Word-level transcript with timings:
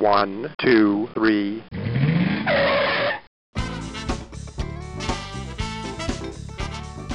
One, 0.00 0.54
two, 0.58 1.10
three. 1.12 1.62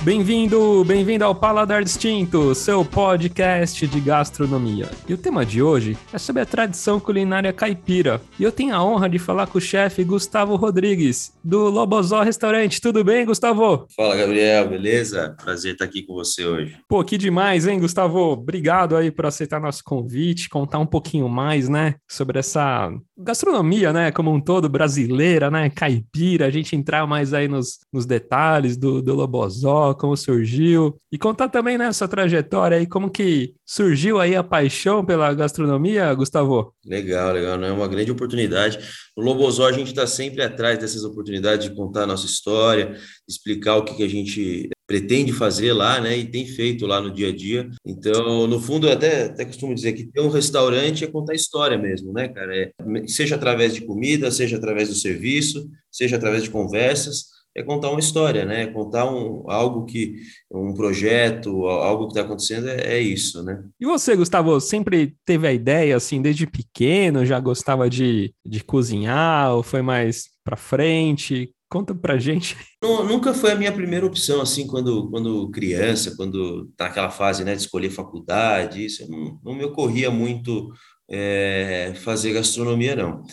Bem-vindo, 0.06 0.86
bem-vindo 0.86 1.26
ao 1.26 1.34
Paladar 1.34 1.84
Distinto, 1.84 2.54
seu 2.54 2.86
podcast 2.86 3.88
de 3.88 4.00
gastronomia. 4.00 4.88
E 5.10 5.16
o 5.16 5.18
tema 5.18 5.44
de 5.44 5.64
hoje 5.64 5.98
é 6.14 6.20
sobre 6.20 6.44
a 6.44 6.46
tradição 6.46 7.00
culinária 7.00 7.52
caipira. 7.52 8.22
E 8.40 8.44
eu 8.44 8.52
tenho 8.52 8.76
a 8.76 8.84
honra 8.84 9.10
de 9.10 9.18
falar 9.18 9.48
com 9.48 9.58
o 9.58 9.62
chefe 9.62 10.04
Gustavo 10.04 10.56
Rodrigues, 10.58 11.34
do 11.44 11.72
Lobozó 11.72 12.22
Restaurante. 12.22 12.80
Tudo 12.80 13.04
bem, 13.04 13.26
Gustavo? 13.26 13.88
Fala, 13.96 14.16
Gabriel, 14.16 14.70
beleza? 14.70 15.36
Prazer 15.44 15.74
estar 15.74 15.86
aqui 15.86 16.04
com 16.04 16.14
você 16.14 16.46
hoje. 16.46 16.78
Pô, 16.88 17.04
que 17.04 17.18
demais, 17.18 17.66
hein, 17.66 17.80
Gustavo? 17.80 18.20
Obrigado 18.34 18.96
aí 18.96 19.10
por 19.10 19.26
aceitar 19.26 19.60
nosso 19.60 19.84
convite, 19.84 20.50
contar 20.50 20.78
um 20.78 20.86
pouquinho 20.86 21.28
mais, 21.28 21.68
né, 21.68 21.96
sobre 22.08 22.38
essa 22.38 22.92
gastronomia, 23.18 23.92
né, 23.92 24.12
como 24.12 24.32
um 24.32 24.40
todo, 24.40 24.70
brasileira, 24.70 25.50
né, 25.50 25.72
caipira, 25.72 26.46
a 26.46 26.52
gente 26.52 26.76
entrar 26.76 27.08
mais 27.08 27.34
aí 27.34 27.48
nos, 27.48 27.80
nos 27.92 28.06
detalhes 28.06 28.78
do, 28.78 29.02
do 29.02 29.16
Lobozó, 29.16 29.95
como 29.96 30.16
surgiu, 30.16 30.96
e 31.12 31.18
contar 31.18 31.50
também 31.50 31.78
né, 31.78 31.90
trajetória 32.10 32.78
aí, 32.78 32.86
como 32.86 33.10
que 33.10 33.54
surgiu 33.66 34.20
aí 34.20 34.36
a 34.36 34.44
paixão 34.44 35.04
pela 35.04 35.34
gastronomia, 35.34 36.14
Gustavo? 36.14 36.74
Legal, 36.86 37.34
legal, 37.34 37.58
não 37.58 37.68
é 37.68 37.72
uma 37.72 37.88
grande 37.88 38.12
oportunidade. 38.12 38.80
No 39.18 39.24
Lobozó 39.24 39.68
a 39.68 39.72
gente 39.72 39.88
está 39.88 40.06
sempre 40.06 40.44
atrás 40.44 40.78
dessas 40.78 41.04
oportunidades 41.04 41.70
de 41.70 41.76
contar 41.76 42.04
a 42.04 42.08
nossa 42.08 42.26
história, 42.26 42.96
explicar 43.28 43.78
o 43.78 43.84
que, 43.84 43.96
que 43.96 44.04
a 44.04 44.10
gente 44.10 44.70
pretende 44.88 45.34
fazer 45.34 45.74
lá, 45.74 46.00
né, 46.00 46.18
e 46.18 46.26
tem 46.26 46.46
feito 46.46 46.86
lá 46.86 47.02
no 47.02 47.12
dia 47.12 47.30
a 47.30 47.36
dia. 47.36 47.70
Então, 47.86 48.46
no 48.46 48.60
fundo, 48.60 48.88
eu 48.88 48.94
até, 48.94 49.24
até 49.24 49.46
costumo 49.46 49.74
dizer 49.74 49.94
que 49.94 50.06
ter 50.06 50.22
um 50.22 50.30
restaurante 50.30 51.04
é 51.04 51.08
contar 51.08 51.34
história 51.34 51.78
mesmo, 51.78 52.14
né, 52.14 52.28
cara? 52.28 52.56
É, 52.56 52.72
seja 53.08 53.36
através 53.36 53.74
de 53.74 53.82
comida, 53.82 54.30
seja 54.30 54.58
através 54.58 54.90
do 54.90 54.96
serviço, 54.96 55.68
seja 55.92 56.18
através 56.18 56.44
de 56.44 56.52
conversas, 56.52 57.35
é 57.56 57.64
contar 57.64 57.90
uma 57.90 58.00
história, 58.00 58.44
né? 58.44 58.68
Contar 58.68 59.10
um, 59.10 59.50
algo 59.50 59.86
que, 59.86 60.18
um 60.52 60.74
projeto, 60.74 61.66
algo 61.68 62.08
que 62.08 62.12
está 62.12 62.22
acontecendo, 62.22 62.68
é, 62.68 62.98
é, 62.98 63.00
isso, 63.00 63.42
né? 63.44 63.64
E 63.80 63.86
você, 63.86 64.16
Gustavo, 64.16 64.60
sempre 64.60 65.16
teve 65.26 65.48
a 65.48 65.54
ideia, 65.54 65.96
assim, 65.96 66.22
desde 66.22 66.46
pequeno, 66.46 67.26
já 67.26 67.40
gostava 67.40 67.90
de, 67.90 68.34
de 68.46 68.62
cozinhar, 68.62 69.54
ou 69.54 69.64
foi 69.64 69.82
mais 69.82 70.26
para 70.44 70.58
frente? 70.58 71.50
Conta 71.70 71.96
pra 71.96 72.18
gente. 72.18 72.58
Não, 72.84 73.06
nunca 73.06 73.34
foi 73.34 73.54
a 73.54 73.56
minha 73.56 73.72
primeira 73.72 74.06
opção, 74.06 74.42
assim, 74.42 74.68
quando, 74.68 75.10
quando 75.10 75.50
criança, 75.50 76.14
quando 76.16 76.70
tá 76.76 76.88
aquela 76.88 77.10
fase, 77.10 77.44
né, 77.46 77.56
de 77.56 77.62
escolher 77.62 77.90
faculdade, 77.90 78.86
isso 78.86 79.10
não, 79.10 79.40
não 79.44 79.56
me 79.56 79.64
ocorria 79.64 80.12
muito 80.12 80.72
é, 81.10 81.94
fazer 82.04 82.34
gastronomia, 82.34 82.96
não. 82.96 83.24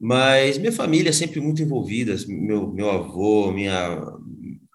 Mas 0.00 0.58
minha 0.58 0.72
família 0.72 1.10
é 1.10 1.12
sempre 1.12 1.40
muito 1.40 1.60
envolvida, 1.60 2.16
meu, 2.28 2.72
meu 2.72 2.90
avô, 2.90 3.50
minha 3.50 4.00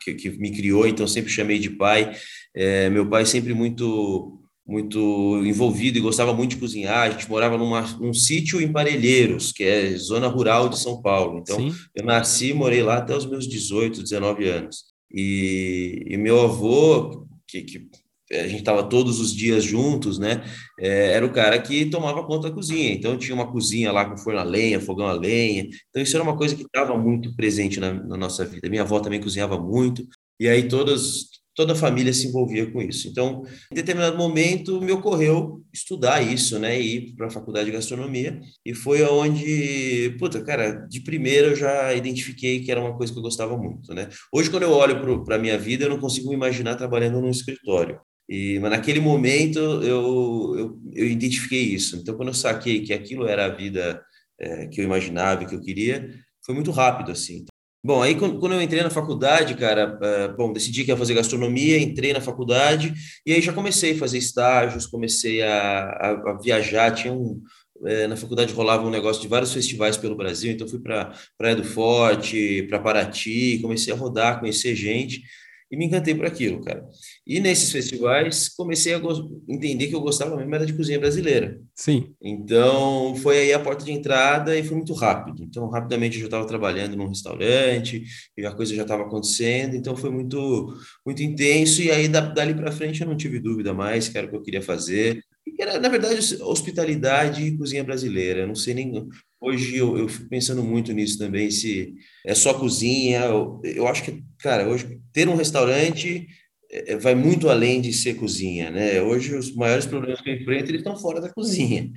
que, 0.01 0.13
que 0.13 0.29
me 0.31 0.51
criou, 0.51 0.85
então 0.85 1.07
sempre 1.07 1.31
chamei 1.31 1.59
de 1.59 1.69
pai. 1.69 2.13
É, 2.53 2.89
meu 2.89 3.07
pai 3.09 3.25
sempre 3.25 3.53
muito 3.53 4.39
muito 4.65 5.41
envolvido 5.45 5.97
e 5.97 6.01
gostava 6.01 6.33
muito 6.33 6.51
de 6.51 6.57
cozinhar. 6.57 7.07
A 7.07 7.09
gente 7.09 7.29
morava 7.29 7.57
numa, 7.57 7.81
num 7.99 8.13
sítio 8.13 8.61
em 8.61 8.71
Parelheiros, 8.71 9.51
que 9.51 9.61
é 9.63 9.91
zona 9.97 10.27
rural 10.27 10.69
de 10.69 10.79
São 10.79 11.01
Paulo. 11.01 11.37
Então, 11.39 11.57
Sim. 11.57 11.75
eu 11.93 12.05
nasci 12.05 12.51
e 12.51 12.53
morei 12.53 12.81
lá 12.81 12.97
até 12.97 13.15
os 13.15 13.25
meus 13.25 13.45
18, 13.45 14.01
19 14.01 14.47
anos. 14.47 14.85
E, 15.11 16.05
e 16.07 16.17
meu 16.17 16.41
avô, 16.41 17.27
que, 17.45 17.61
que 17.61 17.89
a 18.39 18.47
gente 18.47 18.59
estava 18.59 18.83
todos 18.83 19.19
os 19.19 19.35
dias 19.35 19.63
juntos, 19.63 20.19
né? 20.19 20.43
É, 20.79 21.13
era 21.13 21.25
o 21.25 21.31
cara 21.31 21.59
que 21.61 21.85
tomava 21.85 22.23
conta 22.25 22.49
da 22.49 22.55
cozinha. 22.55 22.91
Então 22.93 23.17
tinha 23.17 23.35
uma 23.35 23.51
cozinha 23.51 23.91
lá 23.91 24.05
com 24.09 24.17
forno 24.17 24.39
a 24.39 24.43
lenha, 24.43 24.79
fogão 24.79 25.07
a 25.07 25.13
lenha. 25.13 25.67
Então 25.89 26.01
isso 26.01 26.15
era 26.15 26.23
uma 26.23 26.37
coisa 26.37 26.55
que 26.55 26.63
estava 26.63 26.97
muito 26.97 27.35
presente 27.35 27.79
na, 27.79 27.93
na, 27.93 28.17
nossa 28.17 28.45
vida. 28.45 28.69
Minha 28.69 28.83
avó 28.83 28.99
também 28.99 29.21
cozinhava 29.21 29.59
muito. 29.59 30.05
E 30.39 30.47
aí 30.47 30.67
todas 30.67 31.31
toda 31.55 31.73
a 31.73 31.75
família 31.75 32.13
se 32.13 32.27
envolvia 32.27 32.69
com 32.71 32.81
isso. 32.81 33.07
Então, 33.07 33.43
em 33.71 33.75
determinado 33.75 34.17
momento 34.17 34.81
me 34.81 34.91
ocorreu 34.91 35.63
estudar 35.73 36.21
isso, 36.21 36.59
né, 36.59 36.79
e 36.79 36.95
ir 36.95 37.15
para 37.15 37.27
a 37.27 37.29
faculdade 37.29 37.65
de 37.65 37.71
gastronomia. 37.71 38.39
E 38.65 38.73
foi 38.73 39.03
aonde, 39.03 40.15
puta, 40.19 40.43
cara, 40.43 40.71
de 40.89 41.01
primeira 41.01 41.47
eu 41.49 41.55
já 41.55 41.93
identifiquei 41.93 42.61
que 42.61 42.71
era 42.71 42.81
uma 42.81 42.97
coisa 42.97 43.11
que 43.13 43.19
eu 43.19 43.23
gostava 43.23 43.57
muito, 43.57 43.93
né? 43.93 44.09
Hoje 44.31 44.49
quando 44.49 44.63
eu 44.63 44.71
olho 44.71 45.23
para 45.23 45.35
a 45.35 45.39
minha 45.39 45.57
vida, 45.57 45.85
eu 45.85 45.89
não 45.89 45.99
consigo 45.99 46.29
me 46.29 46.35
imaginar 46.35 46.75
trabalhando 46.75 47.21
num 47.21 47.29
escritório. 47.29 47.99
E, 48.29 48.57
mas 48.59 48.71
naquele 48.71 48.99
momento 48.99 49.59
eu, 49.59 49.83
eu, 49.83 50.79
eu, 50.93 51.07
identifiquei 51.07 51.61
isso. 51.61 51.97
Então, 51.97 52.15
quando 52.15 52.29
eu 52.29 52.33
saquei 52.33 52.81
que 52.81 52.93
aquilo 52.93 53.27
era 53.27 53.45
a 53.45 53.49
vida 53.49 54.01
é, 54.39 54.67
que 54.67 54.81
eu 54.81 54.85
imaginava 54.85 55.45
que 55.45 55.55
eu 55.55 55.61
queria, 55.61 56.09
foi 56.45 56.55
muito 56.55 56.71
rápido, 56.71 57.11
assim. 57.11 57.45
Bom, 57.85 58.01
aí 58.01 58.15
quando 58.15 58.53
eu 58.53 58.61
entrei 58.61 58.81
na 58.81 58.89
faculdade, 58.89 59.55
cara, 59.55 59.99
é, 60.01 60.27
bom, 60.29 60.53
decidi 60.53 60.85
que 60.85 60.91
ia 60.91 60.95
fazer 60.95 61.15
gastronomia, 61.15 61.77
entrei 61.77 62.13
na 62.13 62.21
faculdade 62.21 62.93
e 63.25 63.33
aí 63.33 63.41
já 63.41 63.51
comecei 63.51 63.93
a 63.93 63.97
fazer 63.97 64.17
estágios, 64.17 64.87
comecei 64.87 65.41
a, 65.41 65.83
a, 65.83 66.31
a 66.31 66.37
viajar, 66.41 66.91
tinha 66.91 67.13
um, 67.13 67.41
é, 67.85 68.07
na 68.07 68.15
faculdade 68.15 68.53
rolava 68.53 68.87
um 68.87 68.89
negócio 68.89 69.21
de 69.21 69.27
vários 69.27 69.51
festivais 69.53 69.97
pelo 69.97 70.15
Brasil, 70.15 70.53
então 70.53 70.65
fui 70.65 70.79
para 70.79 71.11
Praia 71.37 71.57
do 71.57 71.63
Forte, 71.65 72.63
para 72.69 72.79
Paraty, 72.79 73.59
comecei 73.61 73.93
a 73.93 73.97
rodar, 73.97 74.39
conhecer 74.39 74.75
gente, 74.75 75.21
e 75.73 75.75
me 75.75 75.85
encantei 75.85 76.13
por 76.13 76.27
aquilo, 76.27 76.61
cara. 76.61 76.87
E 77.25 77.39
nesses 77.39 77.71
festivais 77.71 78.47
comecei 78.47 78.93
a 78.93 79.01
entender 79.49 79.87
que 79.87 79.95
eu 79.95 80.01
gostava 80.01 80.37
mesmo 80.37 80.53
era 80.53 80.67
de 80.67 80.73
cozinha 80.73 80.99
brasileira. 80.99 81.59
Sim. 81.73 82.13
Então 82.21 83.15
foi 83.15 83.39
aí 83.39 83.53
a 83.53 83.59
porta 83.59 83.83
de 83.83 83.91
entrada 83.91 84.55
e 84.55 84.63
foi 84.63 84.77
muito 84.77 84.93
rápido. 84.93 85.43
Então 85.43 85.67
rapidamente 85.67 86.17
eu 86.17 86.19
já 86.19 86.27
estava 86.27 86.45
trabalhando 86.45 86.95
num 86.95 87.07
restaurante 87.07 88.03
e 88.37 88.45
a 88.45 88.53
coisa 88.53 88.75
já 88.75 88.83
estava 88.83 89.01
acontecendo. 89.01 89.75
Então 89.75 89.95
foi 89.95 90.11
muito 90.11 90.77
muito 91.03 91.23
intenso 91.23 91.81
e 91.81 91.89
aí 91.89 92.07
dali 92.07 92.53
para 92.53 92.71
frente 92.71 93.01
eu 93.01 93.07
não 93.07 93.17
tive 93.17 93.39
dúvida 93.39 93.73
mais 93.73 94.07
que 94.07 94.15
era 94.15 94.27
o 94.27 94.29
que 94.29 94.35
eu 94.35 94.43
queria 94.43 94.61
fazer. 94.61 95.23
E 95.47 95.59
era 95.59 95.79
na 95.79 95.89
verdade 95.89 96.39
hospitalidade 96.43 97.43
e 97.47 97.57
cozinha 97.57 97.83
brasileira. 97.83 98.41
Eu 98.41 98.47
não 98.47 98.55
sei 98.55 98.75
nem 98.75 99.07
Hoje 99.45 99.75
eu, 99.75 99.97
eu, 99.97 100.07
fico 100.07 100.29
pensando 100.29 100.63
muito 100.63 100.93
nisso 100.93 101.17
também, 101.17 101.51
se 101.51 101.93
é 102.25 102.33
só 102.33 102.53
cozinha. 102.53 103.25
Eu, 103.25 103.59
eu 103.65 103.85
acho 103.85 104.01
que, 104.01 104.23
cara, 104.39 104.69
hoje 104.69 105.01
ter 105.11 105.27
um 105.27 105.35
restaurante 105.35 106.25
é, 106.71 106.93
é, 106.93 106.97
vai 106.97 107.13
muito 107.13 107.49
além 107.49 107.81
de 107.81 107.91
ser 107.91 108.13
cozinha, 108.13 108.71
né? 108.71 109.01
Hoje 109.01 109.35
os 109.35 109.53
maiores 109.53 109.85
problemas 109.85 110.21
que 110.21 110.29
eu 110.29 110.35
enfrento 110.35 110.71
eles 110.71 110.79
estão 110.79 110.95
fora 110.95 111.19
da 111.19 111.27
cozinha. 111.29 111.91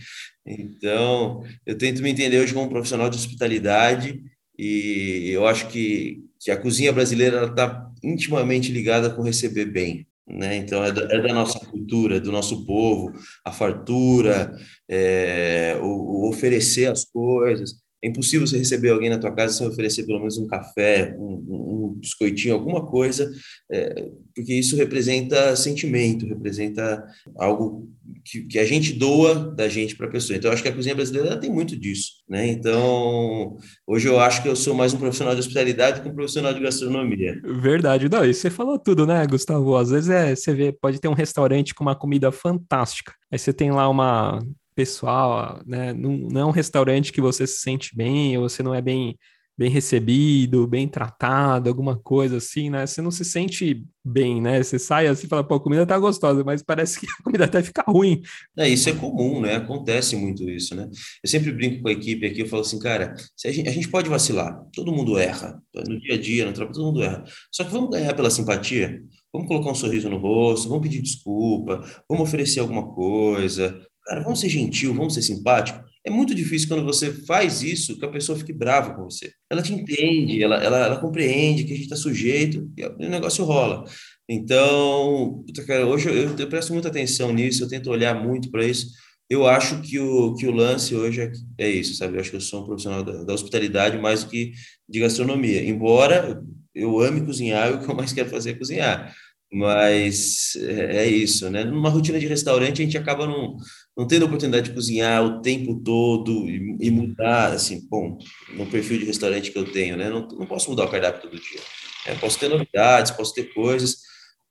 Então, 0.45 1.45
eu 1.65 1.79
tento 1.79 2.03
me 2.03 2.11
entender 2.11 2.41
hoje 2.41 2.53
como 2.53 2.69
profissional 2.69 3.09
de 3.09 3.17
hospitalidade 3.17 4.21
e 4.59 5.31
eu 5.31 5.47
acho 5.47 5.69
que, 5.69 6.25
que 6.41 6.51
a 6.51 6.57
cozinha 6.57 6.93
brasileira 6.93 7.47
está 7.47 7.89
intimamente 8.03 8.73
ligada 8.73 9.09
com 9.09 9.23
receber 9.23 9.67
bem. 9.67 10.05
Né? 10.29 10.57
Então, 10.57 10.85
é 10.85 10.91
da, 10.91 11.03
é 11.03 11.21
da, 11.21 11.33
nossa 11.33 11.59
cultura, 11.61 12.21
do 12.21 12.33
nosso 12.33 12.67
povo, 12.67 13.13
a 13.45 13.53
fartura, 13.53 14.53
é, 14.89 15.79
o, 15.81 15.87
o, 15.87 16.29
oferecer 16.29 16.91
as 16.91 17.05
coisas. 17.05 17.75
É 18.03 18.09
impossível 18.09 18.47
você 18.47 18.59
receber 18.59 18.91
alguém 18.91 19.11
na 19.11 19.19
tua 19.19 19.35
casa 19.35 19.55
sem 19.55 19.67
oferecer 19.67 20.05
pelo 20.05 20.19
menos 20.19 20.39
um 20.39 20.47
café, 20.47 21.17
um, 21.19 21.45
um 21.49 21.97
biscoitinho, 21.99 22.55
alguma 22.55 22.85
coisa, 22.85 23.31
é, 23.71 24.11
porque 24.35 24.55
isso 24.55 24.77
representa 24.77 25.57
sentimento, 25.57 26.27
representa 26.27 27.05
algo 27.37 27.91
que, 28.25 28.43
que, 28.43 28.59
a 28.59 28.65
gente 28.65 28.93
doa 28.93 29.35
da 29.35 29.69
gente 29.69 29.97
para 29.97 30.07
a 30.07 30.11
pessoa. 30.11 30.37
Então, 30.37 30.51
eu 30.51 30.55
acho 30.55 30.63
que 30.63 30.69
a 30.69 30.75
cozinha 30.75 30.95
brasileira 30.95 31.39
tem 31.39 31.51
muito 31.51 31.77
disso, 31.77 32.13
né? 32.29 32.47
Então, 32.47 33.57
hoje 33.87 34.09
eu 34.09 34.21
acho 34.21 34.43
que 34.43 34.49
eu 34.49 34.57
sou 34.57 34.75
mais 34.75 34.93
um 34.93 34.99
profissional 34.99 35.35
de 35.35 35.41
hospitalidade 35.41 36.01
que 36.01 36.09
um 36.09 36.15
profissional 36.15 36.53
de 36.53 36.61
gastronomia. 36.61 37.41
Verdade, 37.45 38.09
não, 38.09 38.25
e 38.25 38.35
você 38.35 38.51
falou 38.51 38.79
tudo, 38.79 39.07
né, 39.07 39.27
Gustavo? 39.27 39.77
Às 39.77 39.91
vezes 39.91 40.11
é, 40.11 40.35
você 40.35 40.55
vê, 40.55 40.73
pode 40.73 41.01
ter 41.01 41.09
um 41.09 41.15
restaurante 41.15 41.75
com 41.75 41.83
uma 41.83 41.97
comida 41.97 42.31
fantástica, 42.31 43.13
aí 43.31 43.39
você 43.39 43.53
tem 43.53 43.71
lá 43.71 43.89
uma 43.89 44.41
pessoal, 44.77 45.61
né? 45.67 45.93
Não, 45.93 46.13
não 46.17 46.41
é 46.43 46.45
um 46.45 46.51
restaurante 46.51 47.13
que 47.13 47.21
você 47.21 47.47
se 47.47 47.61
sente 47.61 47.97
bem, 47.97 48.37
ou 48.37 48.49
você 48.49 48.63
não 48.63 48.75
é 48.75 48.83
bem 48.83 49.19
bem 49.59 49.71
recebido, 49.71 50.67
bem 50.67 50.87
tratado, 50.87 51.71
alguma 51.71 51.97
coisa 51.97 52.37
assim, 52.37 52.69
né? 52.69 52.87
Você 52.87 53.01
não 53.01 53.11
se 53.11 53.25
sente 53.25 53.85
bem, 54.05 54.41
né? 54.41 54.63
Você 54.63 54.79
sai 54.79 55.07
assim 55.07 55.27
e 55.27 55.29
fala, 55.29 55.43
pô, 55.43 55.55
a 55.55 55.61
comida 55.61 55.87
tá 55.87 55.99
gostosa, 55.99 56.45
mas 56.45 56.63
parece 56.63 57.01
que 57.01 57.07
a 57.07 57.23
comida 57.25 57.47
até 57.47 57.63
fica 57.63 57.83
ruim. 57.89 58.21
É, 58.59 58.69
isso 58.69 58.91
é 58.91 58.93
comum, 58.93 59.41
né? 59.41 59.57
Acontece 59.57 60.15
muito 60.15 60.49
isso, 60.51 60.75
né? 60.75 60.87
Eu 61.25 61.31
sempre 61.31 61.51
brinco 61.53 61.83
com 61.83 61.89
a 61.89 61.93
equipe 61.93 62.27
aqui, 62.27 62.41
eu 62.41 62.49
falo 62.49 62.63
assim, 62.63 62.79
cara, 62.79 63.15
a 63.15 63.51
gente, 63.51 63.69
a, 63.69 63.73
gente, 63.73 63.89
pode 63.89 64.11
vacilar, 64.11 64.63
todo 64.75 64.93
mundo 64.93 65.19
erra, 65.19 65.59
no 65.89 65.99
dia 65.99 66.15
a 66.15 66.21
dia, 66.21 66.45
no 66.45 66.53
trabalho, 66.53 66.75
todo 66.77 66.87
mundo 66.87 67.03
erra. 67.03 67.25
Só 67.51 67.65
que 67.65 67.73
vamos 67.73 67.91
ganhar 67.91 68.13
pela 68.13 68.31
simpatia, 68.31 69.03
vamos 69.33 69.49
colocar 69.49 69.71
um 69.71 69.75
sorriso 69.75 70.11
no 70.11 70.19
rosto, 70.19 70.69
vamos 70.69 70.83
pedir 70.83 71.01
desculpa, 71.01 71.83
vamos 72.07 72.29
oferecer 72.29 72.61
alguma 72.61 72.87
coisa, 72.93 73.81
cara, 74.07 74.23
vamos 74.23 74.41
ser 74.41 74.49
gentil, 74.49 74.95
vamos 74.95 75.15
ser 75.15 75.23
simpático. 75.23 75.85
É 76.05 76.11
muito 76.11 76.35
difícil 76.35 76.69
quando 76.69 76.85
você 76.85 77.13
faz 77.13 77.63
isso 77.63 77.99
que 77.99 78.05
a 78.05 78.11
pessoa 78.11 78.39
fique 78.39 78.53
brava 78.53 78.95
com 78.95 79.05
você. 79.05 79.33
Ela 79.51 79.61
te 79.61 79.73
entende, 79.73 80.41
ela, 80.41 80.63
ela, 80.63 80.79
ela 80.87 81.01
compreende 81.01 81.65
que 81.65 81.73
a 81.73 81.75
gente 81.75 81.85
está 81.87 81.97
sujeito 81.97 82.71
e 82.77 82.85
o 82.85 83.11
negócio 83.11 83.45
rola. 83.45 83.85
Então, 84.29 85.45
cara, 85.67 85.85
hoje 85.87 86.09
eu, 86.09 86.37
eu, 86.39 86.49
presto 86.49 86.73
muita 86.73 86.89
atenção 86.89 87.33
nisso, 87.33 87.65
eu 87.65 87.69
tento 87.69 87.91
olhar 87.91 88.15
muito 88.15 88.51
para 88.51 88.65
isso, 88.65 88.87
eu 89.29 89.47
acho 89.47 89.81
que 89.83 89.99
o, 89.99 90.35
que 90.35 90.47
o 90.47 90.53
lance 90.53 90.95
hoje 90.95 91.21
é, 91.23 91.33
é 91.59 91.69
isso, 91.69 91.95
sabe? 91.95 92.17
Eu 92.17 92.21
acho 92.21 92.31
que 92.31 92.37
eu 92.37 92.41
sou 92.41 92.63
um 92.63 92.67
profissional 92.67 93.03
da, 93.03 93.25
da 93.25 93.35
hospitalidade 93.35 93.99
mais 93.99 94.23
do 94.23 94.31
que 94.31 94.53
de 94.89 95.01
gastronomia. 95.01 95.69
Embora 95.69 96.41
eu 96.73 97.01
ame 97.01 97.25
cozinhar, 97.25 97.73
o 97.75 97.85
que 97.85 97.91
eu 97.91 97.97
mais 97.97 98.13
quero 98.13 98.29
fazer 98.29 98.51
é 98.51 98.55
cozinhar. 98.55 99.15
Mas 99.53 100.57
é, 100.57 101.05
é 101.05 101.07
isso, 101.07 101.49
né? 101.51 101.65
Numa 101.65 101.89
rotina 101.89 102.19
de 102.19 102.27
restaurante, 102.27 102.83
a 102.83 102.85
gente 102.85 102.99
acaba 102.99 103.27
não, 103.27 103.57
não 103.97 104.07
tendo 104.07 104.27
oportunidade 104.27 104.69
de 104.69 104.75
cozinhar 104.75 105.25
o 105.25 105.41
tempo 105.41 105.81
todo 105.83 106.49
e, 106.49 106.77
e 106.81 106.91
mudar, 106.91 107.53
assim, 107.53 107.87
bom, 107.89 108.19
no 108.55 108.67
perfil 108.67 108.99
de 108.99 109.05
restaurante 109.05 109.51
que 109.53 109.59
eu 109.59 109.71
tenho, 109.71 109.97
né? 109.97 110.11
Não, 110.11 110.27
não 110.29 110.47
posso 110.47 110.69
mudar 110.71 110.85
o 110.85 110.91
cardápio 110.91 111.23
todo 111.23 111.41
dia. 111.41 111.61
É, 112.07 112.15
posso 112.17 112.39
ter 112.39 112.49
novidades, 112.49 113.13
posso 113.13 113.35
ter 113.35 113.53
coisas, 113.55 113.99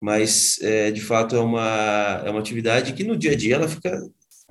mas 0.01 0.59
é, 0.61 0.91
de 0.91 1.01
fato 1.01 1.35
é 1.35 1.39
uma, 1.39 2.23
é 2.25 2.29
uma 2.29 2.39
atividade 2.39 2.93
que 2.93 3.03
no 3.03 3.17
dia 3.17 3.31
a 3.31 3.35
dia 3.35 3.55
ela 3.55 3.67
fica, 3.67 4.01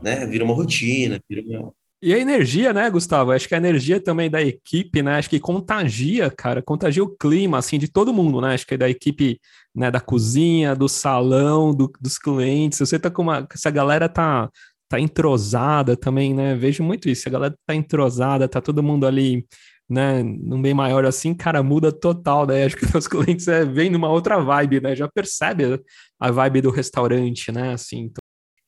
né? 0.02 0.26
Vira 0.26 0.44
uma 0.44 0.54
rotina, 0.54 1.20
vira 1.28 1.42
uma, 1.42 1.72
e 2.04 2.12
a 2.12 2.18
energia, 2.18 2.70
né, 2.70 2.90
Gustavo? 2.90 3.32
Acho 3.32 3.48
que 3.48 3.54
a 3.54 3.56
energia 3.56 3.98
também 3.98 4.28
da 4.28 4.42
equipe, 4.42 5.02
né? 5.02 5.16
Acho 5.16 5.30
que 5.30 5.40
contagia, 5.40 6.30
cara, 6.30 6.60
contagia 6.60 7.02
o 7.02 7.08
clima, 7.08 7.56
assim, 7.56 7.78
de 7.78 7.88
todo 7.88 8.12
mundo, 8.12 8.42
né? 8.42 8.52
Acho 8.52 8.66
que 8.66 8.74
é 8.74 8.76
da 8.76 8.90
equipe, 8.90 9.40
né, 9.74 9.90
da 9.90 10.00
cozinha, 10.00 10.76
do 10.76 10.86
salão, 10.86 11.74
do, 11.74 11.90
dos 11.98 12.18
clientes. 12.18 12.78
Você 12.78 12.98
tá 12.98 13.10
com 13.10 13.22
uma. 13.22 13.48
Se 13.54 13.66
a 13.66 13.70
galera 13.70 14.06
tá, 14.06 14.50
tá 14.86 15.00
entrosada 15.00 15.96
também, 15.96 16.34
né? 16.34 16.54
Vejo 16.54 16.82
muito 16.82 17.08
isso. 17.08 17.26
A 17.26 17.32
galera 17.32 17.54
tá 17.66 17.74
entrosada, 17.74 18.46
tá 18.46 18.60
todo 18.60 18.82
mundo 18.82 19.06
ali, 19.06 19.46
né, 19.88 20.22
num 20.22 20.60
bem 20.60 20.74
maior 20.74 21.04
assim, 21.06 21.34
cara, 21.34 21.62
muda 21.62 21.90
total, 21.90 22.46
né? 22.46 22.64
Acho 22.64 22.76
que 22.76 22.84
os 22.96 23.08
clientes 23.08 23.48
é, 23.48 23.64
vêm 23.64 23.88
numa 23.88 24.10
outra 24.10 24.38
vibe, 24.40 24.80
né? 24.82 24.94
Já 24.94 25.08
percebe 25.08 25.80
a 26.20 26.30
vibe 26.30 26.60
do 26.60 26.70
restaurante, 26.70 27.50
né? 27.50 27.72
Assim, 27.72 28.12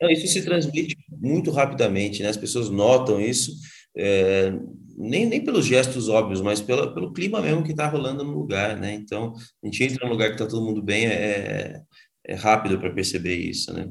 isso 0.02 0.26
se 0.26 0.44
transmite 0.44 0.96
muito 1.10 1.50
rapidamente, 1.50 2.22
né? 2.22 2.28
As 2.28 2.36
pessoas 2.36 2.68
notam 2.70 3.20
isso, 3.20 3.52
é, 3.96 4.52
nem, 4.96 5.26
nem 5.26 5.42
pelos 5.42 5.64
gestos 5.64 6.08
óbvios, 6.08 6.40
mas 6.40 6.60
pela, 6.60 6.92
pelo 6.92 7.12
clima 7.12 7.40
mesmo 7.40 7.62
que 7.62 7.70
está 7.70 7.88
rolando 7.88 8.24
no 8.24 8.32
lugar, 8.32 8.76
né? 8.78 8.94
Então, 8.94 9.34
a 9.62 9.66
gente 9.66 9.84
entra 9.84 10.06
num 10.06 10.12
lugar 10.12 10.28
que 10.28 10.34
está 10.34 10.46
todo 10.46 10.64
mundo 10.64 10.82
bem, 10.82 11.06
é, 11.06 11.80
é 12.26 12.34
rápido 12.34 12.78
para 12.78 12.92
perceber 12.92 13.36
isso, 13.36 13.72
né? 13.72 13.88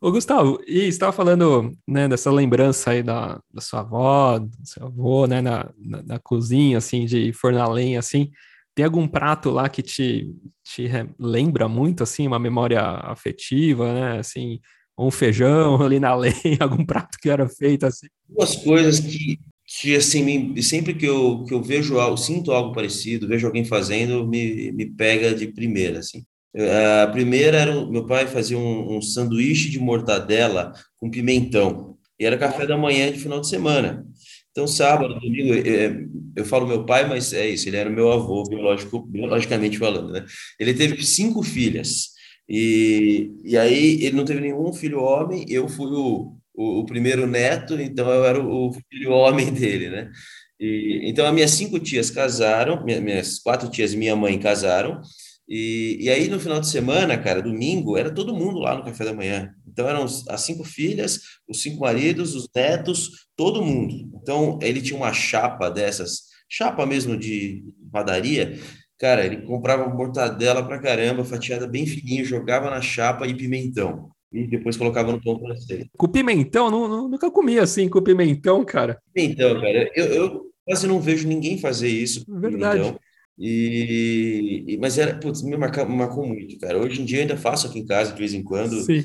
Ô, 0.00 0.10
Gustavo, 0.10 0.60
e 0.66 0.80
estava 0.80 1.12
falando, 1.12 1.72
né, 1.88 2.06
dessa 2.06 2.30
lembrança 2.30 2.90
aí 2.90 3.02
da, 3.02 3.40
da 3.50 3.60
sua 3.62 3.80
avó, 3.80 4.38
do 4.38 4.50
seu 4.62 4.86
avô, 4.86 5.26
né, 5.26 5.40
na, 5.40 5.72
na, 5.78 6.02
na 6.02 6.18
cozinha, 6.18 6.76
assim, 6.76 7.06
de 7.06 7.32
forno 7.32 7.72
lenha, 7.72 8.00
assim, 8.00 8.30
tem 8.74 8.84
algum 8.84 9.08
prato 9.08 9.48
lá 9.48 9.66
que 9.66 9.80
te, 9.80 10.30
te 10.62 10.90
lembra 11.18 11.68
muito, 11.68 12.02
assim, 12.02 12.26
uma 12.26 12.38
memória 12.38 12.82
afetiva, 12.82 13.94
né, 13.94 14.18
assim, 14.18 14.60
um 14.98 15.10
feijão 15.10 15.80
ali 15.82 15.98
na 15.98 16.14
lenha, 16.14 16.58
algum 16.60 16.84
prato 16.84 17.18
que 17.20 17.28
era 17.28 17.48
feito 17.48 17.86
assim? 17.86 18.06
Duas 18.28 18.56
coisas 18.56 19.00
que, 19.00 19.38
que 19.66 19.96
assim, 19.96 20.60
sempre 20.62 20.94
que 20.94 21.06
eu, 21.06 21.44
que 21.44 21.54
eu 21.54 21.62
vejo 21.62 21.98
algo, 21.98 22.16
sinto 22.16 22.52
algo 22.52 22.72
parecido, 22.72 23.28
vejo 23.28 23.46
alguém 23.46 23.64
fazendo, 23.64 24.26
me, 24.26 24.72
me 24.72 24.86
pega 24.86 25.34
de 25.34 25.48
primeira, 25.48 25.98
assim. 25.98 26.24
A 27.02 27.08
primeira 27.08 27.58
era, 27.58 27.84
meu 27.86 28.06
pai 28.06 28.28
fazia 28.28 28.56
um, 28.56 28.96
um 28.96 29.02
sanduíche 29.02 29.70
de 29.70 29.80
mortadela 29.80 30.72
com 30.96 31.10
pimentão, 31.10 31.96
e 32.18 32.24
era 32.24 32.38
café 32.38 32.64
da 32.64 32.78
manhã 32.78 33.10
de 33.10 33.18
final 33.18 33.40
de 33.40 33.48
semana. 33.48 34.06
Então, 34.52 34.68
sábado, 34.68 35.18
domingo, 35.18 35.52
eu, 35.52 36.08
eu 36.36 36.44
falo 36.44 36.66
meu 36.66 36.84
pai, 36.84 37.08
mas 37.08 37.32
é 37.32 37.48
isso, 37.48 37.68
ele 37.68 37.76
era 37.76 37.90
meu 37.90 38.12
avô, 38.12 38.44
biológico, 38.44 39.00
biologicamente 39.04 39.76
falando, 39.78 40.12
né? 40.12 40.24
Ele 40.60 40.72
teve 40.72 41.04
cinco 41.04 41.42
filhas, 41.42 42.10
e, 42.48 43.32
e 43.44 43.56
aí 43.56 44.04
ele 44.04 44.16
não 44.16 44.24
teve 44.24 44.40
nenhum 44.40 44.72
filho 44.72 45.00
homem, 45.00 45.44
eu 45.48 45.68
fui 45.68 45.90
o, 45.90 46.36
o, 46.54 46.80
o 46.80 46.86
primeiro 46.86 47.26
neto, 47.26 47.80
então 47.80 48.08
eu 48.10 48.24
era 48.24 48.40
o, 48.40 48.68
o 48.68 48.72
filho 48.90 49.10
homem 49.12 49.50
dele, 49.54 49.90
né? 49.90 50.10
E, 50.58 51.00
então, 51.04 51.26
as 51.26 51.34
minhas 51.34 51.50
cinco 51.50 51.78
tias 51.80 52.10
casaram, 52.10 52.84
minha, 52.84 53.00
minhas 53.00 53.38
quatro 53.38 53.68
tias 53.68 53.92
e 53.92 53.96
minha 53.96 54.14
mãe 54.14 54.38
casaram, 54.38 55.00
e, 55.48 55.98
e 56.00 56.10
aí 56.10 56.28
no 56.28 56.40
final 56.40 56.58
de 56.60 56.68
semana, 56.68 57.18
cara, 57.18 57.42
domingo, 57.42 57.96
era 57.96 58.10
todo 58.10 58.34
mundo 58.34 58.58
lá 58.58 58.76
no 58.76 58.84
café 58.84 59.04
da 59.04 59.12
manhã. 59.12 59.52
Então 59.66 59.88
eram 59.88 60.04
as 60.04 60.40
cinco 60.40 60.64
filhas, 60.64 61.20
os 61.48 61.60
cinco 61.60 61.80
maridos, 61.80 62.34
os 62.34 62.48
netos, 62.54 63.26
todo 63.36 63.62
mundo. 63.62 63.94
Então 64.22 64.58
ele 64.62 64.80
tinha 64.80 64.96
uma 64.96 65.12
chapa 65.12 65.68
dessas, 65.68 66.22
chapa 66.48 66.86
mesmo 66.86 67.16
de 67.16 67.62
padaria, 67.92 68.58
Cara, 68.98 69.26
ele 69.26 69.42
comprava 69.42 69.88
mortadela 69.88 70.62
pra 70.62 70.78
caramba, 70.78 71.24
fatiada 71.24 71.66
bem 71.66 71.86
fininho, 71.86 72.24
jogava 72.24 72.70
na 72.70 72.80
chapa 72.80 73.26
e 73.26 73.34
pimentão. 73.34 74.10
E 74.32 74.46
depois 74.46 74.76
colocava 74.76 75.12
no 75.12 75.22
pão 75.22 75.38
francês. 75.38 75.86
Com 75.96 76.08
pimentão? 76.08 76.70
Não, 76.70 76.88
não, 76.88 77.08
nunca 77.08 77.30
comi 77.30 77.58
assim, 77.58 77.88
com 77.88 78.02
pimentão, 78.02 78.64
cara. 78.64 78.98
Pimentão, 79.12 79.60
cara. 79.60 79.90
Eu, 79.94 80.06
eu 80.06 80.50
quase 80.64 80.86
não 80.86 81.00
vejo 81.00 81.28
ninguém 81.28 81.58
fazer 81.58 81.88
isso. 81.88 82.24
Verdade. 82.28 82.80
Pimentão. 82.80 83.00
E, 83.38 84.64
e, 84.68 84.76
mas 84.78 84.96
era, 84.96 85.18
putz, 85.18 85.42
me, 85.42 85.56
marca, 85.56 85.84
me 85.84 85.96
marcou 85.96 86.26
muito, 86.26 86.58
cara. 86.58 86.78
Hoje 86.78 87.02
em 87.02 87.04
dia 87.04 87.18
eu 87.18 87.22
ainda 87.22 87.36
faço 87.36 87.66
aqui 87.66 87.80
em 87.80 87.86
casa 87.86 88.12
de 88.12 88.18
vez 88.18 88.32
em 88.32 88.42
quando. 88.42 88.80
Sim. 88.82 89.04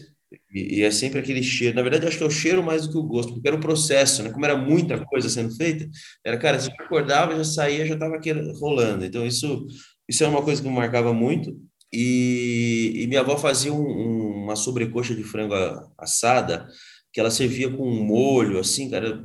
E, 0.54 0.80
e, 0.80 0.84
é 0.84 0.92
sempre 0.92 1.20
aquele 1.20 1.42
cheiro. 1.42 1.76
Na 1.76 1.82
verdade, 1.82 2.08
acho 2.08 2.18
que 2.18 2.24
é 2.24 2.28
o 2.28 2.32
cheiro 2.32 2.64
mais 2.64 2.86
do 2.86 2.92
que 2.92 2.98
o 2.98 3.04
gosto, 3.04 3.34
porque 3.34 3.48
era 3.48 3.58
o 3.58 3.60
processo, 3.60 4.24
né? 4.24 4.32
Como 4.32 4.46
era 4.46 4.56
muita 4.56 5.04
coisa 5.06 5.30
sendo 5.30 5.56
feita, 5.56 5.90
era, 6.24 6.38
cara, 6.38 6.58
eu 6.58 6.86
acordava, 6.86 7.36
já 7.36 7.44
saía, 7.44 7.86
já 7.86 7.96
estava 7.96 8.20
rolando. 8.60 9.06
Então, 9.06 9.26
isso, 9.26 9.66
isso 10.08 10.24
é 10.24 10.28
uma 10.28 10.44
coisa 10.44 10.62
que 10.62 10.68
me 10.68 10.74
marcava 10.74 11.14
muito. 11.14 11.56
E, 11.92 12.94
e 13.04 13.08
minha 13.08 13.22
avó 13.22 13.38
fazia 13.38 13.74
um, 13.74 13.82
um, 13.82 14.44
uma 14.44 14.56
sobrecoxa 14.56 15.16
de 15.16 15.24
frango 15.24 15.56
assada, 15.98 16.68
que 17.12 17.20
ela 17.20 17.32
servia 17.32 17.72
com 17.72 17.84
um 17.90 18.04
molho, 18.04 18.60
assim, 18.60 18.90
cara, 18.90 19.20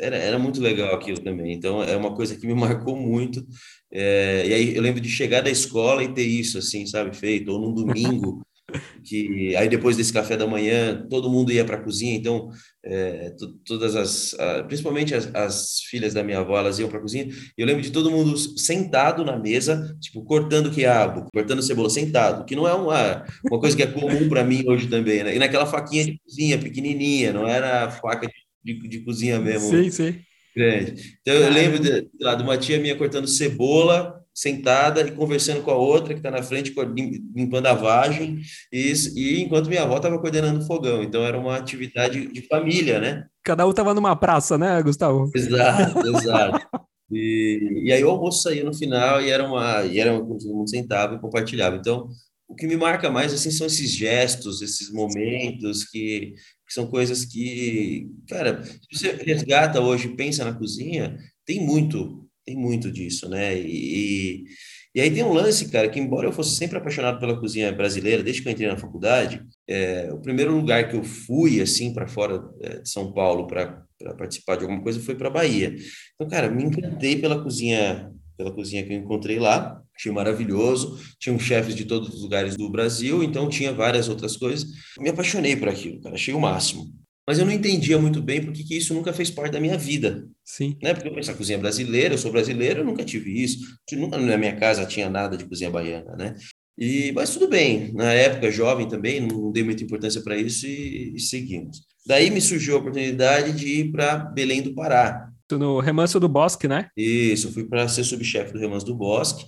era, 0.00 0.16
era 0.16 0.38
muito 0.38 0.60
legal 0.60 0.94
aquilo 0.94 1.20
também. 1.22 1.52
Então, 1.52 1.82
é 1.82 1.96
uma 1.96 2.14
coisa 2.14 2.36
que 2.36 2.46
me 2.46 2.54
marcou 2.54 2.96
muito. 2.96 3.46
É, 3.92 4.46
e 4.46 4.54
aí 4.54 4.76
eu 4.76 4.82
lembro 4.82 5.00
de 5.00 5.08
chegar 5.08 5.42
da 5.42 5.50
escola 5.50 6.02
e 6.02 6.14
ter 6.14 6.24
isso, 6.24 6.58
assim, 6.58 6.86
sabe, 6.86 7.14
feito, 7.14 7.50
ou 7.52 7.60
num 7.60 7.74
domingo 7.74 8.40
que 9.04 9.54
aí 9.56 9.68
depois 9.68 9.96
desse 9.96 10.12
café 10.12 10.36
da 10.36 10.46
manhã 10.46 11.06
todo 11.08 11.30
mundo 11.30 11.52
ia 11.52 11.64
para 11.64 11.76
a 11.76 11.82
cozinha, 11.82 12.14
então 12.14 12.50
é, 12.84 13.34
todas 13.64 13.94
as, 13.96 14.36
principalmente 14.66 15.14
as, 15.14 15.34
as, 15.34 15.80
filhas 15.90 16.14
da 16.14 16.22
minha 16.22 16.38
avó, 16.38 16.58
elas 16.58 16.78
iam 16.78 16.88
para 16.88 16.98
a 16.98 17.02
cozinha. 17.02 17.26
E 17.26 17.60
eu 17.60 17.66
lembro 17.66 17.82
de 17.82 17.90
todo 17.90 18.10
mundo 18.10 18.36
sentado 18.36 19.24
na 19.24 19.38
mesa, 19.38 19.96
tipo 20.00 20.24
cortando 20.24 20.70
quiabo, 20.70 21.26
cortando 21.32 21.62
cebola, 21.62 21.90
sentado, 21.90 22.44
que 22.44 22.56
não 22.56 22.66
é 22.66 22.74
uma, 22.74 23.24
uma 23.50 23.60
coisa 23.60 23.76
que 23.76 23.82
é 23.82 23.86
comum 23.86 24.28
para 24.28 24.44
mim 24.44 24.64
hoje 24.66 24.86
também, 24.88 25.22
né? 25.22 25.36
E 25.36 25.38
naquela 25.38 25.66
faquinha 25.66 26.04
de 26.04 26.18
cozinha 26.24 26.58
pequenininha, 26.58 27.32
não 27.32 27.46
era 27.46 27.90
faca 27.90 28.26
de, 28.26 28.74
de, 28.78 28.88
de 28.88 29.00
cozinha 29.00 29.38
mesmo. 29.38 29.70
Sim, 29.70 29.90
sim. 29.90 30.20
Grande. 30.54 31.16
Então 31.20 31.34
eu 31.34 31.50
lembro 31.50 31.78
de, 31.78 32.08
lá, 32.20 32.34
de 32.34 32.42
uma 32.42 32.58
tia 32.58 32.78
minha 32.78 32.96
cortando 32.96 33.28
cebola 33.28 34.19
sentada 34.34 35.00
e 35.02 35.12
conversando 35.12 35.62
com 35.62 35.70
a 35.70 35.76
outra 35.76 36.14
que 36.14 36.20
está 36.20 36.30
na 36.30 36.42
frente, 36.42 36.74
limpando 37.34 37.66
a 37.66 37.74
vagem, 37.74 38.40
e, 38.72 38.92
e 39.16 39.42
enquanto 39.42 39.68
minha 39.68 39.82
avó 39.82 39.96
estava 39.96 40.18
coordenando 40.18 40.60
o 40.60 40.66
fogão. 40.66 41.02
Então 41.02 41.24
era 41.24 41.38
uma 41.38 41.56
atividade 41.56 42.26
de 42.26 42.42
família, 42.46 43.00
né? 43.00 43.26
Cada 43.44 43.66
um 43.66 43.70
estava 43.70 43.94
numa 43.94 44.16
praça, 44.16 44.56
né, 44.56 44.82
Gustavo? 44.82 45.30
Exato, 45.34 46.06
exato. 46.16 46.66
E, 47.10 47.82
e 47.84 47.92
aí 47.92 48.04
o 48.04 48.10
almoço 48.10 48.42
saía 48.42 48.64
no 48.64 48.72
final 48.72 49.20
e 49.20 49.30
era 49.30 49.46
uma, 49.46 49.84
e 49.84 49.98
era 49.98 50.12
uma, 50.12 50.38
todo 50.38 50.54
mundo 50.54 50.70
sentava 50.70 51.16
e 51.16 51.20
compartilhava. 51.20 51.76
Então, 51.76 52.08
o 52.48 52.54
que 52.54 52.66
me 52.66 52.76
marca 52.76 53.10
mais 53.10 53.32
assim 53.32 53.50
são 53.50 53.66
esses 53.66 53.90
gestos, 53.90 54.62
esses 54.62 54.92
momentos 54.92 55.84
que, 55.84 56.34
que 56.66 56.74
são 56.74 56.86
coisas 56.86 57.24
que, 57.24 58.08
cara, 58.28 58.62
se 58.62 58.78
você 58.92 59.12
resgata 59.12 59.80
hoje, 59.80 60.08
pensa 60.16 60.44
na 60.44 60.52
cozinha, 60.52 61.16
tem 61.44 61.64
muito 61.64 62.28
tem 62.44 62.56
muito 62.56 62.90
disso, 62.90 63.28
né? 63.28 63.58
E, 63.58 64.44
e 64.94 65.00
aí 65.00 65.10
tem 65.10 65.22
um 65.22 65.32
lance, 65.32 65.70
cara, 65.70 65.88
que 65.88 66.00
embora 66.00 66.26
eu 66.26 66.32
fosse 66.32 66.56
sempre 66.56 66.76
apaixonado 66.76 67.20
pela 67.20 67.38
cozinha 67.38 67.70
brasileira, 67.70 68.22
desde 68.22 68.42
que 68.42 68.48
eu 68.48 68.52
entrei 68.52 68.68
na 68.68 68.76
faculdade, 68.76 69.40
é, 69.68 70.12
o 70.12 70.18
primeiro 70.18 70.56
lugar 70.56 70.88
que 70.88 70.96
eu 70.96 71.04
fui, 71.04 71.60
assim, 71.60 71.94
para 71.94 72.08
fora 72.08 72.42
é, 72.60 72.80
de 72.80 72.90
São 72.90 73.12
Paulo 73.12 73.46
para 73.46 73.84
participar 74.18 74.56
de 74.56 74.64
alguma 74.64 74.82
coisa 74.82 75.00
foi 75.00 75.14
para 75.14 75.30
Bahia. 75.30 75.76
Então, 76.14 76.28
cara, 76.28 76.50
me 76.50 76.64
encantei 76.64 77.16
pela 77.20 77.40
cozinha, 77.40 78.10
pela 78.36 78.52
cozinha 78.52 78.84
que 78.84 78.92
eu 78.92 78.98
encontrei 78.98 79.38
lá, 79.38 79.80
achei 79.96 80.10
maravilhoso, 80.10 80.98
tinham 81.20 81.38
chefes 81.38 81.74
de 81.76 81.84
todos 81.84 82.08
os 82.08 82.22
lugares 82.22 82.56
do 82.56 82.68
Brasil, 82.68 83.22
então 83.22 83.48
tinha 83.48 83.72
várias 83.72 84.08
outras 84.08 84.36
coisas. 84.36 84.66
Me 84.98 85.10
apaixonei 85.10 85.54
por 85.54 85.68
aquilo, 85.68 86.00
cara, 86.00 86.16
achei 86.16 86.34
o 86.34 86.40
máximo 86.40 86.99
mas 87.26 87.38
eu 87.38 87.44
não 87.44 87.52
entendia 87.52 87.98
muito 87.98 88.20
bem 88.20 88.42
porque 88.42 88.64
que 88.64 88.76
isso 88.76 88.94
nunca 88.94 89.12
fez 89.12 89.30
parte 89.30 89.52
da 89.52 89.60
minha 89.60 89.78
vida. 89.78 90.26
Sim. 90.44 90.76
Né? 90.82 90.92
Porque 90.94 91.08
eu 91.08 91.14
pensava, 91.14 91.38
cozinha 91.38 91.58
brasileira, 91.58 92.14
eu 92.14 92.18
sou 92.18 92.32
brasileiro, 92.32 92.80
eu 92.80 92.84
nunca 92.84 93.04
tive 93.04 93.42
isso. 93.42 93.58
Nunca 93.92 94.18
na 94.18 94.36
minha 94.36 94.56
casa 94.56 94.84
tinha 94.84 95.08
nada 95.08 95.36
de 95.36 95.44
cozinha 95.44 95.70
baiana, 95.70 96.16
né? 96.16 96.34
E, 96.80 97.12
mas 97.12 97.30
tudo 97.30 97.46
bem, 97.46 97.92
na 97.92 98.10
época, 98.12 98.50
jovem 98.50 98.88
também, 98.88 99.20
não 99.20 99.52
dei 99.52 99.62
muita 99.62 99.84
importância 99.84 100.22
para 100.22 100.36
isso 100.36 100.66
e, 100.66 101.14
e, 101.14 101.20
seguimos. 101.20 101.82
Daí 102.06 102.30
me 102.30 102.40
surgiu 102.40 102.76
a 102.76 102.78
oportunidade 102.78 103.52
de 103.52 103.66
ir 103.66 103.92
para 103.92 104.16
Belém 104.16 104.62
do 104.62 104.74
Pará. 104.74 105.28
No 105.52 105.78
Remanso 105.78 106.18
do 106.18 106.28
Bosque, 106.28 106.66
né? 106.66 106.88
Isso, 106.96 107.48
eu 107.48 107.52
fui 107.52 107.64
para 107.64 107.86
ser 107.86 108.02
subchefe 108.02 108.52
do 108.52 108.58
Remanso 108.58 108.86
do 108.86 108.94
Bosque. 108.94 109.44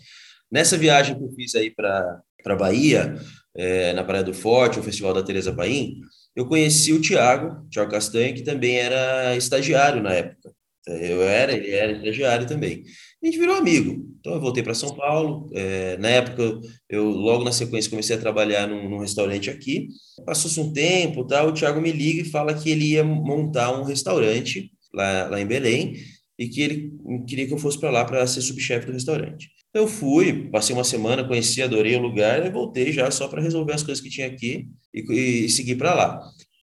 Nessa 0.50 0.76
viagem 0.76 1.16
que 1.16 1.24
eu 1.24 1.32
fiz 1.32 1.54
aí 1.54 1.70
para 1.70 2.56
Bahia, 2.58 3.16
é, 3.56 3.94
na 3.94 4.04
Praia 4.04 4.22
do 4.22 4.34
Forte, 4.34 4.78
o 4.78 4.82
Festival 4.82 5.14
da 5.14 5.22
Teresa 5.22 5.54
Paim, 5.54 6.00
eu 6.34 6.46
conheci 6.46 6.92
o 6.92 7.00
Tiago, 7.00 7.68
Tiago 7.70 7.90
Castanha, 7.90 8.32
que 8.32 8.42
também 8.42 8.76
era 8.76 9.36
estagiário 9.36 10.02
na 10.02 10.12
época. 10.14 10.52
Eu 10.86 11.22
era, 11.22 11.52
ele 11.52 11.70
era 11.70 11.92
estagiário 11.92 12.46
também. 12.46 12.82
A 13.22 13.26
gente 13.26 13.38
virou 13.38 13.54
amigo. 13.54 14.04
Então 14.18 14.34
eu 14.34 14.40
voltei 14.40 14.62
para 14.62 14.74
São 14.74 14.96
Paulo. 14.96 15.48
É, 15.54 15.96
na 15.98 16.08
época, 16.08 16.60
eu 16.88 17.04
logo 17.08 17.44
na 17.44 17.52
sequência 17.52 17.90
comecei 17.90 18.16
a 18.16 18.20
trabalhar 18.20 18.66
num, 18.66 18.88
num 18.88 18.98
restaurante 18.98 19.48
aqui. 19.48 19.88
Passou-se 20.26 20.58
um 20.58 20.72
tempo, 20.72 21.24
tal, 21.24 21.48
o 21.48 21.52
Thiago 21.52 21.80
me 21.80 21.92
liga 21.92 22.22
e 22.22 22.30
fala 22.30 22.54
que 22.54 22.70
ele 22.70 22.92
ia 22.92 23.04
montar 23.04 23.78
um 23.78 23.84
restaurante 23.84 24.72
lá, 24.92 25.28
lá 25.28 25.40
em 25.40 25.46
Belém 25.46 25.94
e 26.38 26.48
que 26.48 26.60
ele 26.60 26.92
queria 27.28 27.46
que 27.46 27.54
eu 27.54 27.58
fosse 27.58 27.78
para 27.78 27.90
lá 27.90 28.04
para 28.04 28.26
ser 28.26 28.40
subchefe 28.40 28.86
do 28.86 28.92
restaurante. 28.92 29.48
Eu 29.74 29.88
fui, 29.88 30.50
passei 30.50 30.74
uma 30.74 30.84
semana, 30.84 31.24
conheci, 31.26 31.62
adorei 31.62 31.96
o 31.96 32.02
lugar 32.02 32.44
e 32.44 32.50
voltei 32.50 32.92
já 32.92 33.10
só 33.10 33.26
para 33.26 33.40
resolver 33.40 33.72
as 33.72 33.82
coisas 33.82 34.02
que 34.02 34.10
tinha 34.10 34.26
aqui 34.26 34.68
e, 34.92 35.44
e 35.44 35.48
seguir 35.48 35.76
para 35.76 35.94
lá. 35.94 36.20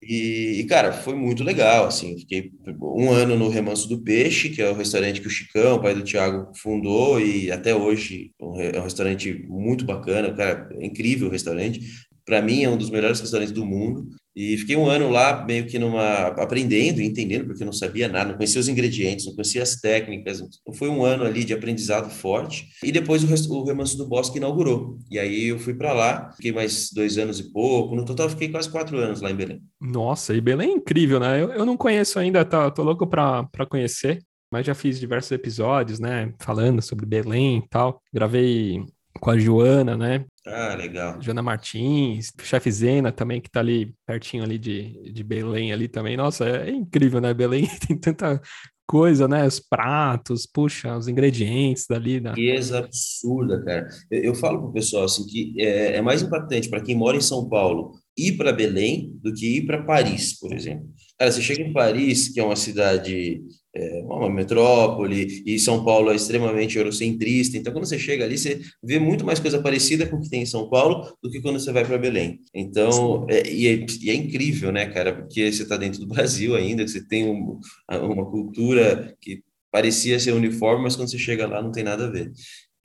E, 0.02 0.60
e, 0.60 0.64
cara, 0.66 0.92
foi 0.92 1.16
muito 1.16 1.44
legal, 1.44 1.86
assim, 1.86 2.18
fiquei 2.18 2.52
um 2.82 3.10
ano 3.10 3.38
no 3.38 3.50
Remanso 3.50 3.88
do 3.88 4.02
Peixe, 4.02 4.50
que 4.50 4.62
é 4.62 4.70
o 4.70 4.76
restaurante 4.76 5.22
que 5.22 5.28
o 5.28 5.30
Chicão, 5.30 5.82
pai 5.82 5.94
do 5.96 6.04
Thiago, 6.04 6.52
fundou, 6.58 7.20
e 7.22 7.52
até 7.52 7.74
hoje 7.74 8.32
é 8.40 8.80
um 8.80 8.84
restaurante 8.84 9.34
muito 9.48 9.86
bacana, 9.86 10.34
cara, 10.34 10.70
é 10.80 10.86
incrível 10.86 11.28
o 11.28 11.32
restaurante, 11.32 11.82
para 12.26 12.42
mim 12.42 12.64
é 12.64 12.70
um 12.70 12.78
dos 12.78 12.90
melhores 12.90 13.20
restaurantes 13.20 13.54
do 13.54 13.66
mundo, 13.66 14.08
e 14.36 14.58
fiquei 14.58 14.76
um 14.76 14.88
ano 14.88 15.10
lá, 15.10 15.46
meio 15.46 15.68
que 15.68 15.78
numa 15.78 16.28
aprendendo 16.28 17.00
e 17.00 17.06
entendendo, 17.06 17.46
porque 17.46 17.62
eu 17.62 17.66
não 17.66 17.74
sabia 17.74 18.08
nada, 18.08 18.30
não 18.30 18.36
conhecia 18.36 18.60
os 18.60 18.68
ingredientes, 18.68 19.26
não 19.26 19.34
conhecia 19.34 19.62
as 19.62 19.76
técnicas. 19.76 20.40
Então 20.40 20.74
foi 20.74 20.90
um 20.90 21.06
ano 21.06 21.24
ali 21.24 21.44
de 21.44 21.54
aprendizado 21.54 22.10
forte. 22.10 22.68
E 22.84 22.92
depois 22.92 23.24
o, 23.24 23.54
o 23.54 23.66
Remanso 23.66 23.98
do 23.98 24.08
Bosque 24.08 24.38
inaugurou. 24.38 24.98
E 25.12 25.20
aí 25.20 25.50
eu 25.50 25.60
fui 25.60 25.76
para 25.76 25.94
lá, 25.94 26.32
fiquei 26.36 26.52
mais 26.52 26.90
dois 26.92 27.18
anos 27.18 27.40
e 27.40 27.52
pouco. 27.52 27.96
No 27.96 28.06
total 28.06 28.30
fiquei 28.30 28.50
quase 28.50 28.70
quatro 28.70 28.98
anos 28.98 29.22
lá 29.22 29.30
em 29.30 29.36
Belém. 29.36 29.62
Nossa, 29.80 30.34
e 30.34 30.42
Belém 30.42 30.72
é 30.72 30.74
incrível, 30.74 31.20
né? 31.20 31.42
Eu, 31.42 31.52
eu 31.52 31.66
não 31.66 31.78
conheço 31.78 32.18
ainda, 32.18 32.44
tô, 32.44 32.72
tô 32.72 32.84
louco 32.84 33.06
para 33.06 33.48
conhecer. 33.70 34.20
Mas 34.52 34.68
já 34.68 34.76
fiz 34.76 35.00
diversos 35.00 35.32
episódios, 35.32 36.00
né? 36.00 36.32
Falando 36.40 36.80
sobre 36.80 37.08
Belém 37.08 37.58
e 37.58 37.68
tal. 37.70 38.00
Gravei 38.14 38.84
com 39.24 39.30
a 39.30 39.40
Joana, 39.40 39.96
né? 39.96 40.26
Ah, 40.46 40.76
legal. 40.76 41.22
Joana 41.22 41.42
Martins, 41.42 42.34
chefe 42.44 42.70
Zena 42.70 43.10
também, 43.10 43.40
que 43.40 43.50
tá 43.50 43.62
ali 43.62 43.96
pertinho 44.06 44.44
ali 44.44 44.58
de, 44.58 45.14
de 45.14 45.24
Belém 45.24 45.72
ali 45.72 45.88
também. 45.88 46.18
Nossa, 46.18 46.44
é, 46.44 46.70
é 46.70 46.72
incrível, 46.72 47.22
né? 47.22 47.34
Belém 47.34 47.66
tem 47.88 47.98
tanta 47.98 48.42
coisa, 48.86 49.26
né? 49.26 49.48
Os 49.48 49.62
pratos, 49.62 50.46
puxa, 50.46 50.98
os 50.98 51.08
ingredientes 51.08 51.86
dali. 51.88 52.20
Da... 52.20 52.32
Riqueza 52.32 52.80
absurda, 52.80 53.64
cara. 53.64 53.88
Eu, 54.12 54.24
eu 54.24 54.36
falo 54.36 54.60
pro 54.60 54.74
pessoal 54.74 55.06
assim 55.06 55.26
que 55.26 55.56
é, 55.58 55.96
é 55.96 56.02
mais 56.02 56.22
impactante 56.22 56.70
para 56.70 56.82
quem 56.84 56.94
mora 56.94 57.16
em 57.16 57.22
São 57.22 57.48
Paulo 57.48 57.94
ir 58.18 58.34
para 58.34 58.52
Belém 58.52 59.10
do 59.24 59.34
que 59.34 59.60
ir 59.60 59.66
para 59.66 59.86
Paris, 59.86 60.38
por 60.38 60.52
exemplo. 60.52 60.86
Cara, 61.18 61.32
você 61.32 61.42
chega 61.42 61.64
em 61.64 61.72
Paris, 61.72 62.28
que 62.28 62.42
é 62.42 62.44
uma 62.44 62.58
cidade 62.58 63.42
é 63.76 64.02
uma 64.04 64.30
metrópole, 64.30 65.44
e 65.46 65.58
São 65.58 65.84
Paulo 65.84 66.12
é 66.12 66.16
extremamente 66.16 66.78
eurocentrista. 66.78 67.58
Então, 67.58 67.74
quando 67.74 67.86
você 67.86 67.98
chega 67.98 68.24
ali, 68.24 68.38
você 68.38 68.62
vê 68.84 69.00
muito 69.00 69.26
mais 69.26 69.40
coisa 69.40 69.62
parecida 69.62 70.06
com 70.06 70.18
o 70.18 70.22
que 70.22 70.30
tem 70.30 70.44
em 70.44 70.46
São 70.46 70.70
Paulo 70.70 71.12
do 71.22 71.32
que 71.32 71.42
quando 71.42 71.60
você 71.60 71.72
vai 71.72 71.84
para 71.84 71.98
Belém. 71.98 72.40
Então, 72.54 73.26
é, 73.30 73.50
e, 73.50 73.68
é, 73.68 73.86
e, 74.02 74.10
é, 74.12 74.14
incrível, 74.14 74.72
né, 74.72 74.86
cara? 74.88 75.16
Porque 75.16 75.52
você 75.52 75.64
está 75.64 75.76
dentro 75.76 76.00
do 76.00 76.08
Brasil 76.14 76.56
ainda, 76.56 76.88
você 76.88 77.04
tem 77.06 77.26
um, 77.26 77.60
uma 77.90 78.30
cultura 78.30 79.16
que 79.20 79.42
parecia 79.72 80.20
ser 80.20 80.34
uniforme, 80.34 80.84
mas 80.84 80.96
quando 80.96 81.10
você 81.10 81.18
chega 81.18 81.48
lá 81.48 81.62
não 81.62 81.72
tem 81.72 81.84
nada 81.84 82.06
a 82.06 82.12
ver. 82.12 82.32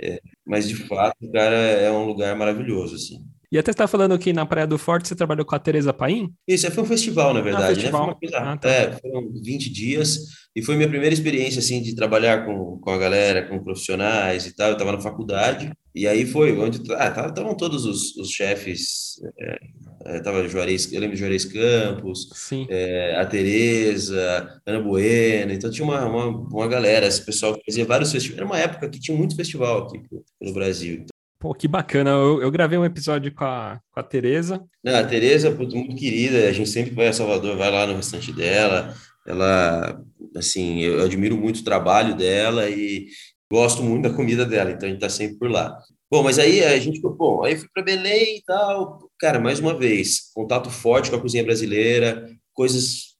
É, 0.00 0.21
mas, 0.47 0.68
de 0.68 0.76
fato, 0.76 1.16
cara, 1.33 1.54
é 1.57 1.90
um 1.90 2.07
lugar 2.07 2.35
maravilhoso, 2.37 2.95
assim. 2.95 3.18
E 3.50 3.59
até 3.59 3.71
está 3.71 3.88
falando 3.88 4.12
aqui 4.12 4.31
na 4.33 4.45
Praia 4.45 4.67
do 4.67 4.76
Forte, 4.76 5.09
você 5.09 5.14
trabalhou 5.14 5.45
com 5.45 5.55
a 5.55 5.59
Tereza 5.59 5.93
Paim? 5.93 6.31
Isso, 6.47 6.71
foi 6.71 6.85
um 6.85 6.87
festival, 6.87 7.33
na 7.33 7.40
verdade. 7.40 7.64
Ah, 7.64 7.75
festival. 7.75 8.07
Né? 8.09 8.14
Foi 8.21 8.28
uma 8.28 8.33
coisa, 8.33 8.52
ah, 8.52 8.57
tá. 8.59 8.69
é, 8.69 8.93
foram 8.93 9.33
20 9.43 9.71
dias, 9.71 10.19
e 10.55 10.62
foi 10.62 10.76
minha 10.76 10.88
primeira 10.88 11.14
experiência, 11.14 11.61
assim, 11.61 11.81
de 11.81 11.95
trabalhar 11.95 12.45
com, 12.45 12.78
com 12.78 12.90
a 12.90 12.99
galera, 12.99 13.47
com 13.49 13.62
profissionais 13.62 14.47
e 14.47 14.55
tal. 14.55 14.69
Eu 14.69 14.73
estava 14.75 14.93
na 14.93 15.00
faculdade, 15.00 15.73
e 15.95 16.07
aí 16.07 16.26
foi 16.26 16.57
onde 16.59 16.83
ah, 16.93 17.09
estavam 17.26 17.57
todos 17.57 17.87
os, 17.87 18.14
os 18.17 18.31
chefes, 18.31 19.14
é, 19.40 19.59
é, 20.05 20.21
tava 20.21 20.47
Juarez, 20.47 20.93
eu 20.93 21.00
lembro 21.00 21.17
de 21.17 21.21
Juarez 21.21 21.47
Campos, 21.47 22.28
é, 22.69 23.17
a 23.17 23.25
Tereza, 23.25 24.61
Ana 24.67 24.81
Bueno, 24.81 25.52
então 25.52 25.71
tinha 25.71 25.85
uma, 25.85 26.05
uma, 26.05 26.26
uma 26.26 26.69
galera, 26.69 27.07
esse 27.07 27.25
pessoal 27.25 27.55
que 27.55 27.64
fazia 27.64 27.87
vários 27.87 28.12
festivais. 28.12 28.38
Era 28.38 28.47
uma 28.47 28.59
época 28.59 28.90
que 28.90 29.00
tinha 29.00 29.17
muito 29.17 29.35
festival 29.35 29.87
aqui 29.87 30.02
no 30.40 30.52
Brasil. 30.52 31.07
Pô, 31.38 31.54
que 31.54 31.68
bacana. 31.68 32.11
Eu, 32.11 32.42
eu, 32.42 32.50
gravei 32.50 32.76
um 32.76 32.85
episódio 32.85 33.33
com 33.33 33.45
a, 33.45 33.80
com 33.92 34.00
a 34.00 34.02
Tereza. 34.02 34.64
Não, 34.83 34.97
a 34.97 35.04
Tereza, 35.04 35.50
muito 35.50 35.95
querida, 35.95 36.49
a 36.49 36.52
gente 36.52 36.68
sempre 36.68 36.90
vai 36.92 37.09
a 37.09 37.12
Salvador, 37.12 37.57
vai 37.57 37.71
lá 37.71 37.87
no 37.87 37.95
restante 37.95 38.33
dela. 38.33 38.92
Ela, 39.26 40.02
assim, 40.37 40.80
eu 40.80 41.04
admiro 41.04 41.37
muito 41.37 41.61
o 41.61 41.64
trabalho 41.64 42.16
dela 42.16 42.68
e 42.68 43.07
gosto 43.50 43.83
muito 43.83 44.09
da 44.09 44.14
comida 44.14 44.45
dela, 44.45 44.71
então 44.71 44.88
a 44.88 44.92
gente 44.92 45.00
tá 45.00 45.09
sempre 45.09 45.38
por 45.38 45.50
lá. 45.50 45.78
Bom, 46.11 46.23
mas 46.23 46.38
aí 46.38 46.64
a 46.64 46.78
gente, 46.78 47.00
bom, 47.00 47.45
aí 47.45 47.57
fui 47.57 47.68
para 47.73 47.85
Belém 47.85 48.38
e 48.38 48.42
tal. 48.42 49.11
Cara, 49.18 49.38
mais 49.38 49.61
uma 49.61 49.78
vez, 49.78 50.30
contato 50.35 50.71
forte 50.71 51.11
com 51.11 51.16
a 51.16 51.21
cozinha 51.21 51.45
brasileira, 51.45 52.28
coisas 52.52 53.16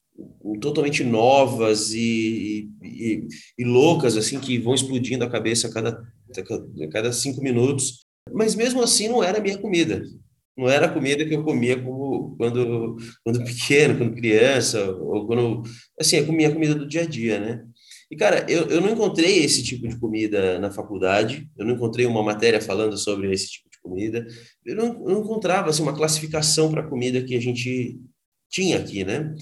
totalmente 0.61 1.05
novas 1.05 1.93
e, 1.93 2.69
e, 2.83 3.27
e, 3.59 3.65
loucas, 3.65 4.17
assim, 4.17 4.41
que 4.41 4.59
vão 4.59 4.75
explodindo 4.75 5.25
a 5.25 5.31
cabeça 5.31 5.69
a 5.69 5.73
cada, 5.73 6.03
a 6.83 6.89
cada 6.91 7.13
cinco 7.13 7.41
minutos. 7.43 8.08
Mas 8.33 8.55
mesmo 8.55 8.83
assim 8.83 9.09
não 9.09 9.23
era 9.23 9.41
minha 9.41 9.59
comida. 9.59 10.03
Não 10.57 10.69
era 10.69 10.87
a 10.87 10.93
comida 10.93 11.25
que 11.25 11.35
eu 11.35 11.45
comia 11.45 11.81
como, 11.81 12.37
quando, 12.37 12.97
quando 13.25 13.45
pequeno, 13.45 13.97
quando 13.97 14.17
criança, 14.17 14.91
ou 14.91 15.27
quando. 15.27 15.63
Assim, 15.99 16.17
eu 16.17 16.27
comia 16.27 16.49
a 16.49 16.53
comida 16.53 16.75
do 16.75 16.89
dia 16.89 17.03
a 17.03 17.07
dia, 17.07 17.39
né? 17.39 17.65
E, 18.11 18.17
cara, 18.17 18.45
eu, 18.51 18.67
eu 18.69 18.81
não 18.81 18.91
encontrei 18.91 19.45
esse 19.45 19.63
tipo 19.63 19.87
de 19.87 19.99
comida 19.99 20.59
na 20.59 20.71
faculdade, 20.71 21.49
eu 21.57 21.65
não 21.65 21.75
encontrei 21.75 22.07
uma 22.07 22.23
matéria 22.23 22.61
falando 22.61 22.97
sobre 22.97 23.33
esse 23.33 23.49
tipo 23.51 23.69
de 23.71 23.79
comida, 23.81 24.27
eu 24.65 24.75
não, 24.75 24.87
eu 24.87 25.15
não 25.15 25.21
encontrava 25.21 25.71
assim, 25.71 25.83
uma 25.83 25.95
classificação 25.95 26.71
para 26.71 26.81
a 26.81 26.89
comida 26.89 27.23
que 27.23 27.37
a 27.37 27.41
gente 27.41 28.01
tinha 28.51 28.79
aqui, 28.79 29.05
né? 29.05 29.35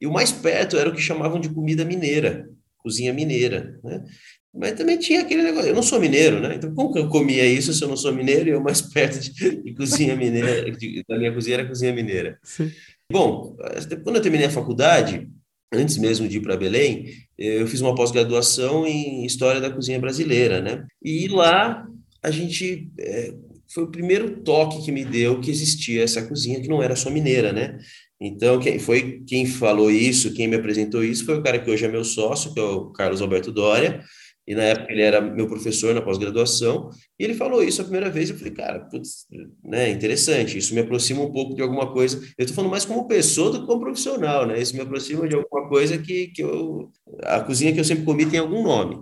E 0.00 0.06
o 0.06 0.12
mais 0.12 0.30
perto 0.30 0.76
era 0.76 0.88
o 0.88 0.94
que 0.94 1.00
chamavam 1.00 1.40
de 1.40 1.48
comida 1.48 1.84
mineira, 1.84 2.48
cozinha 2.78 3.12
mineira, 3.12 3.80
né? 3.82 4.04
Mas 4.52 4.72
também 4.72 4.98
tinha 4.98 5.20
aquele 5.20 5.42
negócio, 5.42 5.68
eu 5.68 5.74
não 5.74 5.82
sou 5.82 6.00
mineiro, 6.00 6.40
né? 6.40 6.56
Então, 6.56 6.74
como 6.74 6.92
que 6.92 6.98
eu 6.98 7.08
comia 7.08 7.46
isso 7.46 7.72
se 7.72 7.84
eu 7.84 7.88
não 7.88 7.96
sou 7.96 8.12
mineiro 8.12 8.48
e 8.48 8.52
eu 8.52 8.60
mais 8.60 8.80
perto 8.82 9.20
de, 9.20 9.62
de 9.62 9.74
cozinha 9.74 10.16
mineira, 10.16 10.70
de, 10.72 11.04
da 11.08 11.16
minha 11.16 11.32
cozinha 11.32 11.56
era 11.56 11.68
cozinha 11.68 11.92
mineira? 11.92 12.38
Sim. 12.42 12.70
Bom, 13.10 13.56
quando 14.02 14.16
eu 14.16 14.22
terminei 14.22 14.46
a 14.46 14.50
faculdade, 14.50 15.28
antes 15.72 15.96
mesmo 15.98 16.26
de 16.28 16.38
ir 16.38 16.42
para 16.42 16.56
Belém, 16.56 17.12
eu 17.38 17.66
fiz 17.66 17.80
uma 17.80 17.94
pós-graduação 17.94 18.86
em 18.86 19.24
História 19.24 19.60
da 19.60 19.70
Cozinha 19.70 20.00
Brasileira, 20.00 20.60
né? 20.60 20.84
E 21.02 21.28
lá 21.28 21.86
a 22.22 22.30
gente 22.30 22.90
é, 22.98 23.32
foi 23.72 23.84
o 23.84 23.90
primeiro 23.90 24.42
toque 24.42 24.84
que 24.84 24.92
me 24.92 25.04
deu 25.04 25.40
que 25.40 25.50
existia 25.50 26.02
essa 26.02 26.26
cozinha 26.26 26.60
que 26.60 26.68
não 26.68 26.82
era 26.82 26.96
só 26.96 27.08
mineira, 27.08 27.52
né? 27.52 27.78
Então, 28.20 28.58
quem 28.58 28.78
foi 28.78 29.22
quem 29.26 29.46
falou 29.46 29.90
isso, 29.90 30.34
quem 30.34 30.46
me 30.46 30.56
apresentou 30.56 31.02
isso, 31.02 31.24
foi 31.24 31.38
o 31.38 31.42
cara 31.42 31.58
que 31.58 31.70
hoje 31.70 31.84
é 31.84 31.88
meu 31.88 32.04
sócio, 32.04 32.52
que 32.52 32.60
é 32.60 32.62
o 32.62 32.90
Carlos 32.90 33.22
Alberto 33.22 33.50
Dória, 33.50 34.04
e 34.50 34.54
na 34.56 34.64
época 34.64 34.90
ele 34.90 35.02
era 35.02 35.20
meu 35.20 35.46
professor 35.46 35.94
na 35.94 36.02
pós-graduação, 36.02 36.90
e 37.16 37.22
ele 37.22 37.34
falou 37.34 37.62
isso 37.62 37.80
a 37.80 37.84
primeira 37.84 38.10
vez, 38.10 38.30
eu 38.30 38.36
falei, 38.36 38.52
cara, 38.52 38.80
putz, 38.80 39.24
né, 39.62 39.88
interessante, 39.90 40.58
isso 40.58 40.74
me 40.74 40.80
aproxima 40.80 41.22
um 41.22 41.30
pouco 41.30 41.54
de 41.54 41.62
alguma 41.62 41.92
coisa, 41.92 42.20
eu 42.36 42.44
tô 42.44 42.52
falando 42.52 42.72
mais 42.72 42.84
como 42.84 43.06
pessoa 43.06 43.52
do 43.52 43.60
que 43.60 43.66
como 43.68 43.80
profissional, 43.80 44.48
né, 44.48 44.60
isso 44.60 44.74
me 44.74 44.82
aproxima 44.82 45.28
de 45.28 45.36
alguma 45.36 45.68
coisa 45.68 45.96
que, 45.98 46.32
que 46.32 46.42
eu, 46.42 46.90
a 47.22 47.38
cozinha 47.42 47.72
que 47.72 47.78
eu 47.78 47.84
sempre 47.84 48.04
comi 48.04 48.26
tem 48.28 48.40
algum 48.40 48.64
nome, 48.64 48.98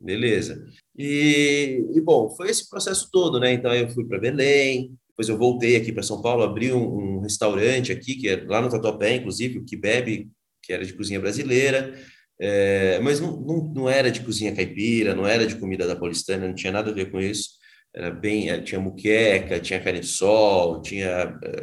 beleza. 0.00 0.64
E, 0.96 1.80
e 1.94 2.00
bom, 2.00 2.28
foi 2.30 2.50
esse 2.50 2.68
processo 2.68 3.08
todo, 3.12 3.38
né, 3.38 3.52
então 3.52 3.72
eu 3.72 3.88
fui 3.90 4.04
para 4.04 4.18
Belém, 4.18 4.98
depois 5.10 5.28
eu 5.28 5.38
voltei 5.38 5.76
aqui 5.76 5.92
para 5.92 6.02
São 6.02 6.20
Paulo, 6.20 6.42
abri 6.42 6.72
um, 6.72 7.18
um, 7.18 7.20
restaurante 7.20 7.92
aqui, 7.92 8.16
que 8.16 8.28
é 8.28 8.44
lá 8.44 8.60
no 8.60 8.68
Tatuapé, 8.68 9.14
inclusive, 9.14 9.58
o 9.58 9.64
que 9.64 9.76
bebe, 9.76 10.28
que 10.60 10.72
era 10.72 10.84
de 10.84 10.92
cozinha 10.92 11.20
brasileira, 11.20 11.94
é, 12.40 13.00
mas 13.00 13.20
não, 13.20 13.40
não, 13.40 13.64
não, 13.74 13.88
era 13.88 14.10
de 14.10 14.20
cozinha 14.20 14.54
caipira, 14.54 15.14
não 15.14 15.26
era 15.26 15.46
de 15.46 15.56
comida 15.56 15.86
da 15.86 15.96
paulistana, 15.96 16.46
não 16.46 16.54
tinha 16.54 16.72
nada 16.72 16.90
a 16.90 16.94
ver 16.94 17.10
com 17.10 17.20
isso. 17.20 17.58
Era 17.94 18.10
bem, 18.10 18.48
era, 18.48 18.62
tinha 18.62 18.80
muqueca, 18.80 19.58
tinha 19.58 19.80
carne 19.80 20.00
de 20.00 20.06
sol, 20.06 20.80
tinha, 20.82 21.06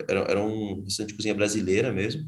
era, 0.07 0.19
era 0.27 0.43
um 0.43 0.83
restaurante 0.83 1.11
de 1.11 1.15
cozinha 1.15 1.33
brasileira 1.33 1.93
mesmo. 1.93 2.23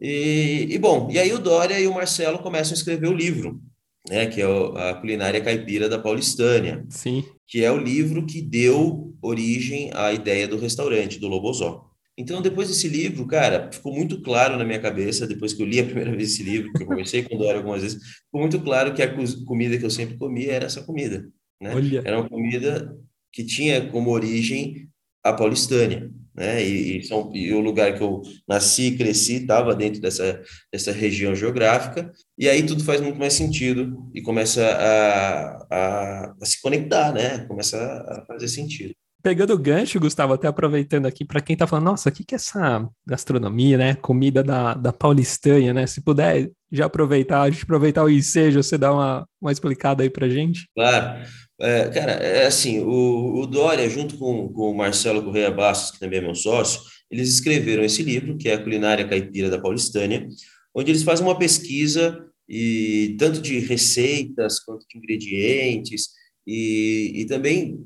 E, 0.00 0.66
e, 0.70 0.78
bom, 0.78 1.10
e 1.10 1.18
aí 1.18 1.32
o 1.32 1.38
Dória 1.38 1.78
e 1.78 1.86
o 1.86 1.92
Marcelo 1.92 2.38
começam 2.38 2.72
a 2.72 2.76
escrever 2.76 3.08
o 3.08 3.14
livro, 3.14 3.60
né, 4.08 4.26
que 4.26 4.40
é 4.40 4.46
a 4.46 4.94
culinária 4.94 5.42
caipira 5.42 5.88
da 5.88 5.98
Paulistânia. 5.98 6.86
Sim. 6.88 7.22
Que 7.46 7.62
é 7.62 7.70
o 7.70 7.76
livro 7.76 8.24
que 8.24 8.40
deu 8.40 9.14
origem 9.20 9.90
à 9.92 10.12
ideia 10.12 10.48
do 10.48 10.56
restaurante, 10.56 11.18
do 11.18 11.28
Lobozó. 11.28 11.89
Então, 12.20 12.42
depois 12.42 12.68
desse 12.68 12.86
livro, 12.86 13.26
cara, 13.26 13.72
ficou 13.72 13.94
muito 13.94 14.20
claro 14.20 14.58
na 14.58 14.64
minha 14.64 14.78
cabeça, 14.78 15.26
depois 15.26 15.54
que 15.54 15.62
eu 15.62 15.66
li 15.66 15.80
a 15.80 15.84
primeira 15.86 16.14
vez 16.14 16.34
esse 16.34 16.42
livro, 16.42 16.70
que 16.70 16.82
eu 16.82 16.86
conversei 16.86 17.22
com 17.22 17.34
o 17.34 17.38
Dória 17.38 17.56
algumas 17.56 17.80
vezes, 17.80 17.98
ficou 18.26 18.42
muito 18.42 18.60
claro 18.60 18.92
que 18.92 19.02
a 19.02 19.14
comida 19.46 19.78
que 19.78 19.84
eu 19.86 19.90
sempre 19.90 20.18
comia 20.18 20.52
era 20.52 20.66
essa 20.66 20.82
comida, 20.82 21.26
né? 21.60 21.74
Olha. 21.74 22.02
Era 22.04 22.20
uma 22.20 22.28
comida 22.28 22.94
que 23.32 23.42
tinha 23.42 23.88
como 23.88 24.10
origem 24.10 24.86
a 25.24 25.32
paulistânia, 25.32 26.10
né? 26.34 26.62
E, 26.62 26.98
e, 26.98 27.02
são, 27.04 27.34
e 27.34 27.54
o 27.54 27.60
lugar 27.60 27.96
que 27.96 28.02
eu 28.02 28.20
nasci 28.46 28.88
e 28.88 28.96
cresci 28.98 29.36
estava 29.36 29.74
dentro 29.74 30.02
dessa, 30.02 30.42
dessa 30.70 30.92
região 30.92 31.34
geográfica, 31.34 32.12
e 32.36 32.50
aí 32.50 32.62
tudo 32.66 32.84
faz 32.84 33.00
muito 33.00 33.18
mais 33.18 33.32
sentido 33.32 34.10
e 34.14 34.20
começa 34.20 34.62
a, 34.62 35.66
a, 35.70 36.34
a 36.38 36.44
se 36.44 36.60
conectar, 36.60 37.14
né? 37.14 37.46
Começa 37.46 37.78
a 37.78 38.26
fazer 38.26 38.48
sentido. 38.48 38.94
Pegando 39.22 39.52
o 39.52 39.58
gancho, 39.58 40.00
Gustavo, 40.00 40.32
até 40.32 40.48
aproveitando 40.48 41.06
aqui, 41.06 41.24
para 41.24 41.40
quem 41.40 41.54
está 41.54 41.66
falando, 41.66 41.86
nossa, 41.86 42.08
o 42.08 42.12
que, 42.12 42.24
que 42.24 42.34
é 42.34 42.36
essa 42.36 42.88
gastronomia, 43.06 43.76
né? 43.76 43.94
Comida 43.94 44.42
da, 44.42 44.74
da 44.74 44.92
paulistanha, 44.92 45.74
né? 45.74 45.86
Se 45.86 46.00
puder 46.02 46.50
já 46.72 46.86
aproveitar, 46.86 47.42
a 47.42 47.50
gente 47.50 47.64
aproveitar 47.64 48.04
o 48.04 48.10
ensejo, 48.10 48.62
você 48.62 48.78
dá 48.78 48.92
uma, 48.92 49.26
uma 49.40 49.52
explicada 49.52 50.02
aí 50.02 50.10
para 50.10 50.28
gente. 50.28 50.68
Claro. 50.74 51.26
É, 51.60 51.88
cara, 51.90 52.12
é 52.12 52.46
assim, 52.46 52.80
o, 52.80 53.40
o 53.42 53.46
Dória, 53.46 53.88
junto 53.90 54.16
com, 54.16 54.48
com 54.48 54.70
o 54.70 54.76
Marcelo 54.76 55.22
Correia 55.22 55.50
Bastos, 55.50 55.90
que 55.90 56.00
também 56.00 56.18
é 56.18 56.22
meu 56.22 56.34
sócio, 56.34 56.80
eles 57.10 57.28
escreveram 57.28 57.84
esse 57.84 58.02
livro, 58.02 58.38
que 58.38 58.48
é 58.48 58.54
a 58.54 58.62
Culinária 58.62 59.06
Caipira 59.06 59.50
da 59.50 59.60
Paulistânia, 59.60 60.26
onde 60.74 60.90
eles 60.90 61.02
fazem 61.02 61.26
uma 61.26 61.38
pesquisa 61.38 62.24
e 62.48 63.14
tanto 63.18 63.40
de 63.42 63.58
receitas 63.58 64.58
quanto 64.60 64.86
de 64.88 64.96
ingredientes 64.96 66.08
e, 66.46 67.12
e 67.16 67.26
também 67.26 67.78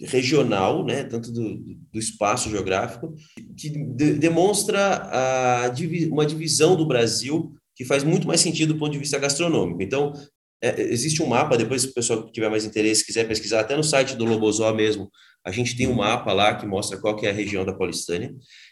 regional, 0.00 0.84
né, 0.84 1.04
tanto 1.04 1.30
do, 1.30 1.58
do 1.92 1.98
espaço 1.98 2.50
geográfico, 2.50 3.14
que 3.56 3.70
de, 3.70 4.14
demonstra 4.14 5.08
a, 5.12 5.72
uma 6.10 6.26
divisão 6.26 6.76
do 6.76 6.86
Brasil 6.86 7.54
que 7.74 7.84
faz 7.84 8.02
muito 8.04 8.26
mais 8.26 8.40
sentido 8.40 8.74
do 8.74 8.78
ponto 8.78 8.92
de 8.92 8.98
vista 8.98 9.18
gastronômico. 9.18 9.82
Então, 9.82 10.12
é, 10.62 10.80
existe 10.80 11.22
um 11.22 11.26
mapa, 11.26 11.56
depois 11.56 11.82
se 11.82 11.88
o 11.88 11.94
pessoal 11.94 12.24
que 12.24 12.32
tiver 12.32 12.48
mais 12.48 12.64
interesse 12.64 13.04
quiser 13.04 13.26
pesquisar, 13.26 13.60
até 13.60 13.76
no 13.76 13.82
site 13.82 14.16
do 14.16 14.24
Lobozó 14.24 14.72
mesmo, 14.72 15.10
a 15.44 15.50
gente 15.50 15.76
tem 15.76 15.88
um 15.88 15.94
mapa 15.94 16.32
lá 16.32 16.54
que 16.54 16.66
mostra 16.66 16.98
qual 16.98 17.16
que 17.16 17.26
é 17.26 17.30
a 17.30 17.34
região 17.34 17.64
da 17.64 17.74
Paulistânia. 17.74 18.26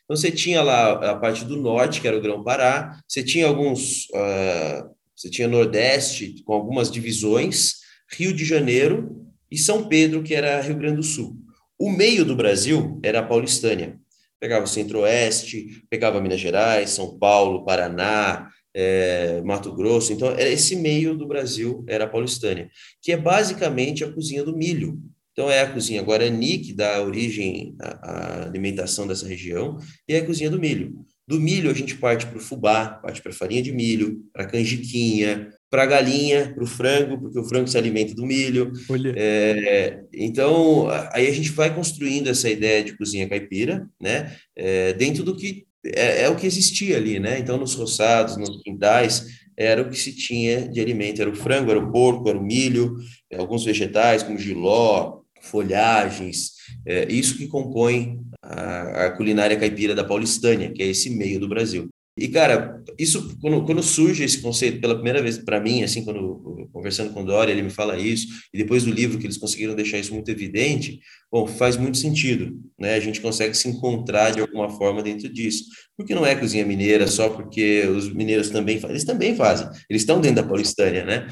Então, 0.05 0.17
você 0.17 0.31
tinha 0.31 0.63
lá 0.63 0.93
a 1.11 1.17
parte 1.17 1.45
do 1.45 1.57
norte, 1.57 2.01
que 2.01 2.07
era 2.07 2.17
o 2.17 2.21
Grão-Pará, 2.21 3.01
você 3.09 3.23
tinha 3.23 3.47
alguns, 3.47 4.05
uh, 4.11 4.89
você 5.17 5.29
tinha 5.29 5.49
Nordeste, 5.49 6.43
com 6.45 6.53
algumas 6.53 6.91
divisões, 6.91 7.81
Rio 8.13 8.33
de 8.33 8.45
Janeiro 8.45 9.30
e 9.51 9.59
São 9.59 9.89
Pedro, 9.89 10.23
que 10.23 10.35
era 10.35 10.61
Rio 10.61 10.77
Grande 10.77 10.97
do 10.97 11.03
Sul. 11.03 11.37
O 11.79 11.91
meio 11.91 12.25
do 12.25 12.37
Brasil 12.37 13.01
era 13.03 13.21
a 13.21 13.23
Paulistânia. 13.23 13.99
Pegava 14.39 14.65
o 14.65 14.69
Centro-Oeste, 14.69 15.83
pegava 15.91 16.21
Minas 16.21 16.41
Gerais, 16.41 16.91
São 16.91 17.19
Paulo, 17.19 17.65
Paraná, 17.65 18.49
é, 18.75 19.41
Mato 19.43 19.75
Grosso. 19.75 20.13
Então, 20.13 20.35
esse 20.39 20.77
meio 20.77 21.17
do 21.17 21.27
Brasil 21.27 21.85
era 21.89 22.05
a 22.05 22.09
paulistânia, 22.09 22.71
que 23.03 23.13
é 23.13 23.17
basicamente 23.17 24.05
a 24.05 24.13
cozinha 24.13 24.45
do 24.45 24.57
milho. 24.57 25.01
Então, 25.33 25.51
é 25.51 25.61
a 25.61 25.73
cozinha 25.73 26.03
Guarani, 26.03 26.59
que 26.59 26.73
dá 26.73 27.03
origem 27.03 27.75
à, 27.81 27.89
à 27.89 28.43
alimentação 28.47 29.07
dessa 29.07 29.27
região, 29.27 29.79
e 30.09 30.15
é 30.15 30.19
a 30.19 30.27
cozinha 30.27 30.51
do 30.51 30.59
milho. 30.59 31.05
Do 31.27 31.41
milho, 31.41 31.71
a 31.71 31.75
gente 31.75 31.97
parte 31.97 32.27
para 32.27 32.39
o 32.39 32.41
fubá, 32.41 32.89
parte 32.89 33.23
para 33.23 33.33
farinha 33.33 33.63
de 33.63 33.73
milho, 33.73 34.25
para 34.33 34.47
canjiquinha, 34.47 35.49
para 35.71 35.85
a 35.85 35.87
galinha, 35.87 36.53
para 36.53 36.65
o 36.65 36.67
frango, 36.67 37.19
porque 37.21 37.39
o 37.39 37.45
frango 37.45 37.69
se 37.69 37.79
alimenta 37.79 38.15
do 38.15 38.27
milho. 38.27 38.73
É, 39.17 40.01
então, 40.13 40.89
aí 41.13 41.29
a 41.29 41.33
gente 41.33 41.53
vai 41.53 41.73
construindo 41.73 42.29
essa 42.29 42.51
ideia 42.51 42.83
de 42.83 42.97
cozinha 42.97 43.29
caipira, 43.29 43.89
né? 44.01 44.37
É, 44.57 44.93
dentro 44.95 45.23
do 45.23 45.37
que 45.37 45.65
é, 45.85 46.25
é, 46.25 46.29
o 46.29 46.37
que 46.37 46.47
existia 46.47 46.97
ali, 46.97 47.21
né? 47.21 47.39
Então, 47.39 47.57
nos 47.57 47.75
roçados, 47.75 48.37
nos 48.37 48.61
quintais, 48.63 49.27
era 49.57 49.81
o 49.81 49.89
que 49.89 49.97
se 49.97 50.15
tinha 50.15 50.69
de 50.69 50.81
alimento. 50.81 51.23
Era 51.23 51.31
o 51.31 51.37
frango, 51.37 51.71
era 51.71 51.81
o 51.81 51.93
porco, 51.93 52.29
era 52.29 52.39
o 52.39 52.45
milho, 52.45 52.97
é, 53.31 53.37
alguns 53.37 53.65
vegetais, 53.65 54.23
como 54.23 54.39
giló, 54.39 55.21
folhagens, 55.41 56.53
é, 56.85 57.11
isso 57.11 57.37
que 57.39 57.47
compõe 57.47 58.21
a, 58.43 59.07
a 59.07 59.11
culinária 59.13 59.57
caipira 59.57 59.95
da 59.95 60.05
Paulistânia, 60.05 60.71
que 60.71 60.83
é 60.83 60.87
esse 60.87 61.11
meio 61.11 61.41
do 61.41 61.49
Brasil. 61.49 61.89
E, 62.17 62.29
cara, 62.29 62.83
isso, 62.99 63.39
quando, 63.41 63.65
quando 63.65 63.83
surge 63.83 64.25
esse 64.25 64.41
conceito 64.41 64.81
pela 64.81 64.95
primeira 64.95 65.23
vez 65.23 65.39
para 65.39 65.61
mim, 65.61 65.83
assim, 65.83 66.05
quando 66.05 66.69
conversando 66.73 67.13
com 67.13 67.23
o 67.23 67.25
Dória, 67.25 67.53
ele 67.53 67.63
me 67.63 67.71
fala 67.71 67.99
isso, 67.99 68.27
e 68.53 68.59
depois 68.59 68.85
do 68.85 68.91
livro 68.91 69.19
que 69.19 69.27
eles 69.27 69.37
conseguiram 69.37 69.75
deixar 69.75 69.99
isso 69.99 70.13
muito 70.13 70.31
evidente, 70.31 71.01
bom, 71.31 71.47
faz 71.47 71.77
muito 71.77 71.99
sentido, 71.99 72.59
né? 72.79 72.95
A 72.95 73.01
gente 73.01 73.21
consegue 73.21 73.55
se 73.57 73.69
encontrar 73.69 74.31
de 74.31 74.41
alguma 74.41 74.69
forma 74.71 75.03
dentro 75.03 75.33
disso. 75.33 75.65
Porque 75.97 76.15
não 76.15 76.27
é 76.27 76.35
cozinha 76.35 76.65
mineira 76.65 77.07
só 77.07 77.29
porque 77.29 77.87
os 77.87 78.13
mineiros 78.13 78.51
também 78.51 78.79
fazem, 78.79 78.95
eles 78.95 79.05
também 79.05 79.35
fazem, 79.37 79.69
eles 79.89 80.03
estão 80.03 80.21
dentro 80.21 80.43
da 80.43 80.49
paulistânia, 80.49 81.05
né? 81.05 81.29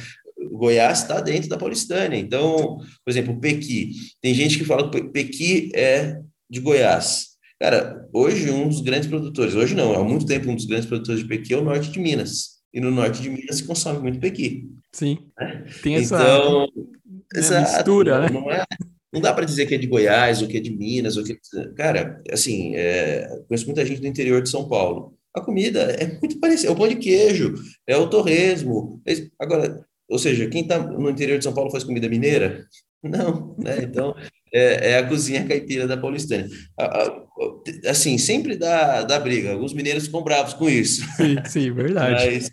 O 0.51 0.59
Goiás 0.59 1.03
está 1.03 1.21
dentro 1.21 1.49
da 1.49 1.59
paulistânia. 1.59 2.17
Então, 2.17 2.79
por 3.05 3.11
exemplo, 3.11 3.35
o 3.35 3.41
pequi. 3.41 3.91
Tem 4.23 4.35
gente 4.35 4.59
que 4.59 4.65
fala 4.65 4.91
que 4.91 5.03
pequi 5.05 5.71
é 5.75 6.21
de 6.49 6.61
Goiás. 6.61 7.28
Cara, 7.61 8.09
hoje 8.13 8.51
um 8.51 8.69
dos 8.69 8.81
grandes 8.81 9.09
produtores, 9.09 9.55
hoje 9.55 9.75
não, 9.75 9.93
há 9.95 10.05
muito 10.05 10.25
tempo 10.25 10.49
um 10.49 10.55
dos 10.55 10.65
grandes 10.65 10.87
produtores 10.87 11.23
de 11.23 11.29
pequi 11.29 11.55
é 11.55 11.59
o 11.59 11.65
norte 11.65 11.91
de 11.91 11.99
Minas. 11.99 12.59
E 12.73 12.81
no 12.81 12.91
norte 12.91 13.21
de 13.21 13.31
Minas 13.31 13.57
se 13.57 13.65
consome 13.65 13.99
muito 13.99 14.21
pequi. 14.21 14.71
Sim. 14.93 15.19
Né? 15.39 15.65
Tem 15.83 15.97
essa 15.97 16.15
então, 16.15 16.69
né, 16.77 16.83
exato, 17.35 17.73
mistura, 17.73 18.15
não, 18.15 18.23
né? 18.23 18.29
Não, 18.33 18.53
é, 18.53 18.65
não 19.13 19.21
dá 19.21 19.33
para 19.33 19.45
dizer 19.45 19.67
que 19.67 19.75
é 19.75 19.79
de 19.79 19.87
Goiás, 19.87 20.41
ou 20.41 20.49
que 20.49 20.57
é 20.57 20.61
de 20.61 20.71
Minas, 20.71 21.17
ou 21.17 21.25
que 21.25 21.37
cara, 21.77 22.23
assim, 22.31 22.77
é, 22.77 23.27
conheço 23.49 23.67
muita 23.67 23.85
gente 23.85 24.01
do 24.01 24.07
interior 24.07 24.41
de 24.41 24.51
São 24.51 24.69
Paulo. 24.69 25.19
A 25.35 25.41
comida 25.41 25.81
é 25.81 26.07
muito 26.19 26.39
parecida, 26.39 26.69
é 26.69 26.73
o 26.73 26.77
pão 26.77 26.87
de 26.87 26.97
queijo, 26.97 27.55
é 27.87 27.97
o 27.97 28.09
torresmo. 28.09 29.01
É, 29.07 29.15
agora, 29.41 29.85
ou 30.09 30.19
seja, 30.19 30.49
quem 30.49 30.63
está 30.63 30.79
no 30.79 31.11
interior 31.11 31.39
de 31.39 31.45
São 31.45 31.55
Paulo 31.55 31.71
faz 31.71 31.83
comida 31.83 32.09
mineira? 32.09 32.67
Não, 33.03 33.57
né? 33.59 33.79
Então, 33.83 34.15
é, 34.53 34.91
é, 34.91 34.99
a 34.99 35.07
cozinha 35.07 35.47
caipira 35.47 35.87
da 35.87 35.97
paulistana. 35.97 36.49
Assim, 37.87 38.19
sempre 38.19 38.57
dá, 38.57 39.03
dá 39.03 39.19
briga. 39.19 39.53
Alguns 39.53 39.73
mineiros 39.73 40.07
ficam 40.07 40.23
bravos 40.23 40.55
com 40.55 40.69
isso. 40.69 41.05
Sim, 41.17 41.37
sim, 41.47 41.73
verdade. 41.73 42.25
Mas, 42.25 42.51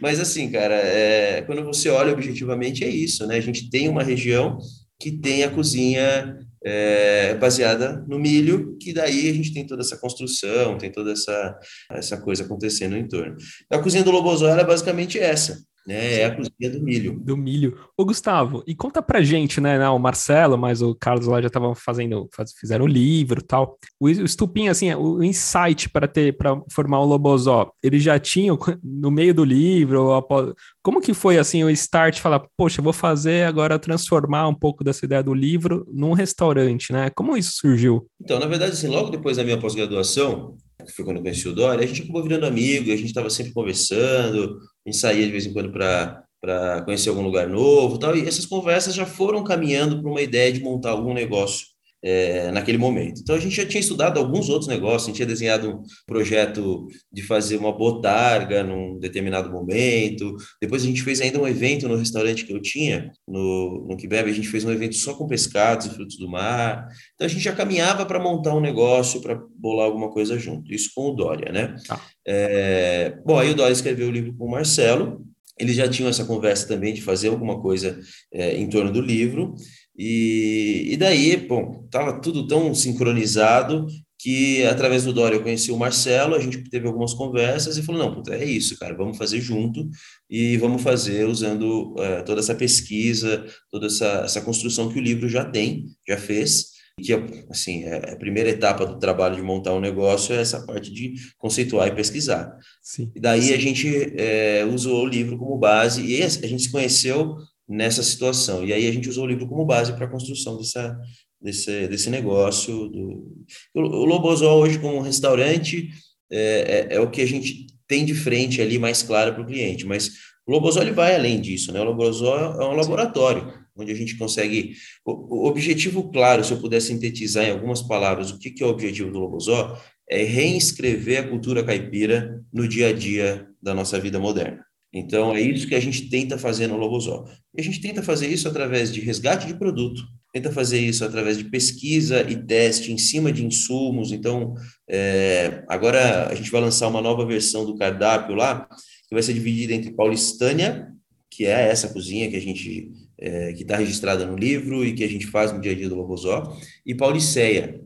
mas 0.00 0.20
assim, 0.20 0.50
cara, 0.50 0.74
é, 0.74 1.42
quando 1.42 1.64
você 1.64 1.88
olha 1.88 2.12
objetivamente, 2.12 2.84
é 2.84 2.88
isso, 2.88 3.26
né? 3.26 3.36
A 3.36 3.40
gente 3.40 3.70
tem 3.70 3.88
uma 3.88 4.02
região 4.02 4.58
que 5.00 5.12
tem 5.12 5.44
a 5.44 5.50
cozinha 5.50 6.38
é, 6.64 7.34
baseada 7.34 8.04
no 8.08 8.18
milho, 8.18 8.76
que 8.80 8.92
daí 8.92 9.30
a 9.30 9.32
gente 9.32 9.52
tem 9.52 9.66
toda 9.66 9.82
essa 9.82 9.96
construção, 9.98 10.76
tem 10.76 10.90
toda 10.90 11.12
essa, 11.12 11.58
essa 11.92 12.16
coisa 12.16 12.44
acontecendo 12.44 12.92
no 12.92 12.98
entorno. 12.98 13.36
A 13.70 13.78
cozinha 13.78 14.02
do 14.02 14.10
Lobozó 14.10 14.48
é 14.48 14.64
basicamente 14.64 15.18
essa. 15.18 15.58
É, 15.88 16.20
é 16.20 16.24
a 16.26 16.34
cozinha 16.34 16.70
do 16.70 16.80
milho. 16.80 17.18
Do 17.20 17.36
milho. 17.36 17.78
Ô, 17.96 18.04
Gustavo, 18.04 18.62
e 18.66 18.74
conta 18.74 19.00
pra 19.00 19.22
gente, 19.22 19.60
né? 19.60 19.78
Não, 19.78 19.96
o 19.96 20.00
Marcelo, 20.00 20.58
mas 20.58 20.82
o 20.82 20.94
Carlos 20.94 21.26
lá 21.26 21.40
já 21.40 21.46
estavam 21.46 21.74
fazendo, 21.74 22.28
faz, 22.32 22.52
fizeram 22.52 22.84
o 22.84 22.88
livro 22.88 23.42
tal. 23.42 23.78
O, 24.00 24.06
o 24.06 24.10
estupim, 24.10 24.68
assim, 24.68 24.92
o 24.94 25.22
insight 25.22 25.88
para 25.88 26.08
ter, 26.08 26.36
para 26.36 26.60
formar 26.70 27.00
o 27.00 27.04
Lobozó, 27.04 27.70
ele 27.82 27.98
já 28.00 28.18
tinha 28.18 28.52
no 28.82 29.10
meio 29.10 29.32
do 29.32 29.44
livro? 29.44 30.12
Após, 30.12 30.52
como 30.82 31.00
que 31.00 31.14
foi, 31.14 31.38
assim, 31.38 31.62
o 31.62 31.70
start? 31.70 32.18
Falar, 32.20 32.42
poxa, 32.56 32.82
vou 32.82 32.92
fazer 32.92 33.46
agora, 33.46 33.78
transformar 33.78 34.48
um 34.48 34.54
pouco 34.54 34.82
dessa 34.82 35.04
ideia 35.04 35.22
do 35.22 35.34
livro 35.34 35.86
num 35.92 36.12
restaurante, 36.12 36.92
né? 36.92 37.10
Como 37.10 37.36
isso 37.36 37.52
surgiu? 37.54 38.06
Então, 38.20 38.40
na 38.40 38.46
verdade, 38.46 38.72
assim, 38.72 38.88
logo 38.88 39.10
depois 39.10 39.36
da 39.36 39.44
minha 39.44 39.58
pós-graduação, 39.58 40.56
que 40.84 40.92
foi 40.92 41.04
quando 41.04 41.18
eu 41.18 41.22
conheci 41.22 41.48
o 41.48 41.54
Dória, 41.54 41.84
a 41.84 41.86
gente 41.86 42.02
acabou 42.02 42.22
virando 42.22 42.46
amigo, 42.46 42.92
a 42.92 42.96
gente 42.96 43.06
estava 43.06 43.28
sempre 43.30 43.52
conversando, 43.52 44.58
a 44.86 44.90
gente 44.90 45.00
saía 45.00 45.26
de 45.26 45.32
vez 45.32 45.44
em 45.46 45.52
quando 45.52 45.72
para 45.72 46.82
conhecer 46.84 47.08
algum 47.08 47.22
lugar 47.22 47.48
novo, 47.48 47.98
tal. 47.98 48.16
E 48.16 48.26
essas 48.26 48.46
conversas 48.46 48.94
já 48.94 49.04
foram 49.04 49.42
caminhando 49.42 50.00
para 50.00 50.10
uma 50.10 50.22
ideia 50.22 50.52
de 50.52 50.60
montar 50.60 50.90
algum 50.90 51.12
negócio 51.12 51.75
é, 52.06 52.52
naquele 52.52 52.78
momento. 52.78 53.20
Então 53.20 53.34
a 53.34 53.40
gente 53.40 53.56
já 53.56 53.66
tinha 53.66 53.80
estudado 53.80 54.20
alguns 54.20 54.48
outros 54.48 54.68
negócios, 54.68 55.02
a 55.02 55.06
gente 55.06 55.16
tinha 55.16 55.26
desenhado 55.26 55.70
um 55.70 55.82
projeto 56.06 56.86
de 57.12 57.20
fazer 57.22 57.56
uma 57.56 57.76
botarga 57.76 58.62
num 58.62 58.96
determinado 58.96 59.50
momento. 59.50 60.36
Depois 60.62 60.84
a 60.84 60.86
gente 60.86 61.02
fez 61.02 61.20
ainda 61.20 61.40
um 61.40 61.48
evento 61.48 61.88
no 61.88 61.96
restaurante 61.96 62.44
que 62.44 62.52
eu 62.52 62.62
tinha, 62.62 63.10
no, 63.26 63.88
no 63.88 63.96
Quibebe, 63.96 64.30
a 64.30 64.34
gente 64.34 64.46
fez 64.46 64.64
um 64.64 64.70
evento 64.70 64.94
só 64.94 65.14
com 65.14 65.26
pescados 65.26 65.86
e 65.86 65.90
frutos 65.90 66.16
do 66.16 66.30
mar. 66.30 66.86
Então 67.16 67.26
a 67.26 67.28
gente 67.28 67.42
já 67.42 67.52
caminhava 67.52 68.06
para 68.06 68.22
montar 68.22 68.54
um 68.54 68.60
negócio, 68.60 69.20
para 69.20 69.42
bolar 69.58 69.86
alguma 69.86 70.08
coisa 70.12 70.38
junto. 70.38 70.72
Isso 70.72 70.92
com 70.94 71.10
o 71.10 71.14
Dória, 71.14 71.50
né? 71.50 71.74
Ah. 71.88 72.00
É, 72.24 73.18
bom, 73.24 73.36
aí 73.36 73.50
o 73.50 73.54
Dória 73.56 73.72
escreveu 73.72 74.06
o 74.06 74.12
livro 74.12 74.32
com 74.36 74.44
o 74.44 74.50
Marcelo, 74.50 75.26
eles 75.58 75.74
já 75.74 75.88
tinham 75.88 76.08
essa 76.08 76.24
conversa 76.24 76.68
também 76.68 76.92
de 76.92 77.00
fazer 77.00 77.28
alguma 77.28 77.60
coisa 77.60 77.98
é, 78.32 78.56
em 78.56 78.68
torno 78.68 78.92
do 78.92 79.00
livro, 79.00 79.54
e, 79.98 80.88
e 80.90 80.96
daí, 80.96 81.36
bom, 81.36 81.82
estava 81.84 82.20
tudo 82.20 82.46
tão 82.46 82.74
sincronizado 82.74 83.86
que 84.18 84.64
através 84.64 85.04
do 85.04 85.12
Dória 85.12 85.36
eu 85.36 85.42
conheci 85.42 85.70
o 85.70 85.76
Marcelo, 85.76 86.34
a 86.34 86.40
gente 86.40 86.58
teve 86.70 86.86
algumas 86.86 87.14
conversas 87.14 87.76
e 87.76 87.82
falou, 87.82 88.02
não, 88.02 88.14
puta, 88.14 88.34
é 88.34 88.44
isso, 88.44 88.78
cara, 88.78 88.96
vamos 88.96 89.16
fazer 89.16 89.40
junto 89.40 89.88
e 90.28 90.56
vamos 90.56 90.82
fazer 90.82 91.26
usando 91.26 91.94
é, 91.98 92.22
toda 92.22 92.40
essa 92.40 92.54
pesquisa, 92.54 93.44
toda 93.70 93.86
essa, 93.86 94.22
essa 94.24 94.40
construção 94.40 94.88
que 94.88 94.98
o 94.98 95.02
livro 95.02 95.28
já 95.28 95.44
tem, 95.44 95.86
já 96.08 96.16
fez, 96.16 96.76
que 96.98 97.12
assim 97.50 97.84
é 97.84 98.12
a 98.12 98.16
primeira 98.16 98.48
etapa 98.48 98.86
do 98.86 98.98
trabalho 98.98 99.36
de 99.36 99.42
montar 99.42 99.74
um 99.74 99.80
negócio 99.80 100.34
é 100.34 100.40
essa 100.40 100.64
parte 100.64 100.90
de 100.90 101.14
conceituar 101.36 101.88
e 101.88 101.94
pesquisar. 101.94 102.56
Sim. 102.82 103.12
E 103.14 103.20
daí 103.20 103.52
a 103.52 103.58
gente 103.58 104.14
é, 104.16 104.64
usou 104.64 105.04
o 105.04 105.08
livro 105.08 105.36
como 105.36 105.58
base 105.58 106.02
e 106.02 106.22
a 106.22 106.28
gente 106.28 106.62
se 106.62 106.72
conheceu 106.72 107.36
nessa 107.68 108.02
situação. 108.02 108.64
E 108.64 108.72
aí 108.72 108.86
a 108.86 108.92
gente 108.92 109.08
usou 109.08 109.24
o 109.24 109.28
livro 109.28 109.46
como 109.46 109.64
base 109.64 109.92
para 109.92 110.06
a 110.06 110.10
construção 110.10 110.56
dessa, 110.56 110.98
desse, 111.40 111.88
desse 111.88 112.10
negócio. 112.10 112.88
Do... 112.88 113.44
O, 113.74 113.80
o 113.80 114.04
Lobosol 114.04 114.60
hoje 114.60 114.78
como 114.78 114.96
um 114.96 115.00
restaurante 115.00 115.88
é, 116.30 116.86
é, 116.90 116.96
é, 116.96 117.00
o 117.00 117.10
que 117.10 117.22
a 117.22 117.26
gente 117.26 117.66
tem 117.86 118.04
de 118.04 118.14
frente 118.14 118.60
ali 118.60 118.78
mais 118.78 119.02
claro 119.02 119.32
para 119.32 119.42
o 119.42 119.46
cliente, 119.46 119.86
mas 119.86 120.10
o 120.46 120.52
Lobosol 120.52 120.82
ele 120.82 120.92
vai 120.92 121.14
além 121.14 121.40
disso, 121.40 121.72
né? 121.72 121.80
O 121.80 121.84
Lobosol 121.84 122.38
é 122.38 122.64
um 122.64 122.74
laboratório, 122.74 123.52
onde 123.76 123.92
a 123.92 123.94
gente 123.94 124.16
consegue... 124.16 124.74
O, 125.04 125.42
o 125.42 125.46
objetivo 125.46 126.10
claro, 126.10 126.44
se 126.44 126.52
eu 126.52 126.60
puder 126.60 126.80
sintetizar 126.80 127.44
em 127.44 127.50
algumas 127.50 127.82
palavras, 127.82 128.30
o 128.30 128.38
que, 128.38 128.50
que 128.50 128.62
é 128.62 128.66
o 128.66 128.70
objetivo 128.70 129.10
do 129.10 129.18
Lobosol, 129.18 129.76
é 130.08 130.22
reescrever 130.22 131.20
a 131.20 131.28
cultura 131.28 131.64
caipira 131.64 132.40
no 132.52 132.66
dia 132.68 132.88
a 132.88 132.92
dia 132.92 133.46
da 133.60 133.74
nossa 133.74 133.98
vida 133.98 134.18
moderna. 134.18 134.65
Então, 134.98 135.36
é 135.36 135.40
isso 135.42 135.66
que 135.66 135.74
a 135.74 135.80
gente 135.80 136.08
tenta 136.08 136.38
fazer 136.38 136.66
no 136.66 136.78
Lobosol. 136.78 137.28
E 137.54 137.60
a 137.60 137.64
gente 137.64 137.82
tenta 137.82 138.02
fazer 138.02 138.28
isso 138.28 138.48
através 138.48 138.90
de 138.90 138.98
resgate 139.00 139.46
de 139.46 139.54
produto, 139.54 140.02
tenta 140.32 140.50
fazer 140.50 140.80
isso 140.80 141.04
através 141.04 141.36
de 141.36 141.44
pesquisa 141.44 142.22
e 142.22 142.34
teste 142.34 142.90
em 142.90 142.96
cima 142.96 143.30
de 143.30 143.44
insumos. 143.44 144.10
Então, 144.10 144.54
é, 144.88 145.62
agora 145.68 146.28
a 146.28 146.34
gente 146.34 146.50
vai 146.50 146.62
lançar 146.62 146.88
uma 146.88 147.02
nova 147.02 147.26
versão 147.26 147.66
do 147.66 147.76
cardápio 147.76 148.34
lá, 148.34 148.66
que 149.06 149.14
vai 149.14 149.22
ser 149.22 149.34
dividida 149.34 149.74
entre 149.74 149.92
paulistânia, 149.92 150.88
que 151.30 151.44
é 151.44 151.68
essa 151.68 151.88
cozinha 151.88 152.30
que 152.30 152.36
a 152.36 152.40
gente 152.40 152.90
é, 153.18 153.52
que 153.52 153.62
está 153.62 153.76
registrada 153.76 154.24
no 154.24 154.36
livro 154.36 154.82
e 154.82 154.94
que 154.94 155.04
a 155.04 155.08
gente 155.08 155.26
faz 155.26 155.52
no 155.52 155.60
dia 155.60 155.72
a 155.72 155.74
dia 155.74 155.90
do 155.90 155.94
Lobosó, 155.94 156.56
e 156.86 156.94
pauliceia, 156.94 157.82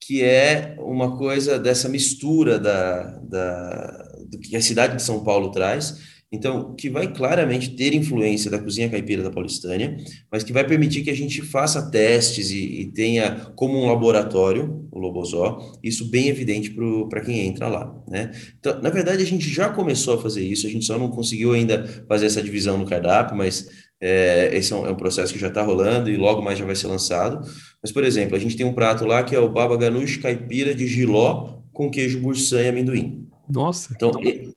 que 0.00 0.22
é 0.22 0.76
uma 0.78 1.18
coisa 1.18 1.58
dessa 1.58 1.90
mistura 1.90 2.58
da, 2.58 3.18
da, 3.18 4.08
do 4.30 4.38
que 4.38 4.56
a 4.56 4.62
cidade 4.62 4.96
de 4.96 5.02
São 5.02 5.22
Paulo 5.22 5.50
traz, 5.50 6.13
então, 6.34 6.74
que 6.74 6.90
vai 6.90 7.12
claramente 7.12 7.70
ter 7.70 7.94
influência 7.94 8.50
da 8.50 8.58
cozinha 8.58 8.88
caipira 8.88 9.22
da 9.22 9.30
paulistânia, 9.30 9.96
mas 10.30 10.42
que 10.42 10.52
vai 10.52 10.66
permitir 10.66 11.02
que 11.02 11.10
a 11.10 11.14
gente 11.14 11.40
faça 11.42 11.90
testes 11.90 12.50
e, 12.50 12.80
e 12.80 12.86
tenha 12.86 13.52
como 13.54 13.78
um 13.78 13.86
laboratório 13.86 14.84
o 14.90 14.98
Lobosó, 14.98 15.72
isso 15.82 16.08
bem 16.10 16.28
evidente 16.28 16.74
para 17.08 17.20
quem 17.20 17.46
entra 17.46 17.68
lá, 17.68 17.94
né? 18.08 18.30
Então, 18.58 18.80
na 18.80 18.90
verdade, 18.90 19.22
a 19.22 19.26
gente 19.26 19.48
já 19.48 19.68
começou 19.68 20.14
a 20.14 20.22
fazer 20.22 20.44
isso, 20.44 20.66
a 20.66 20.70
gente 20.70 20.84
só 20.84 20.98
não 20.98 21.08
conseguiu 21.08 21.52
ainda 21.52 21.84
fazer 22.08 22.26
essa 22.26 22.42
divisão 22.42 22.78
no 22.78 22.86
cardápio, 22.86 23.36
mas 23.36 23.68
é, 24.00 24.50
esse 24.52 24.72
é 24.72 24.76
um, 24.76 24.86
é 24.86 24.90
um, 24.90 24.96
processo 24.96 25.32
que 25.32 25.38
já 25.38 25.48
está 25.48 25.62
rolando 25.62 26.10
e 26.10 26.16
logo 26.16 26.42
mais 26.42 26.58
já 26.58 26.64
vai 26.64 26.76
ser 26.76 26.86
lançado. 26.86 27.40
Mas, 27.82 27.90
por 27.90 28.04
exemplo, 28.04 28.36
a 28.36 28.38
gente 28.38 28.56
tem 28.56 28.66
um 28.66 28.72
prato 28.72 29.04
lá 29.04 29.22
que 29.22 29.34
é 29.34 29.38
o 29.38 29.48
baba 29.48 29.76
ganoush 29.76 30.18
caipira 30.18 30.74
de 30.74 30.86
giló 30.86 31.62
com 31.72 31.90
queijo 31.90 32.20
burçã 32.20 32.62
e 32.62 32.68
amendoim. 32.68 33.23
Nossa. 33.48 33.92
Então, 33.94 34.12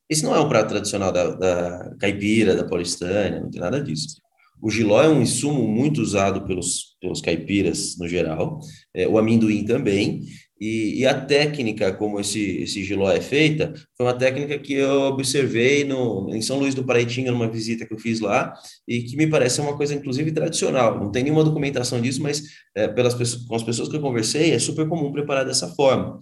esse 0.09 0.23
não 0.23 0.35
é 0.35 0.39
um 0.39 0.49
prato 0.49 0.69
tradicional 0.69 1.11
da, 1.11 1.31
da 1.31 1.95
caipira, 1.99 2.55
da 2.55 2.63
paulistânia, 2.63 3.41
não 3.41 3.49
tem 3.49 3.61
nada 3.61 3.81
disso. 3.81 4.21
O 4.61 4.71
giló 4.71 5.01
é 5.03 5.09
um 5.09 5.21
insumo 5.21 5.67
muito 5.67 6.01
usado 6.01 6.45
pelos, 6.45 6.97
pelos 6.99 7.21
caipiras 7.21 7.95
no 7.99 8.07
geral, 8.07 8.59
é, 8.93 9.07
o 9.07 9.17
amendoim 9.17 9.63
também, 9.63 10.23
e, 10.59 11.01
e, 11.01 11.05
a 11.05 11.13
técnica 11.13 11.93
como 11.93 12.19
esse, 12.19 12.63
esse 12.63 12.83
giló 12.83 13.11
é 13.11 13.21
feita 13.21 13.73
foi 13.95 14.07
uma 14.07 14.17
técnica 14.17 14.57
que 14.57 14.73
eu 14.73 15.01
observei 15.01 15.83
no, 15.83 16.33
em 16.33 16.41
São 16.41 16.57
Luís 16.57 16.73
do 16.73 16.83
Paraitinga, 16.83 17.31
numa 17.31 17.47
visita 17.47 17.85
que 17.85 17.93
eu 17.93 17.99
fiz 17.99 18.19
lá, 18.19 18.53
e 18.87 19.03
que 19.03 19.15
me 19.15 19.27
parece 19.27 19.61
uma 19.61 19.77
coisa, 19.77 19.93
inclusive, 19.93 20.31
tradicional. 20.31 20.99
Não 20.99 21.11
tem 21.11 21.23
nenhuma 21.23 21.43
documentação 21.43 22.01
disso, 22.01 22.23
mas 22.23 22.41
é, 22.75 22.87
pelas 22.87 23.13
pessoas, 23.13 23.43
com 23.43 23.55
as 23.55 23.61
pessoas 23.61 23.87
que 23.87 23.95
eu 23.97 24.01
conversei, 24.01 24.51
é 24.51 24.57
super 24.57 24.87
comum 24.87 25.11
preparar 25.11 25.45
dessa 25.45 25.67
forma. 25.75 26.17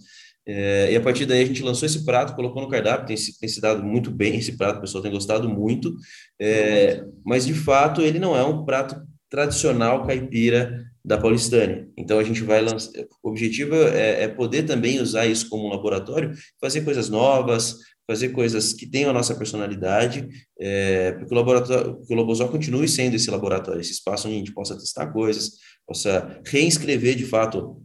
É, 0.46 0.92
e 0.92 0.96
a 0.96 1.00
partir 1.00 1.26
daí 1.26 1.42
a 1.42 1.46
gente 1.46 1.62
lançou 1.62 1.86
esse 1.86 2.04
prato, 2.04 2.36
colocou 2.36 2.62
no 2.62 2.68
cardápio, 2.68 3.06
tem, 3.06 3.16
tem 3.16 3.48
se 3.48 3.60
dado 3.60 3.82
muito 3.82 4.10
bem 4.10 4.36
esse 4.36 4.56
prato, 4.56 4.78
o 4.78 4.80
pessoal 4.80 5.02
tem 5.02 5.10
gostado 5.10 5.48
muito, 5.48 5.92
é, 6.40 7.04
mas 7.24 7.44
de 7.44 7.54
fato 7.54 8.00
ele 8.00 8.20
não 8.20 8.36
é 8.36 8.44
um 8.44 8.64
prato 8.64 8.96
tradicional 9.28 10.06
caipira 10.06 10.84
da 11.04 11.18
Paulistânia. 11.18 11.88
Então 11.96 12.18
a 12.18 12.22
gente 12.22 12.42
vai 12.42 12.60
lançar, 12.60 12.90
o 13.22 13.30
objetivo 13.30 13.74
é, 13.74 14.22
é 14.24 14.28
poder 14.28 14.62
também 14.62 15.00
usar 15.00 15.26
isso 15.26 15.48
como 15.48 15.66
um 15.66 15.70
laboratório, 15.70 16.32
fazer 16.60 16.82
coisas 16.82 17.08
novas, 17.08 17.76
fazer 18.06 18.28
coisas 18.28 18.72
que 18.72 18.86
tenham 18.86 19.10
a 19.10 19.12
nossa 19.12 19.34
personalidade, 19.34 20.28
é, 20.60 21.12
porque 21.12 21.34
o 21.34 21.36
laboratório, 21.36 22.00
que 22.06 22.14
o 22.14 22.16
Lobosol 22.16 22.48
continue 22.48 22.88
sendo 22.88 23.16
esse 23.16 23.30
laboratório, 23.30 23.80
esse 23.80 23.92
espaço 23.92 24.28
onde 24.28 24.36
a 24.36 24.38
gente 24.38 24.54
possa 24.54 24.76
testar 24.76 25.08
coisas, 25.08 25.52
possa 25.86 26.40
reinscrever 26.46 27.16
de 27.16 27.26
fato 27.26 27.82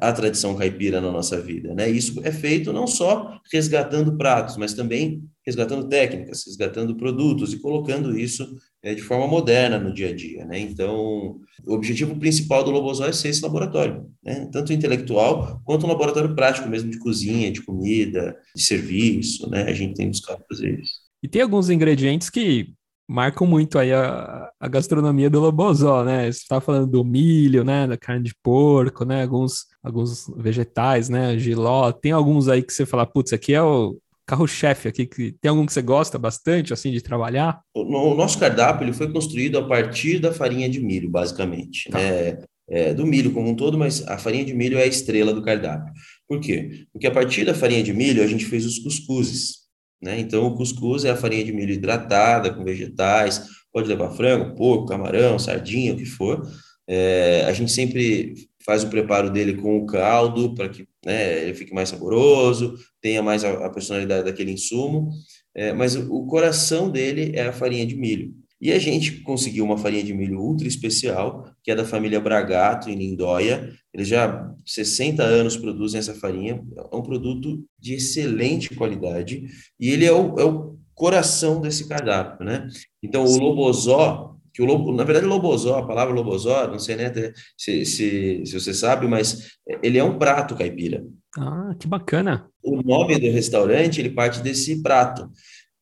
a 0.00 0.12
tradição 0.12 0.54
caipira 0.54 1.00
na 1.00 1.10
nossa 1.10 1.40
vida, 1.40 1.74
né? 1.74 1.88
Isso 1.88 2.20
é 2.24 2.30
feito 2.30 2.72
não 2.72 2.86
só 2.86 3.40
resgatando 3.52 4.16
pratos, 4.16 4.56
mas 4.56 4.74
também 4.74 5.22
resgatando 5.44 5.88
técnicas, 5.88 6.44
resgatando 6.46 6.96
produtos 6.96 7.52
e 7.52 7.58
colocando 7.58 8.18
isso 8.18 8.46
é, 8.82 8.94
de 8.94 9.02
forma 9.02 9.26
moderna 9.26 9.78
no 9.78 9.92
dia 9.92 10.10
a 10.10 10.14
dia, 10.14 10.44
né? 10.44 10.58
Então, 10.58 11.40
o 11.66 11.74
objetivo 11.74 12.16
principal 12.16 12.62
do 12.62 12.70
Lobosol 12.70 13.08
é 13.08 13.12
ser 13.12 13.28
esse 13.28 13.42
laboratório, 13.42 14.06
né? 14.22 14.48
Tanto 14.52 14.72
intelectual 14.72 15.60
quanto 15.64 15.86
um 15.86 15.88
laboratório 15.88 16.34
prático 16.34 16.68
mesmo 16.68 16.90
de 16.90 16.98
cozinha, 16.98 17.50
de 17.50 17.62
comida, 17.62 18.36
de 18.54 18.62
serviço, 18.62 19.48
né? 19.50 19.62
A 19.62 19.72
gente 19.72 19.94
tem 19.94 20.08
buscado 20.08 20.44
fazer 20.48 20.78
isso. 20.80 20.92
E 21.22 21.28
tem 21.28 21.42
alguns 21.42 21.70
ingredientes 21.70 22.30
que 22.30 22.72
marcam 23.08 23.46
muito 23.46 23.78
aí 23.78 23.92
a, 23.92 24.50
a 24.60 24.68
gastronomia 24.68 25.30
do 25.30 25.40
Lobosó, 25.40 26.04
né? 26.04 26.30
Você 26.30 26.40
está 26.40 26.60
falando 26.60 26.86
do 26.90 27.02
milho, 27.02 27.64
né? 27.64 27.86
Da 27.86 27.96
carne 27.96 28.24
de 28.24 28.34
porco, 28.42 29.04
né? 29.04 29.22
Alguns, 29.22 29.64
alguns 29.82 30.30
vegetais, 30.36 31.08
né? 31.08 31.38
Giló. 31.38 31.90
Tem 31.90 32.12
alguns 32.12 32.48
aí 32.48 32.62
que 32.62 32.72
você 32.72 32.84
fala, 32.84 33.06
putz, 33.06 33.32
aqui 33.32 33.54
é 33.54 33.62
o 33.62 33.96
carro-chefe 34.26 34.88
aqui. 34.88 35.06
Que, 35.06 35.32
tem 35.40 35.48
algum 35.48 35.64
que 35.64 35.72
você 35.72 35.80
gosta 35.80 36.18
bastante, 36.18 36.74
assim, 36.74 36.92
de 36.92 37.00
trabalhar? 37.00 37.60
O, 37.74 37.80
o 37.80 38.14
nosso 38.14 38.38
cardápio 38.38 38.84
ele 38.84 38.92
foi 38.92 39.10
construído 39.10 39.56
a 39.56 39.66
partir 39.66 40.18
da 40.18 40.32
farinha 40.32 40.68
de 40.68 40.78
milho, 40.78 41.10
basicamente. 41.10 41.88
Tá. 41.90 41.98
É, 41.98 42.38
é, 42.68 42.92
do 42.92 43.06
milho 43.06 43.32
como 43.32 43.48
um 43.48 43.54
todo, 43.54 43.78
mas 43.78 44.06
a 44.06 44.18
farinha 44.18 44.44
de 44.44 44.52
milho 44.52 44.78
é 44.78 44.82
a 44.82 44.86
estrela 44.86 45.32
do 45.32 45.42
cardápio. 45.42 45.92
Por 46.28 46.40
quê? 46.40 46.84
Porque 46.92 47.06
a 47.06 47.10
partir 47.10 47.46
da 47.46 47.54
farinha 47.54 47.82
de 47.82 47.94
milho 47.94 48.22
a 48.22 48.26
gente 48.26 48.44
fez 48.44 48.66
os 48.66 48.78
cuscuzes. 48.78 49.67
Né? 50.00 50.20
Então, 50.20 50.46
o 50.46 50.54
cuscuz 50.54 51.04
é 51.04 51.10
a 51.10 51.16
farinha 51.16 51.44
de 51.44 51.52
milho 51.52 51.72
hidratada 51.72 52.52
com 52.52 52.64
vegetais, 52.64 53.46
pode 53.72 53.88
levar 53.88 54.10
frango, 54.10 54.54
porco, 54.54 54.86
camarão, 54.86 55.38
sardinha, 55.38 55.92
o 55.92 55.96
que 55.96 56.06
for. 56.06 56.46
É, 56.86 57.44
a 57.46 57.52
gente 57.52 57.70
sempre 57.70 58.34
faz 58.64 58.84
o 58.84 58.88
preparo 58.88 59.30
dele 59.30 59.54
com 59.54 59.78
o 59.78 59.86
caldo 59.86 60.54
para 60.54 60.68
que 60.68 60.86
né, 61.04 61.42
ele 61.42 61.54
fique 61.54 61.74
mais 61.74 61.88
saboroso, 61.88 62.74
tenha 63.00 63.22
mais 63.22 63.44
a, 63.44 63.66
a 63.66 63.70
personalidade 63.70 64.24
daquele 64.24 64.52
insumo, 64.52 65.10
é, 65.54 65.72
mas 65.72 65.96
o 65.96 66.26
coração 66.26 66.90
dele 66.90 67.32
é 67.34 67.46
a 67.46 67.52
farinha 67.52 67.86
de 67.86 67.96
milho. 67.96 68.34
E 68.60 68.72
a 68.72 68.78
gente 68.78 69.20
conseguiu 69.20 69.64
uma 69.64 69.78
farinha 69.78 70.02
de 70.02 70.12
milho 70.12 70.40
ultra 70.40 70.66
especial, 70.66 71.48
que 71.62 71.70
é 71.70 71.74
da 71.74 71.84
família 71.84 72.20
Bragato, 72.20 72.90
em 72.90 72.96
Lindóia. 72.96 73.72
Eles 73.98 74.06
já 74.06 74.48
60 74.64 75.24
anos 75.24 75.56
produzem 75.56 75.98
essa 75.98 76.14
farinha. 76.14 76.62
É 76.92 76.94
um 76.94 77.02
produto 77.02 77.64
de 77.76 77.94
excelente 77.94 78.72
qualidade 78.76 79.44
e 79.78 79.90
ele 79.90 80.06
é 80.06 80.12
o, 80.12 80.38
é 80.38 80.44
o 80.44 80.78
coração 80.94 81.60
desse 81.60 81.88
cardápio, 81.88 82.46
né? 82.46 82.68
Então, 83.02 83.24
o 83.24 83.36
lobozó, 83.36 84.36
que 84.54 84.62
o 84.62 84.64
lobo, 84.64 84.94
na 84.94 85.02
verdade, 85.02 85.26
lobozó, 85.26 85.78
a 85.78 85.86
palavra 85.86 86.14
lobozó, 86.14 86.68
não 86.68 86.78
sei 86.78 86.94
né, 86.94 87.12
se, 87.56 87.84
se, 87.84 88.42
se 88.46 88.60
você 88.60 88.72
sabe, 88.72 89.08
mas 89.08 89.50
ele 89.82 89.98
é 89.98 90.04
um 90.04 90.16
prato 90.16 90.54
caipira. 90.54 91.04
Ah, 91.36 91.74
que 91.76 91.88
bacana. 91.88 92.48
O 92.62 92.80
nome 92.80 93.18
do 93.18 93.32
restaurante, 93.32 94.00
ele 94.00 94.10
parte 94.10 94.40
desse 94.40 94.80
prato 94.80 95.28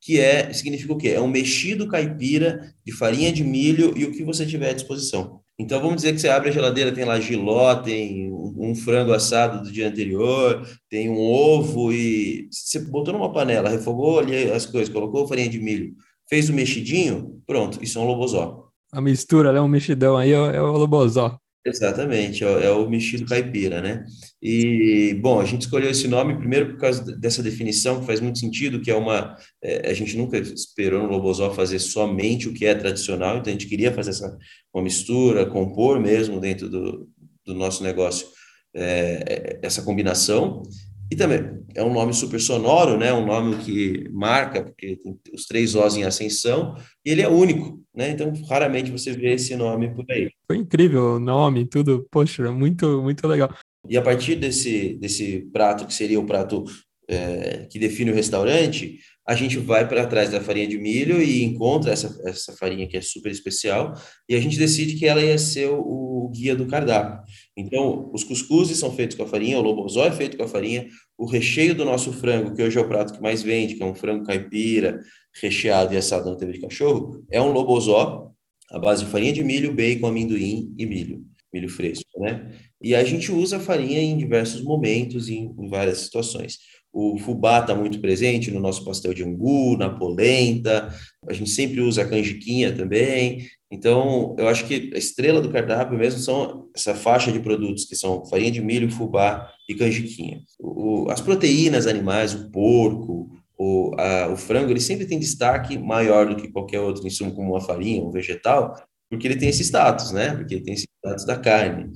que 0.00 0.18
é 0.18 0.52
significa 0.54 0.92
o 0.92 0.96
quê? 0.96 1.08
É 1.08 1.20
um 1.20 1.28
mexido 1.28 1.86
caipira 1.86 2.72
de 2.82 2.92
farinha 2.92 3.30
de 3.30 3.44
milho 3.44 3.92
e 3.94 4.06
o 4.06 4.12
que 4.12 4.24
você 4.24 4.46
tiver 4.46 4.70
à 4.70 4.72
disposição. 4.72 5.42
Então 5.58 5.80
vamos 5.80 5.96
dizer 5.96 6.12
que 6.12 6.20
você 6.20 6.28
abre 6.28 6.50
a 6.50 6.52
geladeira, 6.52 6.92
tem 6.92 7.04
lá 7.04 7.18
giló, 7.18 7.74
tem 7.76 8.30
um 8.30 8.74
frango 8.74 9.12
assado 9.12 9.62
do 9.62 9.72
dia 9.72 9.88
anterior, 9.88 10.66
tem 10.88 11.08
um 11.08 11.18
ovo 11.18 11.92
e 11.92 12.48
você 12.50 12.78
botou 12.78 13.14
numa 13.14 13.32
panela, 13.32 13.70
refogou 13.70 14.18
ali 14.18 14.50
as 14.50 14.66
coisas, 14.66 14.92
colocou 14.92 15.26
farinha 15.26 15.48
de 15.48 15.58
milho, 15.58 15.94
fez 16.28 16.50
o 16.50 16.52
mexidinho, 16.52 17.40
pronto, 17.46 17.82
isso 17.82 17.98
é 17.98 18.02
um 18.02 18.06
lobozó. 18.06 18.68
A 18.92 19.00
mistura, 19.00 19.52
né? 19.52 19.60
Um 19.60 19.68
mexidão 19.68 20.16
aí 20.16 20.32
é 20.32 20.60
o 20.60 20.72
lobozó. 20.72 21.38
Exatamente, 21.68 22.44
é, 22.44 22.66
é 22.66 22.70
o 22.70 22.88
mexido 22.88 23.26
caipira, 23.26 23.82
né? 23.82 24.04
E, 24.40 25.18
bom, 25.20 25.40
a 25.40 25.44
gente 25.44 25.62
escolheu 25.62 25.90
esse 25.90 26.06
nome 26.06 26.36
primeiro 26.38 26.68
por 26.68 26.78
causa 26.78 27.02
dessa 27.18 27.42
definição, 27.42 27.98
que 27.98 28.06
faz 28.06 28.20
muito 28.20 28.38
sentido, 28.38 28.80
que 28.80 28.88
é 28.88 28.94
uma... 28.94 29.36
É, 29.60 29.90
a 29.90 29.92
gente 29.92 30.16
nunca 30.16 30.38
esperou 30.38 31.02
no 31.02 31.08
Lobosó 31.08 31.52
fazer 31.52 31.80
somente 31.80 32.48
o 32.48 32.54
que 32.54 32.66
é 32.66 32.74
tradicional, 32.74 33.38
então 33.38 33.50
a 33.50 33.52
gente 33.52 33.66
queria 33.66 33.92
fazer 33.92 34.10
essa 34.10 34.38
uma 34.72 34.84
mistura, 34.84 35.44
compor 35.46 35.98
mesmo 35.98 36.38
dentro 36.38 36.68
do, 36.68 37.08
do 37.44 37.52
nosso 37.52 37.82
negócio 37.82 38.28
é, 38.72 39.58
essa 39.60 39.82
combinação, 39.82 40.62
e 41.10 41.16
também 41.16 41.56
é 41.74 41.82
um 41.82 41.92
nome 41.92 42.12
super 42.12 42.40
sonoro, 42.40 42.98
né? 42.98 43.12
Um 43.12 43.26
nome 43.26 43.56
que 43.56 44.08
marca, 44.10 44.62
porque 44.62 44.96
tem 44.96 45.18
os 45.32 45.46
três 45.46 45.74
Os 45.74 45.96
em 45.96 46.04
ascensão, 46.04 46.74
e 47.04 47.10
ele 47.10 47.22
é 47.22 47.28
único, 47.28 47.80
né? 47.94 48.10
Então, 48.10 48.32
raramente 48.48 48.90
você 48.90 49.12
vê 49.12 49.34
esse 49.34 49.54
nome 49.54 49.94
por 49.94 50.04
aí. 50.10 50.30
Foi 50.46 50.56
incrível 50.56 51.16
o 51.16 51.20
nome, 51.20 51.66
tudo, 51.66 52.06
poxa, 52.10 52.50
muito, 52.50 53.02
muito 53.02 53.26
legal. 53.28 53.54
E 53.88 53.96
a 53.96 54.02
partir 54.02 54.36
desse, 54.36 54.94
desse 54.94 55.48
prato, 55.52 55.86
que 55.86 55.94
seria 55.94 56.18
o 56.18 56.26
prato 56.26 56.64
é, 57.08 57.66
que 57.70 57.78
define 57.78 58.10
o 58.10 58.14
restaurante, 58.14 58.98
a 59.26 59.34
gente 59.34 59.58
vai 59.58 59.88
para 59.88 60.06
trás 60.06 60.30
da 60.30 60.40
farinha 60.40 60.66
de 60.66 60.78
milho 60.78 61.20
e 61.20 61.42
encontra 61.44 61.92
essa, 61.92 62.16
essa 62.24 62.52
farinha 62.52 62.86
que 62.88 62.96
é 62.96 63.00
super 63.00 63.30
especial, 63.30 63.92
e 64.28 64.34
a 64.34 64.40
gente 64.40 64.58
decide 64.58 64.94
que 64.94 65.06
ela 65.06 65.22
ia 65.22 65.38
ser 65.38 65.68
o, 65.68 65.80
o 66.26 66.30
guia 66.30 66.56
do 66.56 66.66
cardápio. 66.66 67.22
Então, 67.56 68.10
os 68.12 68.22
cuscuzes 68.22 68.78
são 68.78 68.92
feitos 68.92 69.16
com 69.16 69.22
a 69.22 69.26
farinha, 69.26 69.58
o 69.58 69.62
lobozó 69.62 70.04
é 70.04 70.12
feito 70.12 70.36
com 70.36 70.42
a 70.42 70.48
farinha, 70.48 70.86
o 71.16 71.24
recheio 71.24 71.74
do 71.74 71.86
nosso 71.86 72.12
frango, 72.12 72.54
que 72.54 72.62
hoje 72.62 72.76
é 72.76 72.80
o 72.80 72.88
prato 72.88 73.14
que 73.14 73.22
mais 73.22 73.42
vende, 73.42 73.74
que 73.74 73.82
é 73.82 73.86
um 73.86 73.94
frango 73.94 74.24
caipira, 74.24 75.00
recheado 75.40 75.94
e 75.94 75.96
assado 75.96 76.30
na 76.30 76.36
TV 76.36 76.52
de 76.52 76.60
cachorro, 76.60 77.24
é 77.30 77.40
um 77.40 77.52
lobozó, 77.52 78.30
à 78.70 78.78
base 78.78 79.04
de 79.04 79.10
farinha 79.10 79.32
de 79.32 79.42
milho, 79.42 79.74
bacon, 79.74 80.06
amendoim 80.06 80.74
e 80.76 80.84
milho, 80.84 81.24
milho 81.52 81.68
fresco, 81.68 82.04
né? 82.18 82.52
E 82.82 82.94
a 82.94 83.02
gente 83.04 83.32
usa 83.32 83.56
a 83.56 83.60
farinha 83.60 84.00
em 84.00 84.18
diversos 84.18 84.62
momentos, 84.62 85.28
em, 85.28 85.54
em 85.58 85.68
várias 85.68 85.98
situações. 85.98 86.58
O 86.92 87.18
fubá 87.18 87.60
está 87.60 87.74
muito 87.74 88.00
presente 88.00 88.50
no 88.50 88.60
nosso 88.60 88.84
pastel 88.84 89.12
de 89.12 89.22
angu, 89.22 89.76
na 89.76 89.90
polenta, 89.90 90.88
a 91.28 91.32
gente 91.32 91.50
sempre 91.50 91.80
usa 91.80 92.02
a 92.02 92.08
canjiquinha 92.08 92.74
também. 92.74 93.46
Então, 93.70 94.36
eu 94.38 94.46
acho 94.48 94.66
que 94.66 94.92
a 94.94 94.98
estrela 94.98 95.40
do 95.40 95.50
cardápio 95.50 95.98
mesmo 95.98 96.20
são 96.20 96.68
essa 96.74 96.94
faixa 96.94 97.32
de 97.32 97.40
produtos 97.40 97.84
que 97.84 97.96
são 97.96 98.24
farinha 98.26 98.50
de 98.50 98.62
milho, 98.62 98.90
fubá 98.90 99.50
e 99.68 99.74
canjiquinha. 99.74 100.40
O, 100.60 101.10
as 101.10 101.20
proteínas 101.20 101.86
animais, 101.86 102.32
o 102.32 102.50
porco, 102.50 103.28
o, 103.58 103.92
a, 103.98 104.28
o 104.28 104.36
frango, 104.36 104.70
ele 104.70 104.80
sempre 104.80 105.06
tem 105.06 105.18
destaque 105.18 105.76
maior 105.78 106.28
do 106.28 106.36
que 106.36 106.52
qualquer 106.52 106.80
outro 106.80 107.06
insumo, 107.06 107.34
como 107.34 107.52
uma 107.52 107.60
farinha, 107.60 108.04
um 108.04 108.10
vegetal, 108.12 108.74
porque 109.10 109.26
ele 109.26 109.36
tem 109.36 109.48
esse 109.48 109.64
status, 109.64 110.12
né? 110.12 110.36
Porque 110.36 110.54
ele 110.54 110.64
tem 110.64 110.74
esse 110.74 110.86
status 111.02 111.24
da 111.24 111.36
carne 111.36 111.90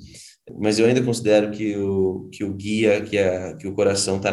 mas 0.58 0.78
eu 0.78 0.86
ainda 0.86 1.02
considero 1.02 1.50
que 1.50 1.76
o, 1.76 2.28
que 2.32 2.44
o 2.44 2.52
guia, 2.54 3.00
que, 3.02 3.18
a, 3.18 3.56
que 3.56 3.66
o 3.68 3.74
coração 3.74 4.16
está 4.16 4.30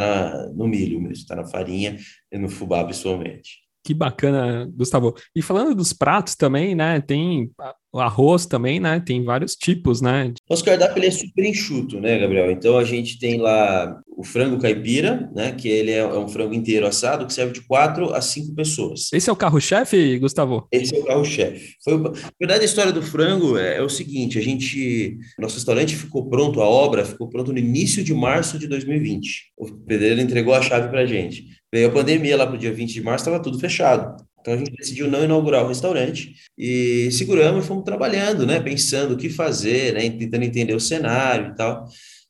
no 0.54 0.68
milho 0.68 1.00
mesmo, 1.00 1.14
está 1.14 1.36
na 1.36 1.46
farinha 1.46 1.98
e 2.32 2.38
no 2.38 2.50
fubá, 2.50 2.84
principalmente. 2.84 3.67
Que 3.88 3.94
bacana, 3.94 4.70
Gustavo. 4.76 5.16
E 5.34 5.42
falando 5.42 5.74
dos 5.74 5.94
pratos 5.94 6.36
também, 6.36 6.76
né? 6.76 7.00
Tem 7.00 7.50
o 7.94 8.02
arroz 8.02 8.46
também, 8.46 8.82
né? 8.82 9.00
Tem 9.00 9.24
vários 9.24 9.56
tipos, 9.56 10.02
né? 10.02 10.34
Nosso 10.50 10.66
cardápio 10.66 11.00
ele 11.00 11.08
é 11.08 11.12
super 11.12 11.46
enxuto, 11.46 11.98
né, 12.02 12.20
Gabriel? 12.20 12.52
Então 12.52 12.78
a 12.78 12.84
gente 12.84 13.18
tem 13.18 13.40
lá 13.40 13.98
o 14.18 14.26
frango 14.26 14.60
caipira, 14.60 15.32
né? 15.34 15.54
Que 15.54 15.70
ele 15.70 15.92
é, 15.92 16.00
é 16.00 16.18
um 16.20 16.28
frango 16.28 16.54
inteiro 16.54 16.86
assado 16.86 17.26
que 17.26 17.34
serve 17.34 17.54
de 17.54 17.62
quatro 17.62 18.14
a 18.14 18.20
cinco 18.20 18.54
pessoas. 18.54 19.08
Esse 19.14 19.30
é 19.30 19.34
o 19.34 19.38
carro-chefe, 19.38 20.20
Gustavo? 20.20 20.68
Esse 20.70 20.94
é 20.94 21.00
o 21.00 21.06
carro-chefe. 21.06 21.76
Foi, 21.82 21.98
na 21.98 22.12
verdade, 22.38 22.64
a 22.64 22.66
história 22.66 22.92
do 22.92 23.02
frango 23.02 23.58
é, 23.58 23.78
é, 23.78 23.82
o 23.82 23.88
seguinte: 23.88 24.38
a 24.38 24.42
gente, 24.42 25.18
nosso 25.40 25.56
restaurante 25.56 25.96
ficou 25.96 26.30
pronto, 26.30 26.62
a 26.62 26.68
obra 26.68 27.06
ficou 27.06 27.30
pronto 27.30 27.54
no 27.54 27.60
início 27.60 28.04
de 28.04 28.14
março 28.14 28.60
de 28.60 28.68
2020. 28.68 29.54
O 29.56 29.72
pedreiro 29.72 30.20
entregou 30.20 30.54
a 30.54 30.62
chave 30.62 30.90
para 30.90 31.04
a 31.04 31.06
gente. 31.06 31.57
Veio 31.74 31.90
a 31.90 31.92
pandemia 31.92 32.38
lá 32.38 32.46
para 32.46 32.56
o 32.56 32.60
dia 32.60 32.74
20 32.74 32.94
de 32.94 33.02
março, 33.02 33.24
estava 33.24 33.44
tudo 33.44 33.60
fechado. 33.60 34.24
Então 34.40 34.54
a 34.54 34.58
gente 34.58 34.72
decidiu 34.72 35.10
não 35.10 35.24
inaugurar 35.24 35.66
o 35.66 35.68
restaurante 35.68 36.34
e 36.58 37.10
seguramos 37.12 37.66
e 37.66 37.68
fomos 37.68 37.84
trabalhando, 37.84 38.46
né, 38.46 38.62
pensando 38.62 39.14
o 39.14 39.18
que 39.18 39.30
fazer, 39.30 39.94
né, 39.94 40.10
tentando 40.10 40.44
entender 40.44 40.74
o 40.74 40.80
cenário 40.80 41.52
e 41.52 41.56
tal. 41.56 41.86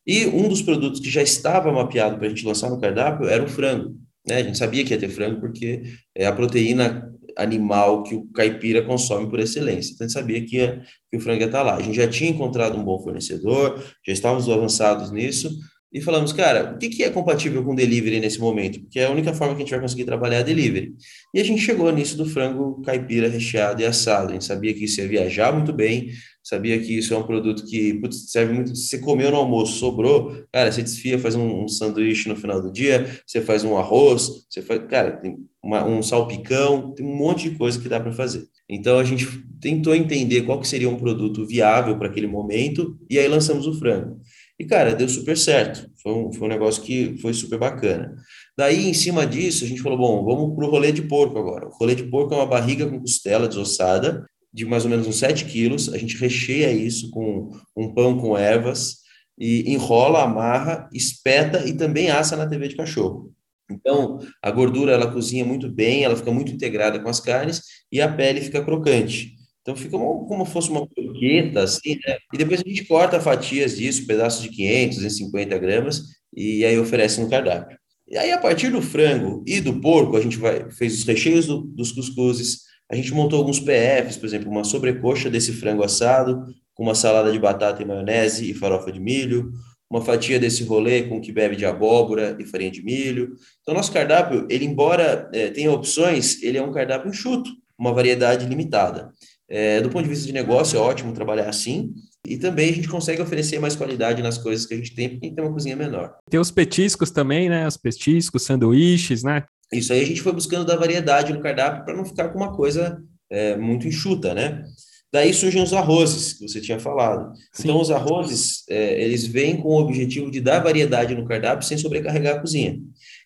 E 0.05 0.25
um 0.25 0.47
dos 0.47 0.61
produtos 0.61 0.99
que 0.99 1.09
já 1.09 1.21
estava 1.21 1.71
mapeado 1.71 2.17
para 2.17 2.25
a 2.25 2.29
gente 2.29 2.45
lançar 2.45 2.69
no 2.69 2.79
cardápio 2.79 3.27
era 3.27 3.43
o 3.43 3.47
frango. 3.47 3.95
Né? 4.27 4.37
A 4.37 4.43
gente 4.43 4.57
sabia 4.57 4.83
que 4.83 4.93
ia 4.93 4.99
ter 4.99 5.09
frango 5.09 5.39
porque 5.39 5.83
é 6.15 6.25
a 6.25 6.33
proteína 6.33 7.13
animal 7.37 8.03
que 8.03 8.15
o 8.15 8.25
caipira 8.31 8.81
consome 8.83 9.29
por 9.29 9.39
excelência. 9.39 9.93
Então, 9.93 10.05
a 10.05 10.07
gente 10.07 10.13
sabia 10.13 10.45
que, 10.45 10.57
ia, 10.57 10.81
que 11.11 11.17
o 11.17 11.19
frango 11.19 11.41
ia 11.41 11.45
estar 11.45 11.61
lá. 11.61 11.75
A 11.75 11.81
gente 11.81 11.95
já 11.95 12.07
tinha 12.07 12.29
encontrado 12.29 12.77
um 12.77 12.83
bom 12.83 12.99
fornecedor, 13.03 13.83
já 14.05 14.13
estávamos 14.13 14.49
avançados 14.49 15.11
nisso, 15.11 15.51
e 15.91 16.01
falamos, 16.01 16.33
cara, 16.33 16.73
o 16.73 16.77
que, 16.77 16.89
que 16.89 17.03
é 17.03 17.09
compatível 17.09 17.63
com 17.63 17.73
delivery 17.73 18.19
nesse 18.19 18.39
momento? 18.39 18.81
Porque 18.81 18.99
é 18.99 19.05
a 19.05 19.09
única 19.09 19.33
forma 19.33 19.55
que 19.55 19.61
a 19.61 19.65
gente 19.65 19.71
vai 19.71 19.79
conseguir 19.79 20.03
trabalhar 20.03 20.39
é 20.39 20.43
delivery. 20.43 20.93
E 21.33 21.39
a 21.39 21.43
gente 21.43 21.61
chegou 21.61 21.89
nisso 21.91 22.17
do 22.17 22.25
frango 22.25 22.81
caipira 22.81 23.29
recheado 23.29 23.81
e 23.81 23.85
assado. 23.85 24.29
A 24.29 24.33
gente 24.33 24.43
sabia 24.43 24.73
que 24.73 24.83
isso 24.83 24.99
ia 24.99 25.07
viajar 25.07 25.53
muito 25.53 25.71
bem, 25.71 26.09
sabia 26.43 26.77
que 26.77 26.97
isso 26.97 27.13
é 27.13 27.17
um 27.17 27.23
produto 27.23 27.65
que 27.65 27.93
putz, 27.95 28.29
serve 28.31 28.53
muito. 28.53 28.75
Você 28.75 28.99
comeu 28.99 29.31
no 29.31 29.37
almoço, 29.37 29.79
sobrou, 29.79 30.43
cara, 30.51 30.69
você 30.71 30.83
desfia, 30.83 31.17
faz 31.17 31.35
um, 31.35 31.63
um 31.63 31.67
sanduíche 31.69 32.27
no 32.27 32.35
final 32.35 32.61
do 32.61 32.71
dia, 32.71 33.09
você 33.25 33.39
faz 33.41 33.63
um 33.63 33.77
arroz, 33.77 34.45
você 34.49 34.61
faz, 34.61 34.81
cara, 34.89 35.11
tem 35.11 35.37
uma, 35.63 35.85
um 35.85 36.03
salpicão, 36.03 36.93
tem 36.93 37.05
um 37.05 37.15
monte 37.15 37.49
de 37.49 37.57
coisa 37.57 37.79
que 37.79 37.87
dá 37.87 37.99
para 37.99 38.11
fazer. 38.11 38.43
Então 38.69 38.99
a 38.99 39.03
gente 39.05 39.25
tentou 39.61 39.95
entender 39.95 40.41
qual 40.41 40.59
que 40.59 40.67
seria 40.67 40.89
um 40.89 40.97
produto 40.97 41.47
viável 41.47 41.97
para 41.97 42.09
aquele 42.09 42.27
momento 42.27 42.97
e 43.09 43.17
aí 43.17 43.27
lançamos 43.27 43.65
o 43.65 43.73
frango. 43.79 44.19
E, 44.59 44.65
cara, 44.65 44.95
deu 44.95 45.07
super 45.07 45.37
certo. 45.37 45.89
Foi 46.01 46.13
um, 46.13 46.33
foi 46.33 46.47
um 46.47 46.49
negócio 46.49 46.81
que 46.81 47.17
foi 47.21 47.33
super 47.33 47.59
bacana. 47.59 48.15
Daí, 48.57 48.87
em 48.87 48.93
cima 48.93 49.25
disso, 49.25 49.63
a 49.63 49.67
gente 49.67 49.81
falou: 49.81 49.97
bom, 49.97 50.25
vamos 50.25 50.55
para 50.55 50.65
o 50.65 50.69
rolê 50.69 50.91
de 50.91 51.03
porco 51.03 51.37
agora. 51.37 51.67
O 51.67 51.71
rolê 51.71 51.93
de 51.93 52.03
porco 52.03 52.33
é 52.33 52.37
uma 52.37 52.45
barriga 52.45 52.87
com 52.87 52.99
costela 52.99 53.47
desossada, 53.47 54.25
de 54.51 54.65
mais 54.65 54.83
ou 54.83 54.89
menos 54.89 55.05
uns 55.07 55.17
7 55.17 55.45
quilos. 55.45 55.93
A 55.93 55.97
gente 55.97 56.17
recheia 56.17 56.71
isso 56.71 57.11
com 57.11 57.51
um 57.75 57.93
pão 57.93 58.17
com 58.17 58.37
ervas 58.37 58.97
e 59.37 59.71
enrola, 59.71 60.23
amarra, 60.23 60.89
espeta 60.91 61.67
e 61.67 61.73
também 61.73 62.09
assa 62.09 62.35
na 62.35 62.47
TV 62.47 62.69
de 62.69 62.75
cachorro. 62.75 63.31
Então, 63.69 64.19
a 64.41 64.49
gordura 64.49 64.93
ela 64.93 65.11
cozinha 65.11 65.45
muito 65.45 65.69
bem, 65.69 66.03
ela 66.03 66.15
fica 66.15 66.31
muito 66.31 66.51
integrada 66.51 66.99
com 66.99 67.09
as 67.09 67.19
carnes 67.19 67.61
e 67.91 68.01
a 68.01 68.11
pele 68.11 68.41
fica 68.41 68.63
crocante. 68.63 69.36
Então 69.67 69.75
fica 69.75 69.97
como, 69.97 70.25
como 70.27 70.45
fosse 70.45 70.69
uma 70.69 70.87
croqueta, 70.87 71.63
assim, 71.63 71.99
né? 72.07 72.15
E 72.33 72.37
depois 72.37 72.63
a 72.65 72.69
gente 72.69 72.85
corta 72.85 73.19
fatias 73.19 73.75
disso, 73.75 74.07
pedaços 74.07 74.41
de 74.41 74.47
500, 74.47 74.95
250 74.95 75.57
gramas, 75.57 76.03
e 76.33 76.63
aí 76.63 76.79
oferece 76.79 77.19
no 77.19 77.29
cardápio. 77.29 77.77
E 78.07 78.17
aí, 78.17 78.31
a 78.31 78.37
partir 78.37 78.69
do 78.69 78.81
frango 78.81 79.43
e 79.45 79.59
do 79.59 79.81
porco, 79.81 80.15
a 80.15 80.21
gente 80.21 80.37
vai, 80.37 80.71
fez 80.71 80.97
os 80.97 81.03
recheios 81.03 81.47
do, 81.47 81.63
dos 81.63 81.91
cuscuzes, 81.91 82.59
a 82.89 82.95
gente 82.95 83.13
montou 83.13 83.37
alguns 83.39 83.59
PFs, 83.59 84.15
por 84.15 84.25
exemplo, 84.25 84.49
uma 84.49 84.63
sobrecoxa 84.63 85.29
desse 85.29 85.51
frango 85.51 85.83
assado, 85.83 86.45
com 86.73 86.83
uma 86.83 86.95
salada 86.95 87.29
de 87.29 87.37
batata 87.37 87.83
e 87.83 87.85
maionese 87.85 88.49
e 88.49 88.53
farofa 88.53 88.89
de 88.89 89.01
milho, 89.01 89.51
uma 89.89 89.99
fatia 90.01 90.39
desse 90.39 90.63
rolê 90.63 91.03
com 91.03 91.19
que 91.19 91.33
bebe 91.33 91.57
de 91.57 91.65
abóbora 91.65 92.37
e 92.39 92.45
farinha 92.45 92.71
de 92.71 92.81
milho. 92.81 93.35
Então, 93.61 93.75
nosso 93.75 93.91
cardápio, 93.91 94.47
ele 94.49 94.63
embora 94.63 95.29
é, 95.33 95.49
tenha 95.49 95.73
opções, 95.73 96.41
ele 96.41 96.57
é 96.57 96.63
um 96.63 96.71
cardápio 96.71 97.09
enxuto, 97.09 97.49
uma 97.77 97.91
variedade 97.91 98.45
limitada. 98.45 99.11
É, 99.49 99.79
do 99.81 99.89
ponto 99.89 100.03
de 100.03 100.09
vista 100.09 100.25
de 100.25 100.33
negócio, 100.33 100.77
é 100.77 100.81
ótimo 100.81 101.13
trabalhar 101.13 101.49
assim. 101.49 101.93
E 102.25 102.37
também 102.37 102.69
a 102.69 102.73
gente 102.73 102.89
consegue 102.89 103.21
oferecer 103.21 103.59
mais 103.59 103.75
qualidade 103.75 104.21
nas 104.21 104.37
coisas 104.37 104.65
que 104.65 104.73
a 104.73 104.77
gente 104.77 104.93
tem, 104.93 105.09
porque 105.09 105.25
a 105.25 105.29
gente 105.29 105.35
tem 105.35 105.45
uma 105.45 105.53
cozinha 105.53 105.75
menor. 105.75 106.15
Tem 106.29 106.39
os 106.39 106.51
petiscos 106.51 107.09
também, 107.09 107.47
né? 107.47 107.65
Os 107.65 107.77
petiscos, 107.77 108.43
sanduíches, 108.43 109.23
né? 109.23 109.43
Isso 109.71 109.93
aí 109.93 110.01
a 110.01 110.05
gente 110.05 110.21
foi 110.21 110.33
buscando 110.33 110.65
da 110.65 110.75
variedade 110.75 111.31
no 111.31 111.41
cardápio 111.41 111.85
para 111.85 111.95
não 111.95 112.05
ficar 112.05 112.29
com 112.29 112.37
uma 112.37 112.55
coisa 112.55 113.01
é, 113.29 113.55
muito 113.55 113.87
enxuta, 113.87 114.33
né? 114.33 114.63
Daí 115.11 115.33
surgem 115.33 115.63
os 115.63 115.71
arrozes, 115.71 116.33
que 116.33 116.47
você 116.47 116.59
tinha 116.59 116.79
falado. 116.79 117.33
Sim. 117.53 117.63
Então, 117.63 117.79
os 117.79 117.89
arrozes, 117.89 118.63
é, 118.69 119.01
eles 119.01 119.25
vêm 119.25 119.55
com 119.55 119.69
o 119.69 119.79
objetivo 119.79 120.29
de 120.29 120.41
dar 120.41 120.59
variedade 120.59 121.15
no 121.15 121.25
cardápio 121.25 121.65
sem 121.65 121.77
sobrecarregar 121.77 122.35
a 122.35 122.39
cozinha. 122.39 122.77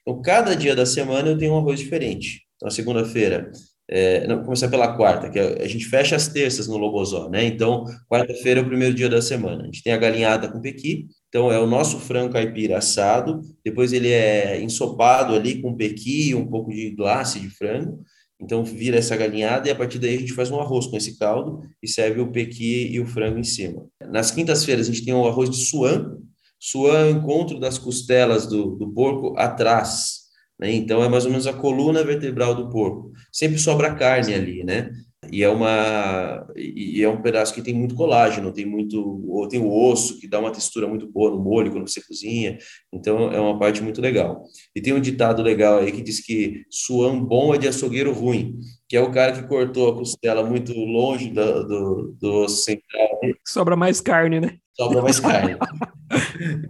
Então, 0.01 0.21
cada 0.21 0.55
dia 0.55 0.75
da 0.75 0.86
semana 0.86 1.29
eu 1.29 1.38
tenho 1.38 1.53
um 1.53 1.57
arroz 1.57 1.79
diferente. 1.79 2.43
Então, 2.55 2.69
segunda-feira 2.69 3.51
é, 3.91 4.25
não, 4.25 4.41
começar 4.41 4.69
pela 4.69 4.95
quarta, 4.95 5.30
que 5.30 5.38
a, 5.38 5.63
a, 5.63 5.67
gente 5.67 5.86
fecha 5.86 6.15
as 6.15 6.30
terças 6.30 6.65
no 6.65 6.77
Lobozó, 6.77 7.27
né? 7.27 7.43
Então, 7.43 7.84
quarta-feira 8.10 8.62
é 8.62 8.63
o 8.63 8.65
primeiro 8.65 8.95
dia 8.95 9.10
da 9.10 9.21
semana. 9.21 9.63
A 9.63 9.65
gente 9.65 9.84
tem 9.84 9.91
a 9.91 9.97
galinhada 9.97 10.47
com 10.49 10.62
pequi, 10.62 11.08
então 11.27 11.51
é 11.51 11.60
o 11.60 11.67
nosso 11.67 11.99
frango 11.99 12.32
caipira 12.32 12.77
assado, 12.77 13.41
depois 13.65 13.91
ele 13.91 14.10
é 14.10 14.62
ensopado 14.62 15.36
ali 15.36 15.62
com 15.62 15.75
pequi, 15.75 16.34
um 16.34 16.47
pouco 16.47 16.71
de 16.71 16.91
glace 16.91 17.38
de 17.38 17.49
frango, 17.49 18.01
então 18.39 18.63
vira 18.63 18.97
essa 18.97 19.15
galinhada 19.15 19.67
e 19.67 19.71
a 19.71 19.75
partir 19.75 19.99
daí 19.99 20.15
a 20.15 20.19
gente 20.19 20.34
faz 20.34 20.49
um 20.49 20.60
arroz 20.60 20.88
com 20.88 20.95
esse 20.95 21.19
caldo 21.19 21.62
e 21.84 21.88
serve 21.88 22.21
o 22.21 22.32
pequi 22.32 22.88
e 22.91 22.99
o 22.99 23.06
frango 23.06 23.38
em 23.38 23.43
cima. 23.43 23.86
Nas 24.10 24.32
quintas-feiras 24.32 24.88
a 24.88 24.91
gente 24.91 25.06
tem 25.06 25.13
o 25.13 25.27
arroz 25.27 25.49
de 25.49 25.58
suan, 25.58 26.17
suan 26.58 26.97
é 26.97 27.04
o 27.06 27.12
encontro 27.12 27.60
das 27.60 27.77
costelas 27.77 28.47
do, 28.47 28.77
do 28.77 28.91
porco 28.91 29.36
atrás, 29.38 30.20
né? 30.62 30.71
Então, 30.71 31.04
é 31.04 31.10
mais 31.10 31.26
ou 31.26 31.32
menos 31.32 31.47
a 31.47 31.54
coluna 31.54 32.04
vertebral 32.04 32.54
do 32.54 32.69
porco. 32.69 33.12
Sempre 33.32 33.58
sobra 33.58 33.95
carne 33.95 34.36
ali, 34.36 34.63
né? 34.63 34.91
E 35.32 35.43
é, 35.43 35.50
uma, 35.50 36.47
e 36.56 37.02
é 37.02 37.08
um 37.08 37.21
pedaço 37.21 37.54
que 37.54 37.62
tem 37.62 37.74
muito 37.74 37.95
colágeno, 37.95 38.52
tem 38.52 38.65
muito, 38.65 39.47
tem 39.50 39.60
o 39.60 39.71
osso, 39.71 40.19
que 40.19 40.28
dá 40.28 40.39
uma 40.39 40.52
textura 40.52 40.88
muito 40.88 41.10
boa 41.10 41.30
no 41.32 41.39
molho 41.39 41.71
quando 41.71 41.88
você 41.88 42.02
cozinha. 42.02 42.58
Então, 42.91 43.32
é 43.32 43.39
uma 43.39 43.58
parte 43.58 43.82
muito 43.82 44.02
legal. 44.02 44.43
E 44.76 44.82
tem 44.82 44.93
um 44.93 45.00
ditado 45.00 45.41
legal 45.41 45.80
aí 45.80 45.91
que 45.91 46.02
diz 46.02 46.19
que 46.19 46.63
suão 46.69 47.24
bom 47.24 47.54
é 47.54 47.58
de 47.58 47.67
açougueiro 47.67 48.12
ruim, 48.12 48.58
que 48.89 48.97
é 48.97 49.02
o 49.02 49.12
cara 49.12 49.32
que 49.32 49.47
cortou 49.47 49.91
a 49.91 49.95
costela 49.95 50.43
muito 50.43 50.74
longe 50.74 51.30
do, 51.30 51.67
do, 51.67 52.17
do 52.19 52.34
osso 52.43 52.63
central. 52.63 53.19
Sobra 53.47 53.76
mais 53.76 54.02
carne, 54.02 54.39
né? 54.39 54.58
Sobra 54.82 55.02
mais 55.04 55.20
carne. 55.22 55.56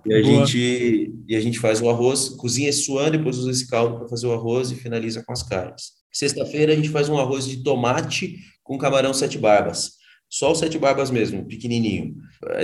e, 0.05 0.13
a 0.13 0.21
gente, 0.21 1.13
e 1.29 1.35
a 1.35 1.39
gente 1.39 1.59
faz 1.59 1.81
o 1.81 1.89
arroz, 1.89 2.27
cozinha 2.29 2.71
suando, 2.73 3.11
depois 3.17 3.37
usa 3.37 3.51
esse 3.51 3.67
caldo 3.69 3.99
para 3.99 4.07
fazer 4.09 4.27
o 4.27 4.33
arroz 4.33 4.69
e 4.69 4.75
finaliza 4.75 5.23
com 5.25 5.31
as 5.31 5.43
carnes. 5.43 5.91
Sexta-feira 6.11 6.73
a 6.73 6.75
gente 6.75 6.89
faz 6.89 7.07
um 7.07 7.17
arroz 7.17 7.47
de 7.47 7.63
tomate 7.63 8.35
com 8.63 8.77
camarão 8.77 9.13
sete 9.13 9.37
barbas. 9.37 9.91
Só 10.29 10.51
o 10.51 10.55
sete 10.55 10.77
barbas 10.77 11.09
mesmo, 11.09 11.45
pequenininho. 11.45 12.15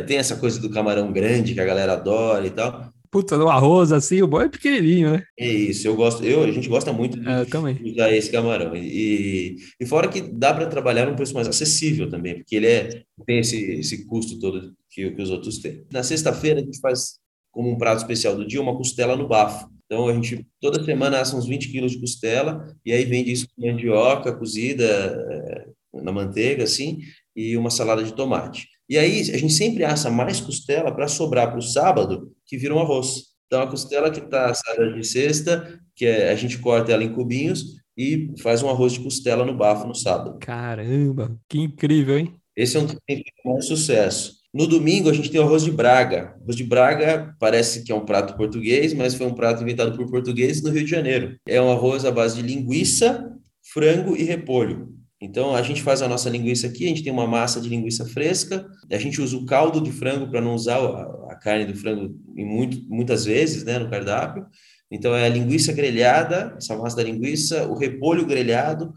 Tem 0.06 0.18
essa 0.18 0.36
coisa 0.36 0.60
do 0.60 0.70
camarão 0.70 1.12
grande 1.14 1.54
que 1.54 1.60
a 1.62 1.66
galera 1.66 1.94
adora 1.94 2.46
e 2.46 2.50
tal. 2.50 2.92
Puta, 3.10 3.38
no 3.38 3.48
arroz 3.48 3.94
assim, 3.94 4.22
o 4.22 4.28
bom 4.28 4.42
é 4.42 4.50
pequenininho, 4.50 5.12
né? 5.12 5.24
É 5.40 5.48
isso, 5.50 5.88
eu 5.88 5.96
gosto, 5.96 6.24
eu, 6.26 6.44
a 6.44 6.52
gente 6.52 6.68
gosta 6.68 6.92
muito 6.92 7.18
de 7.18 7.28
É, 7.28 7.42
eu 7.42 7.46
também. 7.46 7.80
usar 7.86 8.12
esse 8.14 8.30
camarão. 8.30 8.76
E, 8.76 9.56
e 9.80 9.86
fora 9.86 10.10
que 10.10 10.22
dá 10.22 10.54
para 10.54 10.68
trabalhar 10.68 11.06
num 11.06 11.16
preço 11.16 11.34
mais 11.34 11.48
acessível 11.48 12.10
também, 12.10 12.36
porque 12.36 12.56
ele 12.58 12.68
é, 12.68 13.02
tem 13.26 13.40
esse, 13.40 13.58
esse 13.80 14.06
custo 14.06 14.38
todo 14.40 14.74
que, 14.98 15.12
que 15.12 15.22
os 15.22 15.30
outros 15.30 15.60
têm. 15.60 15.86
Na 15.94 16.02
sexta-feira, 16.02 16.60
a 16.60 16.64
gente 16.64 16.80
faz 16.80 17.20
como 17.52 17.70
um 17.70 17.78
prato 17.78 18.00
especial 18.00 18.36
do 18.36 18.48
dia 18.48 18.60
uma 18.60 18.76
costela 18.76 19.16
no 19.16 19.28
bafo. 19.28 19.70
Então, 19.86 20.08
a 20.08 20.14
gente 20.14 20.46
toda 20.60 20.84
semana 20.84 21.20
assa 21.20 21.38
uns 21.38 21.48
20 21.48 21.72
quilos 21.72 21.92
de 21.92 22.00
costela 22.00 22.76
e 22.84 22.92
aí 22.92 23.06
vende 23.06 23.32
isso 23.32 23.48
com 23.56 23.66
mandioca 23.66 24.36
cozida 24.36 24.84
eh, 24.84 25.68
na 26.02 26.12
manteiga, 26.12 26.64
assim, 26.64 27.00
e 27.36 27.56
uma 27.56 27.70
salada 27.70 28.04
de 28.04 28.14
tomate. 28.14 28.68
E 28.90 28.98
aí, 28.98 29.22
a 29.22 29.38
gente 29.38 29.54
sempre 29.54 29.84
assa 29.84 30.10
mais 30.10 30.40
costela 30.42 30.92
para 30.92 31.08
sobrar 31.08 31.50
para 31.50 31.60
o 31.60 31.62
sábado, 31.62 32.34
que 32.46 32.58
vira 32.58 32.74
um 32.74 32.80
arroz. 32.80 33.28
Então, 33.46 33.62
a 33.62 33.68
costela 33.68 34.10
que 34.10 34.20
está 34.20 34.50
assada 34.50 34.92
de 34.92 35.04
sexta, 35.06 35.80
que 35.96 36.06
é, 36.06 36.32
a 36.32 36.36
gente 36.36 36.58
corta 36.58 36.92
ela 36.92 37.04
em 37.04 37.14
cubinhos 37.14 37.78
e 37.96 38.34
faz 38.42 38.64
um 38.64 38.70
arroz 38.70 38.94
de 38.94 39.02
costela 39.02 39.46
no 39.46 39.56
bafo 39.56 39.88
no 39.88 39.96
sábado. 39.96 40.40
Caramba, 40.40 41.40
que 41.48 41.60
incrível, 41.60 42.18
hein? 42.18 42.34
Esse 42.56 42.78
é 42.78 42.80
um 42.80 42.88
que 42.88 42.98
tem 43.06 43.18
feito 43.18 43.32
mais 43.46 43.66
sucesso. 43.66 44.37
No 44.58 44.65
domingo, 44.65 45.08
a 45.08 45.13
gente 45.13 45.30
tem 45.30 45.39
o 45.39 45.43
arroz 45.43 45.63
de 45.63 45.72
Braga. 45.72 46.34
Arroz 46.41 46.56
de 46.56 46.63
Braga 46.63 47.36
parece 47.39 47.84
que 47.84 47.91
é 47.91 47.96
um 47.96 48.04
prato 48.04 48.36
português, 48.36 48.91
mas 48.91 49.13
foi 49.13 49.28
um 49.28 49.36
prato 49.36 49.62
inventado 49.62 49.96
por 49.96 50.10
portugueses 50.10 50.63
no 50.63 50.72
Rio 50.72 50.84
de 50.84 50.89
Janeiro. 50.89 51.38
É 51.48 51.62
um 51.62 51.72
arroz 51.72 52.06
à 52.06 52.12
base 52.12 52.38
de 52.38 52.41
linguiça, 52.41 53.32
frango 53.72 54.15
e 54.15 54.24
repolho. 54.24 54.96
Então, 55.22 55.54
a 55.54 55.62
gente 55.62 55.84
faz 55.84 56.02
a 56.02 56.08
nossa 56.08 56.28
linguiça 56.28 56.65
aqui, 56.65 56.86
a 56.86 56.88
gente 56.88 57.04
tem 57.04 57.13
uma 57.13 57.28
massa 57.28 57.62
de 57.62 57.70
linguiça 57.70 58.04
fresca, 58.04 58.65
a 58.91 58.98
gente 58.98 59.22
usa 59.22 59.38
o 59.38 59.46
caldo 59.46 59.80
de 59.80 59.91
frango 59.91 60.28
para 60.32 60.41
não 60.41 60.56
usar 60.56 60.78
a, 60.78 61.34
a, 61.34 61.36
carne 61.36 61.65
do 61.65 61.76
frango 61.76 62.15
em 62.36 62.43
muito, 62.43 62.84
muitas 62.89 63.26
vezes 63.26 63.63
né, 63.63 63.78
no 63.78 63.91
cardápio. 63.91 64.43
Então, 64.89 65.15
é 65.15 65.28
a 65.28 65.30
linguiça 65.30 65.72
grelhada, 65.72 66.56
essa 66.58 66.76
massa 66.76 66.96
da 66.96 67.04
linguiça, 67.04 67.67
o 67.67 67.78
repolho 67.78 68.26
grelhado, 68.26 68.91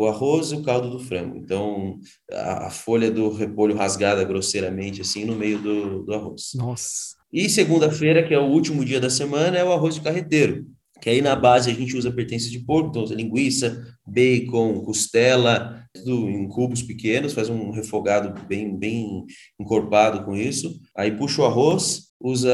o 0.00 0.06
arroz 0.06 0.52
e 0.52 0.56
o 0.56 0.62
caldo 0.62 0.90
do 0.90 0.98
frango. 0.98 1.36
Então, 1.36 1.98
a, 2.30 2.66
a 2.66 2.70
folha 2.70 3.10
do 3.10 3.32
repolho 3.32 3.76
rasgada 3.76 4.24
grosseiramente, 4.24 5.00
assim, 5.00 5.24
no 5.24 5.34
meio 5.34 5.58
do, 5.58 6.02
do 6.02 6.14
arroz. 6.14 6.50
Nossa. 6.54 7.16
E 7.32 7.48
segunda-feira, 7.48 8.26
que 8.26 8.34
é 8.34 8.38
o 8.38 8.46
último 8.46 8.84
dia 8.84 9.00
da 9.00 9.10
semana, 9.10 9.56
é 9.56 9.64
o 9.64 9.72
arroz 9.72 9.94
de 9.94 10.00
carreteiro 10.00 10.66
que 11.00 11.10
aí 11.10 11.20
na 11.20 11.36
base 11.36 11.70
a 11.70 11.74
gente 11.74 11.96
usa 11.96 12.10
pertences 12.10 12.50
de 12.50 12.60
porco, 12.60 12.88
então 12.88 13.02
usa 13.02 13.14
linguiça, 13.14 13.86
bacon, 14.06 14.80
costela, 14.80 15.84
tudo 15.94 16.28
em 16.28 16.48
cubos 16.48 16.82
pequenos, 16.82 17.32
faz 17.32 17.48
um 17.48 17.70
refogado 17.70 18.46
bem, 18.46 18.76
bem 18.76 19.24
encorpado 19.60 20.24
com 20.24 20.34
isso. 20.34 20.80
Aí 20.96 21.16
puxa 21.16 21.42
o 21.42 21.44
arroz, 21.44 22.06
usa 22.20 22.52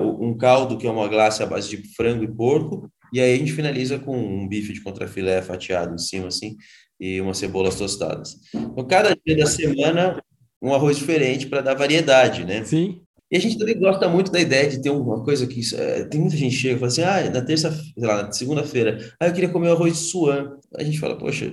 um 0.00 0.36
caldo 0.36 0.78
que 0.78 0.86
é 0.86 0.90
uma 0.90 1.08
glace 1.08 1.42
à 1.42 1.46
base 1.46 1.68
de 1.68 1.94
frango 1.94 2.24
e 2.24 2.34
porco, 2.34 2.90
e 3.12 3.20
aí 3.20 3.34
a 3.34 3.36
gente 3.36 3.52
finaliza 3.52 3.98
com 3.98 4.16
um 4.16 4.48
bife 4.48 4.72
de 4.72 4.82
contrafilé 4.82 5.42
fatiado 5.42 5.94
em 5.94 5.98
cima, 5.98 6.28
assim, 6.28 6.56
e 6.98 7.20
umas 7.20 7.38
cebolas 7.38 7.76
tostadas. 7.76 8.36
Então, 8.54 8.86
cada 8.86 9.16
dia 9.26 9.36
da 9.36 9.46
semana, 9.46 10.22
um 10.62 10.72
arroz 10.72 10.96
diferente 10.96 11.46
para 11.46 11.60
dar 11.60 11.74
variedade, 11.74 12.44
né? 12.44 12.64
Sim. 12.64 13.02
E 13.30 13.36
a 13.36 13.40
gente 13.40 13.58
também 13.58 13.78
gosta 13.78 14.08
muito 14.08 14.30
da 14.30 14.38
ideia 14.38 14.68
de 14.68 14.82
ter 14.82 14.90
uma 14.90 15.24
coisa 15.24 15.46
que 15.46 15.62
é, 15.74 16.04
tem 16.04 16.20
muita 16.20 16.36
gente 16.36 16.54
chega 16.54 16.74
e 16.74 16.78
fala 16.78 16.88
assim, 16.88 17.02
ah, 17.02 17.30
na 17.30 17.40
terça, 17.40 17.72
sei 17.72 18.06
lá, 18.06 18.24
na 18.24 18.32
segunda-feira, 18.32 18.98
ah, 19.18 19.26
eu 19.26 19.32
queria 19.32 19.48
comer 19.48 19.68
o 19.68 19.72
arroz 19.72 19.94
de 19.94 20.00
suã. 20.00 20.52
A 20.76 20.82
gente 20.84 21.00
fala, 21.00 21.16
poxa, 21.16 21.50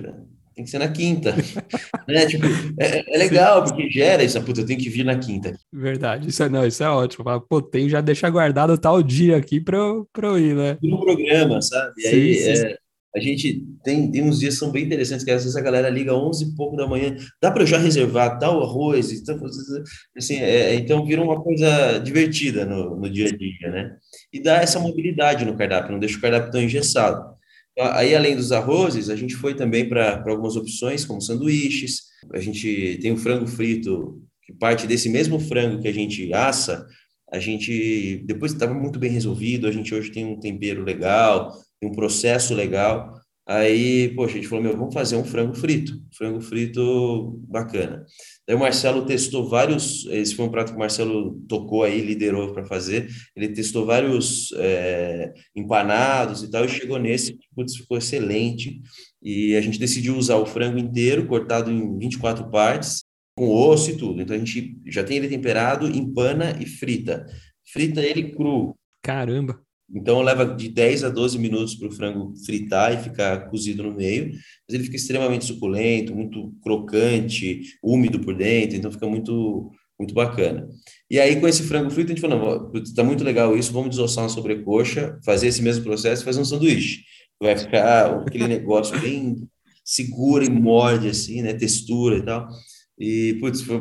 tem 0.60 0.64
que 0.64 0.70
ser 0.70 0.78
na 0.78 0.88
quinta. 0.88 1.34
né? 2.06 2.26
Tipo, 2.26 2.46
é, 2.78 3.14
é 3.14 3.18
legal, 3.18 3.66
Sim. 3.66 3.74
porque 3.74 3.90
gera 3.90 4.22
isso, 4.22 4.40
puta, 4.42 4.60
eu 4.60 4.66
tenho 4.66 4.78
que 4.78 4.90
vir 4.90 5.04
na 5.04 5.18
quinta. 5.18 5.56
Verdade, 5.72 6.28
isso 6.28 6.42
é, 6.42 6.48
não, 6.48 6.66
isso 6.66 6.82
é 6.82 6.88
ótimo. 6.88 7.24
Fala, 7.24 7.40
Pô, 7.40 7.62
tem 7.62 7.88
já 7.88 8.00
deixa 8.00 8.28
guardado 8.28 8.76
tal 8.78 9.02
dia 9.02 9.36
aqui 9.36 9.60
para 9.60 9.78
eu, 9.78 10.08
pra 10.12 10.28
eu 10.28 10.38
ir, 10.38 10.54
né? 10.54 10.76
No 10.82 11.00
programa, 11.00 11.60
sabe? 11.62 11.92
E 11.98 12.02
sim, 12.02 12.08
aí, 12.08 12.34
sim. 12.34 12.66
É, 12.66 12.76
a 13.16 13.18
gente 13.18 13.64
tem, 13.82 14.10
tem 14.10 14.22
uns 14.22 14.38
dias 14.38 14.54
que 14.54 14.60
são 14.60 14.70
bem 14.70 14.84
interessantes, 14.84 15.24
que 15.24 15.30
às 15.30 15.42
vezes 15.42 15.56
a 15.56 15.62
galera 15.62 15.88
liga 15.88 16.14
11 16.14 16.44
e 16.44 16.54
pouco 16.54 16.76
da 16.76 16.86
manhã, 16.86 17.16
dá 17.42 17.50
para 17.50 17.62
eu 17.62 17.66
já 17.66 17.78
reservar 17.78 18.38
tal 18.38 18.62
arroz? 18.62 19.10
Então, 19.12 19.40
assim, 20.16 20.36
é, 20.36 20.74
então 20.74 21.04
vira 21.04 21.22
uma 21.22 21.42
coisa 21.42 21.98
divertida 21.98 22.64
no, 22.64 22.96
no 22.96 23.10
dia 23.10 23.28
a 23.28 23.36
dia, 23.36 23.70
né? 23.70 23.96
E 24.32 24.40
dá 24.40 24.56
essa 24.56 24.78
mobilidade 24.78 25.44
no 25.44 25.56
cardápio, 25.56 25.92
não 25.92 25.98
deixa 25.98 26.18
o 26.18 26.20
cardápio 26.20 26.52
tão 26.52 26.62
engessado. 26.62 27.39
Então, 27.72 27.92
aí, 27.92 28.14
além 28.14 28.36
dos 28.36 28.52
arrozes, 28.52 29.08
a 29.08 29.16
gente 29.16 29.36
foi 29.36 29.54
também 29.54 29.88
para 29.88 30.22
algumas 30.28 30.56
opções, 30.56 31.04
como 31.04 31.20
sanduíches, 31.20 32.02
a 32.32 32.40
gente 32.40 32.98
tem 33.00 33.12
o 33.12 33.16
frango 33.16 33.46
frito, 33.46 34.22
que 34.44 34.52
parte 34.52 34.86
desse 34.86 35.08
mesmo 35.08 35.38
frango 35.38 35.80
que 35.80 35.88
a 35.88 35.92
gente 35.92 36.32
assa, 36.32 36.86
a 37.32 37.38
gente, 37.38 38.22
depois 38.26 38.52
estava 38.52 38.74
muito 38.74 38.98
bem 38.98 39.10
resolvido, 39.10 39.66
a 39.66 39.72
gente 39.72 39.94
hoje 39.94 40.10
tem 40.10 40.26
um 40.26 40.40
tempero 40.40 40.82
legal, 40.82 41.56
um 41.82 41.92
processo 41.92 42.54
legal. 42.54 43.19
Aí, 43.50 44.14
poxa, 44.14 44.34
a 44.34 44.36
gente 44.36 44.46
falou, 44.46 44.62
meu, 44.62 44.76
vamos 44.76 44.94
fazer 44.94 45.16
um 45.16 45.24
frango 45.24 45.56
frito, 45.56 46.00
frango 46.16 46.40
frito 46.40 47.36
bacana. 47.48 48.06
Daí 48.46 48.54
o 48.54 48.60
Marcelo 48.60 49.04
testou 49.04 49.48
vários, 49.48 50.06
esse 50.06 50.36
foi 50.36 50.44
um 50.44 50.50
prato 50.52 50.70
que 50.70 50.76
o 50.76 50.78
Marcelo 50.78 51.32
tocou 51.48 51.82
aí, 51.82 52.00
liderou 52.00 52.52
para 52.52 52.64
fazer, 52.64 53.08
ele 53.34 53.48
testou 53.48 53.84
vários 53.84 54.52
é, 54.52 55.32
empanados 55.52 56.44
e 56.44 56.50
tal, 56.50 56.64
e 56.64 56.68
chegou 56.68 56.96
nesse, 57.00 57.36
putz, 57.52 57.74
ficou 57.74 57.98
excelente, 57.98 58.80
e 59.20 59.56
a 59.56 59.60
gente 59.60 59.80
decidiu 59.80 60.16
usar 60.16 60.36
o 60.36 60.46
frango 60.46 60.78
inteiro, 60.78 61.26
cortado 61.26 61.72
em 61.72 61.98
24 61.98 62.48
partes, 62.52 63.02
com 63.36 63.52
osso 63.52 63.90
e 63.90 63.96
tudo, 63.96 64.22
então 64.22 64.36
a 64.36 64.38
gente 64.38 64.78
já 64.86 65.02
tem 65.02 65.16
ele 65.16 65.28
temperado, 65.28 65.88
empana 65.88 66.56
e 66.60 66.66
frita. 66.66 67.26
Frita 67.72 68.00
ele 68.00 68.30
cru. 68.30 68.76
Caramba! 69.02 69.60
Então 69.94 70.22
leva 70.22 70.44
de 70.46 70.68
10 70.68 71.04
a 71.04 71.08
12 71.08 71.38
minutos 71.38 71.74
para 71.74 71.88
o 71.88 71.92
frango 71.92 72.34
fritar 72.44 72.94
e 72.94 73.02
ficar 73.02 73.50
cozido 73.50 73.82
no 73.82 73.94
meio, 73.94 74.28
mas 74.28 74.74
ele 74.74 74.84
fica 74.84 74.96
extremamente 74.96 75.44
suculento, 75.44 76.14
muito 76.14 76.52
crocante, 76.62 77.62
úmido 77.82 78.20
por 78.20 78.36
dentro, 78.36 78.76
então 78.76 78.92
fica 78.92 79.06
muito 79.06 79.70
muito 79.98 80.14
bacana. 80.14 80.66
E 81.10 81.20
aí 81.20 81.38
com 81.38 81.46
esse 81.46 81.62
frango 81.64 81.90
frito 81.90 82.10
a 82.10 82.14
gente 82.14 82.22
falou, 82.22 82.70
não, 82.72 82.82
está 82.82 83.04
muito 83.04 83.22
legal 83.22 83.54
isso, 83.56 83.72
vamos 83.72 83.90
desossar 83.90 84.24
uma 84.24 84.30
sobrecoxa, 84.30 85.18
fazer 85.22 85.48
esse 85.48 85.60
mesmo 85.60 85.84
processo 85.84 86.24
fazer 86.24 86.40
um 86.40 86.44
sanduíche. 86.44 87.02
Vai 87.38 87.56
ficar 87.56 88.20
aquele 88.20 88.48
negócio 88.48 88.98
bem 89.00 89.46
seguro 89.84 90.44
e 90.44 90.50
morde 90.50 91.08
assim, 91.08 91.42
né, 91.42 91.52
textura 91.52 92.16
e 92.16 92.22
tal. 92.22 92.48
E 92.98 93.36
putz, 93.40 93.62
foi, 93.62 93.80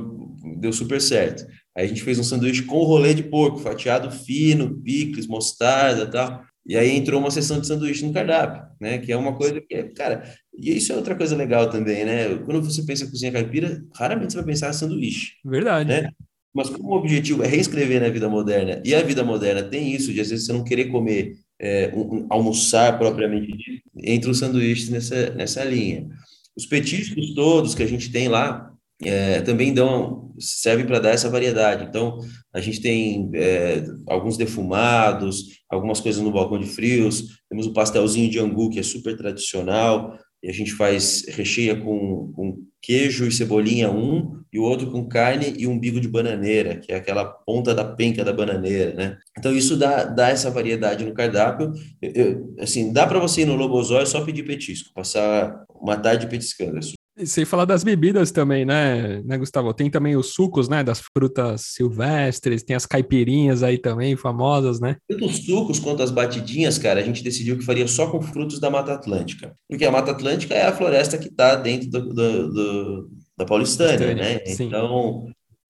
deu 0.60 0.72
super 0.74 1.00
certo. 1.02 1.46
Aí 1.78 1.86
a 1.86 1.88
gente 1.88 2.04
fez 2.04 2.20
um 2.20 2.24
sanduíche 2.24 2.64
com 2.64 2.84
rolê 2.84 3.14
de 3.14 3.24
porco, 3.24 3.60
fatiado 3.60 4.12
fino, 4.12 4.80
picles, 4.82 5.28
mostarda 5.28 6.04
e 6.04 6.12
tal. 6.12 6.44
E 6.66 6.78
aí 6.78 6.96
entrou 6.96 7.20
uma 7.20 7.32
sessão 7.32 7.60
de 7.60 7.68
sanduíche 7.68 8.06
no 8.06 8.14
cardápio, 8.14 8.64
né? 8.80 9.00
Que 9.00 9.12
é 9.12 9.18
uma 9.18 9.36
coisa 9.36 9.60
que, 9.60 9.74
é, 9.74 9.84
cara, 9.84 10.24
e 10.56 10.76
isso 10.78 10.92
é 10.92 10.96
outra 10.96 11.16
coisa 11.16 11.36
legal 11.36 11.70
também, 11.70 12.06
né? 12.06 12.36
Quando 12.46 12.62
você 12.62 12.84
pensa 12.84 13.06
em 13.06 13.10
cozinha 13.10 13.32
caipira, 13.32 13.84
raramente 13.96 14.34
você 14.34 14.38
vai 14.38 14.46
pensar 14.46 14.70
em 14.70 14.74
sanduíche. 14.74 15.34
Verdade. 15.44 15.90
Né? 15.90 16.10
Mas 16.54 16.70
como 16.70 16.90
o 16.90 16.98
objetivo 16.98 17.44
é 17.44 17.48
reescrever 17.48 18.02
na 18.02 18.10
vida 18.10 18.28
moderna, 18.28 18.82
e 18.84 18.94
a 18.94 19.02
vida 19.02 19.24
moderna 19.24 19.64
tem 19.64 19.94
isso, 19.94 20.14
de 20.14 20.20
às 20.20 20.30
vezes 20.30 20.46
você 20.46 20.54
não 20.54 20.64
querer 20.64 20.86
comer, 20.86 21.38
é, 21.60 21.92
um, 21.96 22.02
um, 22.02 22.28
almoçar 22.30 22.98
propriamente 22.98 23.48
dito, 23.56 23.90
entre 23.96 24.30
os 24.30 24.40
sanduíches 24.40 24.90
nessa, 24.90 25.30
nessa 25.32 25.64
linha. 25.64 26.08
Os 26.56 26.66
petiscos 26.66 27.34
todos 27.34 27.74
que 27.74 27.84
a 27.84 27.88
gente 27.88 28.12
tem 28.12 28.28
lá, 28.28 28.69
é, 29.04 29.42
também 29.42 29.74
dão, 29.74 30.34
servem 30.40 30.86
para 30.86 31.00
dar 31.00 31.12
essa 31.12 31.30
variedade. 31.30 31.86
Então, 31.86 32.18
a 32.54 32.60
gente 32.60 32.82
tem 32.82 33.30
é, 33.34 33.84
alguns 34.08 34.38
defumados, 34.38 35.62
algumas 35.70 36.00
coisas 36.00 36.22
no 36.22 36.32
balcão 36.32 36.60
de 36.60 36.68
frios, 36.68 37.40
temos 37.50 37.66
o 37.66 37.74
pastelzinho 37.74 38.30
de 38.30 38.40
angu, 38.40 38.70
que 38.70 38.80
é 38.80 38.84
super 38.84 39.16
tradicional, 39.16 40.18
e 40.42 40.50
a 40.50 40.54
gente 40.54 40.72
faz, 40.74 41.26
recheia 41.28 41.76
com, 41.76 42.32
com 42.34 42.64
queijo 42.82 43.26
e 43.26 43.32
cebolinha 43.32 43.92
um, 43.92 44.40
e 44.52 44.58
o 44.58 44.64
outro 44.64 44.90
com 44.90 45.08
carne 45.08 45.54
e 45.58 45.68
umbigo 45.68 46.00
de 46.00 46.08
bananeira, 46.08 46.78
que 46.78 46.92
é 46.92 46.96
aquela 46.96 47.26
ponta 47.26 47.76
da 47.76 47.84
penca 47.84 48.24
da 48.24 48.34
bananeira, 48.34 48.94
né? 48.94 49.18
Então, 49.38 49.54
isso 49.54 49.76
dá, 49.78 50.06
dá 50.06 50.30
essa 50.30 50.50
variedade 50.50 51.06
no 51.06 51.14
cardápio. 51.14 51.72
Eu, 52.02 52.12
eu, 52.12 52.56
assim, 52.60 52.92
dá 52.92 53.06
para 53.06 53.20
você 53.20 53.42
ir 53.42 53.46
no 53.46 53.56
Lobozói 53.56 54.06
só 54.06 54.24
pedir 54.24 54.44
petisco, 54.44 54.94
passar 54.94 55.66
uma 55.82 55.98
tarde 55.98 56.28
petiscando, 56.28 56.78
é 56.78 56.99
sem 57.26 57.46
falar 57.46 57.66
das 57.66 57.84
bebidas 57.84 58.32
também, 58.32 58.66
né, 58.66 59.22
né, 59.24 59.38
Gustavo? 59.38 59.74
Tem 59.74 59.90
também 59.90 60.16
os 60.16 60.34
sucos, 60.34 60.70
né, 60.70 60.84
das 60.84 61.00
frutas 61.00 61.62
silvestres, 61.68 62.64
tem 62.64 62.76
as 62.76 62.86
caipirinhas 62.86 63.64
aí 63.64 63.78
também, 63.78 64.16
famosas, 64.16 64.80
né? 64.80 64.98
Tanto 65.08 65.26
os 65.26 65.38
sucos 65.38 65.80
quanto 65.80 66.04
as 66.04 66.12
batidinhas, 66.12 66.78
cara, 66.78 67.00
a 67.00 67.04
gente 67.04 67.24
decidiu 67.24 67.58
que 67.58 67.66
faria 67.66 67.88
só 67.88 68.08
com 68.08 68.22
frutos 68.22 68.60
da 68.60 68.70
Mata 68.70 68.94
Atlântica. 68.94 69.56
Porque 69.68 69.86
a 69.86 69.92
Mata 69.92 70.12
Atlântica 70.12 70.54
é 70.54 70.66
a 70.66 70.76
floresta 70.76 71.18
que 71.18 71.28
está 71.28 71.56
dentro 71.56 71.90
do, 71.90 72.14
do, 72.14 72.54
do, 72.54 73.10
da 73.38 73.46
Paulistânia, 73.46 74.14
né? 74.14 74.40
Sim. 74.46 74.66
Então, 74.66 75.26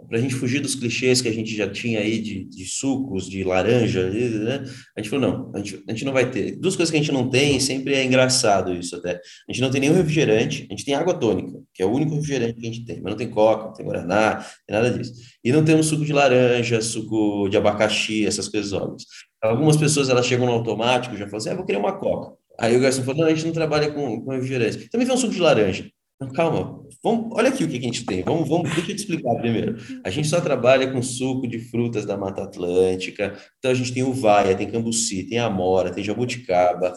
para 0.07 0.17
a 0.17 0.21
gente 0.21 0.35
fugir 0.35 0.61
dos 0.61 0.75
clichês 0.75 1.21
que 1.21 1.27
a 1.27 1.33
gente 1.33 1.55
já 1.55 1.69
tinha 1.69 1.99
aí 1.99 2.19
de, 2.19 2.45
de 2.45 2.65
sucos, 2.65 3.29
de 3.29 3.43
laranja, 3.43 4.09
né? 4.09 4.63
a 4.95 5.01
gente 5.01 5.09
falou, 5.09 5.29
não, 5.29 5.51
a 5.53 5.57
gente, 5.57 5.83
a 5.87 5.91
gente 5.91 6.05
não 6.05 6.13
vai 6.13 6.29
ter. 6.29 6.55
Duas 6.55 6.75
coisas 6.75 6.89
que 6.89 6.97
a 6.97 6.99
gente 6.99 7.11
não 7.11 7.29
tem, 7.29 7.59
sempre 7.59 7.93
é 7.93 8.03
engraçado 8.03 8.73
isso 8.73 8.95
até. 8.95 9.19
A 9.47 9.51
gente 9.51 9.61
não 9.61 9.69
tem 9.69 9.81
nenhum 9.81 9.95
refrigerante, 9.95 10.65
a 10.69 10.73
gente 10.73 10.85
tem 10.85 10.95
água 10.95 11.13
tônica, 11.13 11.61
que 11.73 11.83
é 11.83 11.85
o 11.85 11.91
único 11.91 12.15
refrigerante 12.15 12.53
que 12.53 12.67
a 12.67 12.71
gente 12.71 12.85
tem, 12.85 13.01
mas 13.01 13.11
não 13.11 13.17
tem 13.17 13.29
coca, 13.29 13.65
não 13.65 13.73
tem 13.73 13.85
guaraná, 13.85 14.35
não 14.35 14.43
tem 14.67 14.75
nada 14.75 14.97
disso. 14.97 15.13
E 15.43 15.51
não 15.51 15.65
temos 15.65 15.87
suco 15.87 16.05
de 16.05 16.13
laranja, 16.13 16.81
suco 16.81 17.49
de 17.49 17.57
abacaxi, 17.57 18.25
essas 18.25 18.47
coisas 18.47 18.71
óbvias. 18.71 19.03
Algumas 19.41 19.75
pessoas 19.75 20.09
elas 20.09 20.25
chegam 20.25 20.45
no 20.45 20.53
automático, 20.53 21.17
já 21.17 21.25
falam 21.25 21.37
assim, 21.37 21.49
ah, 21.49 21.55
vou 21.55 21.65
querer 21.65 21.77
uma 21.77 21.97
coca. 21.97 22.37
Aí 22.57 22.75
o 22.75 22.79
garçom 22.79 23.03
falou, 23.03 23.21
não, 23.21 23.27
a 23.27 23.33
gente 23.33 23.45
não 23.45 23.53
trabalha 23.53 23.91
com, 23.91 24.21
com 24.21 24.31
refrigerante. 24.31 24.89
Também 24.89 25.05
vem 25.05 25.15
um 25.15 25.19
suco 25.19 25.33
de 25.33 25.39
laranja. 25.39 25.89
Não, 26.19 26.29
calma, 26.33 26.85
vamos, 27.01 27.29
olha 27.31 27.47
aqui 27.47 27.63
o 27.63 27.67
que 27.69 27.77
a 27.77 27.81
gente 27.81 28.05
tem. 28.05 28.23
Vamos, 28.23 28.49
vamos, 28.49 28.69
deixa 28.73 28.91
eu 28.91 28.95
te 28.95 28.99
explicar 28.99 29.35
primeiro. 29.35 29.77
A 30.03 30.09
gente 30.09 30.27
só 30.27 30.41
trabalha 30.41 30.91
com 30.91 31.01
suco 31.01 31.47
de 31.47 31.59
frutas 31.59 32.05
da 32.05 32.17
Mata 32.17 32.43
Atlântica. 32.43 33.37
Então 33.57 33.71
a 33.71 33.73
gente 33.73 33.93
tem 33.93 34.03
uvaia, 34.03 34.55
tem 34.55 34.69
cambuci, 34.69 35.23
tem 35.23 35.39
amora, 35.39 35.93
tem 35.93 36.03
jabuticaba. 36.03 36.93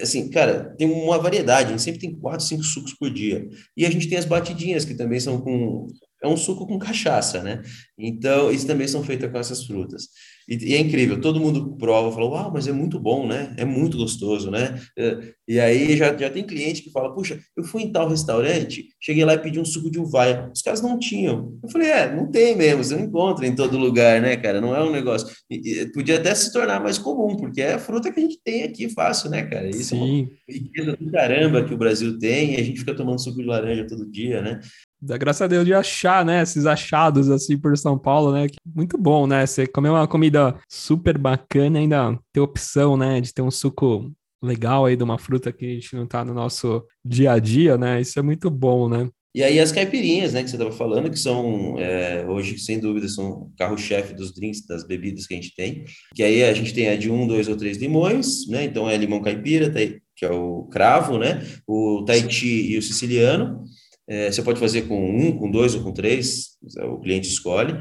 Assim, 0.00 0.30
cara, 0.30 0.74
tem 0.78 0.90
uma 0.90 1.18
variedade. 1.18 1.68
A 1.68 1.70
gente 1.72 1.82
sempre 1.82 2.00
tem 2.00 2.14
quatro, 2.14 2.46
cinco 2.46 2.62
sucos 2.62 2.94
por 2.94 3.10
dia. 3.10 3.46
E 3.76 3.84
a 3.84 3.90
gente 3.90 4.08
tem 4.08 4.16
as 4.16 4.24
batidinhas 4.24 4.86
que 4.86 4.94
também 4.94 5.20
são 5.20 5.40
com 5.40 5.88
é 6.22 6.28
um 6.28 6.36
suco 6.36 6.66
com 6.66 6.78
cachaça, 6.78 7.42
né? 7.42 7.60
Então, 7.98 8.50
isso 8.50 8.66
também 8.66 8.86
são 8.86 9.02
feitas 9.02 9.30
com 9.30 9.38
essas 9.38 9.64
frutas. 9.64 10.08
E, 10.48 10.72
e, 10.72 10.74
é 10.74 10.78
incrível, 10.78 11.20
todo 11.20 11.40
mundo 11.40 11.76
prova, 11.76 12.12
fala, 12.12 12.26
uau, 12.26 12.50
mas 12.52 12.66
é 12.66 12.72
muito 12.72 12.98
bom, 12.98 13.26
né? 13.26 13.54
É 13.56 13.64
muito 13.64 13.96
gostoso, 13.96 14.50
né? 14.50 14.80
É, 14.98 15.32
e 15.46 15.60
aí 15.60 15.96
já, 15.96 16.16
já 16.16 16.30
tem 16.30 16.44
cliente 16.44 16.82
que 16.82 16.90
fala, 16.90 17.14
puxa, 17.14 17.38
eu 17.56 17.64
fui 17.64 17.82
em 17.82 17.92
tal 17.92 18.08
restaurante, 18.08 18.86
cheguei 19.00 19.24
lá 19.24 19.34
e 19.34 19.38
pedi 19.38 19.58
um 19.58 19.64
suco 19.64 19.90
de 19.90 19.98
uvaia, 19.98 20.50
os 20.54 20.62
caras 20.62 20.80
não 20.80 20.98
tinham. 20.98 21.58
Eu 21.62 21.68
falei, 21.68 21.88
é, 21.88 22.14
não 22.14 22.30
tem 22.30 22.56
mesmo, 22.56 22.82
você 22.82 22.96
não 22.96 23.04
encontra 23.04 23.46
em 23.46 23.54
todo 23.54 23.78
lugar, 23.78 24.20
né, 24.20 24.36
cara? 24.36 24.60
Não 24.60 24.74
é 24.74 24.82
um 24.82 24.90
negócio. 24.90 25.28
E, 25.50 25.80
e, 25.80 25.92
podia 25.92 26.16
até 26.16 26.34
se 26.34 26.52
tornar 26.52 26.80
mais 26.80 26.98
comum, 26.98 27.36
porque 27.36 27.60
é 27.60 27.74
a 27.74 27.78
fruta 27.78 28.12
que 28.12 28.18
a 28.18 28.22
gente 28.22 28.40
tem 28.44 28.62
aqui 28.62 28.88
fácil, 28.88 29.30
né, 29.30 29.42
cara? 29.42 29.68
Isso 29.68 29.90
Sim. 29.90 30.28
é 30.48 30.52
uma 30.52 30.58
riqueza 30.58 30.96
do 30.96 31.10
caramba 31.10 31.64
que 31.64 31.74
o 31.74 31.78
Brasil 31.78 32.18
tem, 32.18 32.54
e 32.54 32.60
a 32.60 32.64
gente 32.64 32.80
fica 32.80 32.94
tomando 32.94 33.22
suco 33.22 33.38
de 33.38 33.46
laranja 33.46 33.86
todo 33.86 34.10
dia, 34.10 34.42
né? 34.42 34.60
Dá 35.04 35.18
graças 35.18 35.42
a 35.42 35.48
Deus 35.48 35.64
de 35.64 35.74
achar, 35.74 36.24
né? 36.24 36.42
Esses 36.42 36.64
achados 36.64 37.28
assim 37.28 37.58
por 37.58 37.76
São 37.76 37.98
Paulo, 37.98 38.32
né? 38.32 38.46
Muito 38.64 38.96
bom, 38.96 39.26
né? 39.26 39.44
Você 39.44 39.66
comer 39.66 39.88
uma 39.88 40.06
comida 40.06 40.54
super 40.68 41.18
bacana, 41.18 41.80
ainda 41.80 42.16
ter 42.32 42.38
opção, 42.38 42.96
né? 42.96 43.20
De 43.20 43.34
ter 43.34 43.42
um 43.42 43.50
suco 43.50 44.12
legal 44.40 44.86
aí 44.86 44.96
de 44.96 45.02
uma 45.02 45.18
fruta 45.18 45.52
que 45.52 45.66
a 45.66 45.74
gente 45.74 45.96
não 45.96 46.06
tá 46.06 46.24
no 46.24 46.32
nosso 46.32 46.84
dia 47.04 47.32
a 47.32 47.40
dia, 47.40 47.76
né? 47.76 48.00
Isso 48.00 48.16
é 48.16 48.22
muito 48.22 48.48
bom, 48.48 48.88
né? 48.88 49.08
E 49.34 49.42
aí 49.42 49.58
as 49.58 49.72
caipirinhas, 49.72 50.34
né, 50.34 50.42
que 50.42 50.50
você 50.50 50.56
estava 50.56 50.70
falando, 50.70 51.10
que 51.10 51.18
são, 51.18 51.78
é, 51.78 52.24
hoje, 52.28 52.58
sem 52.58 52.78
dúvida, 52.78 53.08
são 53.08 53.50
carro-chefe 53.56 54.12
dos 54.12 54.32
drinks, 54.34 54.66
das 54.66 54.86
bebidas 54.86 55.26
que 55.26 55.32
a 55.32 55.36
gente 55.36 55.54
tem. 55.54 55.84
Que 56.14 56.22
aí 56.22 56.44
a 56.44 56.52
gente 56.52 56.74
tem 56.74 56.90
a 56.90 56.96
de 56.96 57.10
um, 57.10 57.26
dois 57.26 57.48
ou 57.48 57.56
três 57.56 57.78
limões, 57.78 58.46
né? 58.46 58.64
Então 58.64 58.88
é 58.88 58.96
limão 58.96 59.22
caipira, 59.22 59.72
que 60.14 60.24
é 60.24 60.30
o 60.30 60.64
cravo, 60.64 61.18
né? 61.18 61.44
O 61.66 62.04
Tahiti 62.06 62.72
e 62.72 62.78
o 62.78 62.82
siciliano. 62.82 63.64
É, 64.08 64.30
você 64.30 64.42
pode 64.42 64.58
fazer 64.58 64.82
com 64.82 64.98
um, 64.98 65.36
com 65.36 65.50
dois 65.50 65.74
ou 65.74 65.82
com 65.82 65.92
três, 65.92 66.56
o 66.84 66.98
cliente 66.98 67.28
escolhe. 67.28 67.74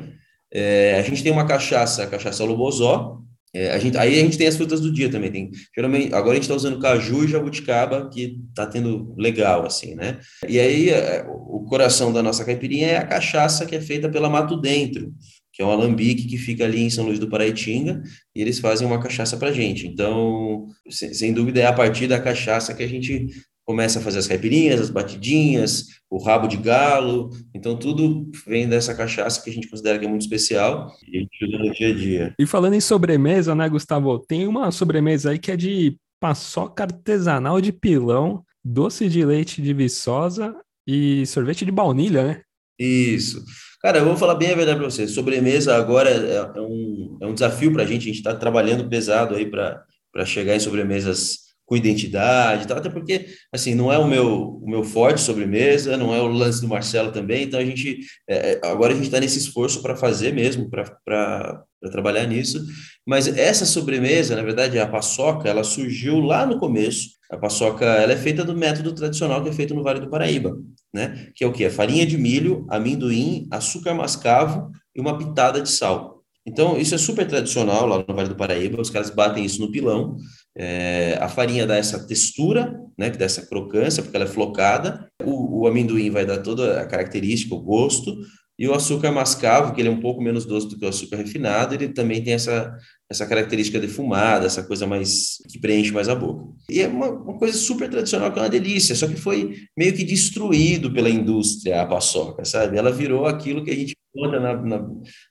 É, 0.53 0.95
a 0.99 1.01
gente 1.01 1.23
tem 1.23 1.31
uma 1.31 1.47
cachaça, 1.47 2.03
a 2.03 2.07
cachaça 2.07 2.43
Lobozó. 2.43 3.19
É, 3.53 3.71
a 3.71 3.79
gente, 3.79 3.97
aí 3.97 4.17
a 4.17 4.23
gente 4.23 4.37
tem 4.37 4.47
as 4.47 4.55
frutas 4.55 4.79
do 4.79 4.91
dia 4.91 5.09
também. 5.09 5.31
Tem, 5.31 5.51
geralmente, 5.75 6.13
agora 6.13 6.31
a 6.31 6.35
gente 6.35 6.43
está 6.43 6.55
usando 6.55 6.79
caju 6.79 7.25
e 7.25 7.27
jabuticaba, 7.27 8.09
que 8.09 8.39
está 8.49 8.65
tendo 8.65 9.13
legal, 9.17 9.65
assim, 9.65 9.93
né? 9.95 10.19
E 10.47 10.59
aí 10.59 10.89
é, 10.89 11.25
o 11.27 11.65
coração 11.65 12.13
da 12.13 12.23
nossa 12.23 12.45
caipirinha 12.45 12.87
é 12.87 12.97
a 12.97 13.07
cachaça 13.07 13.65
que 13.65 13.75
é 13.75 13.81
feita 13.81 14.09
pela 14.09 14.29
Mato 14.29 14.55
Dentro, 14.55 15.13
que 15.53 15.61
é 15.61 15.65
um 15.65 15.71
alambique 15.71 16.27
que 16.27 16.37
fica 16.37 16.63
ali 16.63 16.81
em 16.81 16.89
São 16.89 17.05
Luís 17.05 17.19
do 17.19 17.29
Paraitinga, 17.29 18.01
e 18.33 18.41
eles 18.41 18.59
fazem 18.59 18.87
uma 18.87 19.01
cachaça 19.01 19.35
para 19.35 19.51
gente. 19.51 19.85
Então, 19.85 20.67
sem, 20.89 21.13
sem 21.13 21.33
dúvida, 21.33 21.59
é 21.59 21.65
a 21.65 21.73
partir 21.73 22.07
da 22.07 22.21
cachaça 22.21 22.73
que 22.73 22.83
a 22.83 22.87
gente 22.87 23.27
começa 23.71 23.99
a 23.99 24.01
fazer 24.01 24.19
as 24.19 24.27
caipirinhas, 24.27 24.81
as 24.81 24.89
batidinhas, 24.89 25.85
o 26.09 26.21
rabo 26.21 26.45
de 26.45 26.57
galo. 26.57 27.29
Então, 27.55 27.77
tudo 27.77 28.29
vem 28.45 28.67
dessa 28.67 28.93
cachaça 28.93 29.41
que 29.41 29.49
a 29.49 29.53
gente 29.53 29.69
considera 29.69 29.97
que 29.97 30.03
é 30.03 30.09
muito 30.09 30.23
especial 30.23 30.91
e 31.07 31.17
a 31.17 31.21
gente 31.21 31.45
usa 31.45 31.57
no 31.57 31.71
dia 31.71 31.87
a 31.87 31.93
dia. 31.93 32.35
E 32.37 32.45
falando 32.45 32.73
em 32.73 32.81
sobremesa, 32.81 33.55
né, 33.55 33.69
Gustavo? 33.69 34.19
Tem 34.19 34.45
uma 34.45 34.71
sobremesa 34.71 35.31
aí 35.31 35.39
que 35.39 35.51
é 35.51 35.55
de 35.55 35.95
paçoca 36.19 36.83
artesanal 36.83 37.61
de 37.61 37.71
pilão, 37.71 38.43
doce 38.63 39.07
de 39.07 39.23
leite 39.23 39.61
de 39.61 39.73
viçosa 39.73 40.53
e 40.85 41.25
sorvete 41.25 41.63
de 41.63 41.71
baunilha, 41.71 42.23
né? 42.23 42.41
Isso. 42.77 43.41
Cara, 43.81 43.99
eu 43.99 44.05
vou 44.05 44.17
falar 44.17 44.35
bem 44.35 44.51
a 44.51 44.55
verdade 44.55 44.79
para 44.79 44.89
você. 44.89 45.07
Sobremesa 45.07 45.77
agora 45.77 46.09
é, 46.09 46.57
é 46.57 46.61
um, 46.61 47.17
é 47.21 47.25
um 47.25 47.33
desafio 47.33 47.71
para 47.71 47.83
a 47.83 47.85
gente. 47.85 48.01
A 48.01 48.07
gente 48.07 48.17
está 48.17 48.35
trabalhando 48.35 48.89
pesado 48.89 49.33
aí 49.33 49.45
para 49.45 49.85
chegar 50.25 50.57
em 50.57 50.59
sobremesas 50.59 51.50
com 51.71 51.77
identidade, 51.77 52.67
tal, 52.67 52.79
até 52.79 52.89
porque 52.89 53.27
assim 53.49 53.73
não 53.73 53.93
é 53.93 53.97
o 53.97 54.05
meu 54.05 54.59
o 54.61 54.69
meu 54.69 54.83
forte 54.83 55.21
sobremesa, 55.21 55.95
não 55.95 56.13
é 56.13 56.21
o 56.21 56.27
lance 56.27 56.59
do 56.59 56.67
Marcelo 56.67 57.13
também, 57.13 57.43
então 57.43 57.57
a 57.57 57.63
gente 57.63 57.99
é, 58.29 58.59
é 58.61 58.67
agora 58.67 58.91
a 58.91 58.95
gente 58.95 59.05
está 59.05 59.21
nesse 59.21 59.39
esforço 59.39 59.81
para 59.81 59.95
fazer 59.95 60.33
mesmo, 60.33 60.69
para 60.69 61.63
trabalhar 61.89 62.25
nisso. 62.25 62.61
Mas 63.07 63.25
essa 63.25 63.65
sobremesa, 63.65 64.35
na 64.35 64.41
verdade, 64.41 64.77
a 64.79 64.85
paçoca, 64.85 65.47
ela 65.47 65.63
surgiu 65.63 66.19
lá 66.19 66.45
no 66.45 66.59
começo. 66.59 67.11
A 67.31 67.37
paçoca, 67.37 67.85
ela 67.85 68.11
é 68.11 68.17
feita 68.17 68.43
do 68.43 68.53
método 68.53 68.93
tradicional 68.93 69.41
que 69.41 69.47
é 69.47 69.53
feito 69.53 69.73
no 69.73 69.81
Vale 69.81 70.01
do 70.01 70.09
Paraíba, 70.09 70.57
né? 70.93 71.29
Que 71.33 71.45
é 71.45 71.47
o 71.47 71.53
que? 71.53 71.63
É 71.63 71.69
farinha 71.69 72.05
de 72.05 72.17
milho, 72.17 72.65
amendoim, 72.69 73.47
açúcar 73.49 73.93
mascavo 73.93 74.69
e 74.93 74.99
uma 74.99 75.17
pitada 75.17 75.61
de 75.61 75.69
sal. 75.71 76.21
Então, 76.45 76.77
isso 76.77 76.95
é 76.95 76.97
super 76.97 77.25
tradicional 77.27 77.85
lá 77.85 78.03
no 78.05 78.15
Vale 78.15 78.27
do 78.27 78.35
Paraíba, 78.35 78.81
os 78.81 78.89
caras 78.89 79.09
batem 79.09 79.45
isso 79.45 79.61
no 79.61 79.71
pilão, 79.71 80.17
é, 80.57 81.17
a 81.21 81.29
farinha 81.29 81.65
dá 81.65 81.75
essa 81.75 82.05
textura, 82.05 82.77
né, 82.97 83.09
que 83.09 83.17
dá 83.17 83.25
essa 83.25 83.45
crocância, 83.45 84.03
porque 84.03 84.15
ela 84.15 84.25
é 84.25 84.29
flocada. 84.29 85.07
O, 85.23 85.61
o, 85.61 85.67
amendoim 85.67 86.09
vai 86.09 86.25
dar 86.25 86.39
toda 86.39 86.81
a 86.81 86.85
característica, 86.85 87.55
o 87.55 87.61
gosto. 87.61 88.15
E 88.59 88.67
o 88.67 88.75
açúcar 88.75 89.11
mascavo, 89.11 89.73
que 89.73 89.81
ele 89.81 89.89
é 89.89 89.91
um 89.91 90.01
pouco 90.01 90.21
menos 90.21 90.45
doce 90.45 90.67
do 90.67 90.77
que 90.77 90.85
o 90.85 90.89
açúcar 90.89 91.15
refinado, 91.15 91.73
ele 91.73 91.89
também 91.89 92.23
tem 92.23 92.33
essa, 92.33 92.71
essa 93.09 93.25
característica 93.25 93.79
defumada, 93.79 94.45
essa 94.45 94.61
coisa 94.61 94.85
mais 94.85 95.37
que 95.51 95.57
preenche 95.57 95.91
mais 95.91 96.07
a 96.07 96.13
boca. 96.13 96.45
E 96.69 96.79
é 96.81 96.87
uma, 96.87 97.09
uma 97.09 97.37
coisa 97.39 97.57
super 97.57 97.89
tradicional, 97.89 98.31
que 98.31 98.37
é 98.37 98.43
uma 98.43 98.49
delícia, 98.49 98.93
só 98.93 99.07
que 99.07 99.15
foi 99.15 99.55
meio 99.75 99.93
que 99.93 100.03
destruído 100.03 100.93
pela 100.93 101.09
indústria 101.09 101.81
a 101.81 101.87
paçoca, 101.87 102.45
sabe? 102.45 102.77
Ela 102.77 102.91
virou 102.91 103.25
aquilo 103.25 103.63
que 103.63 103.71
a 103.71 103.75
gente 103.75 103.95
encontra 104.13 104.39
na, 104.39 104.53
na, 104.61 104.89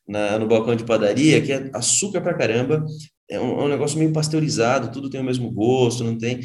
na, 0.08 0.38
no 0.38 0.48
balcão 0.48 0.74
de 0.74 0.82
padaria, 0.82 1.40
que 1.40 1.52
é 1.52 1.70
açúcar 1.72 2.20
pra 2.22 2.34
caramba, 2.34 2.84
é 3.30 3.40
um, 3.40 3.60
é 3.60 3.64
um, 3.64 3.68
negócio 3.68 3.98
meio 3.98 4.12
pasteurizado, 4.12 4.90
tudo 4.90 5.08
tem 5.08 5.20
o 5.20 5.24
mesmo 5.24 5.50
gosto, 5.50 6.02
não 6.02 6.18
tem, 6.18 6.40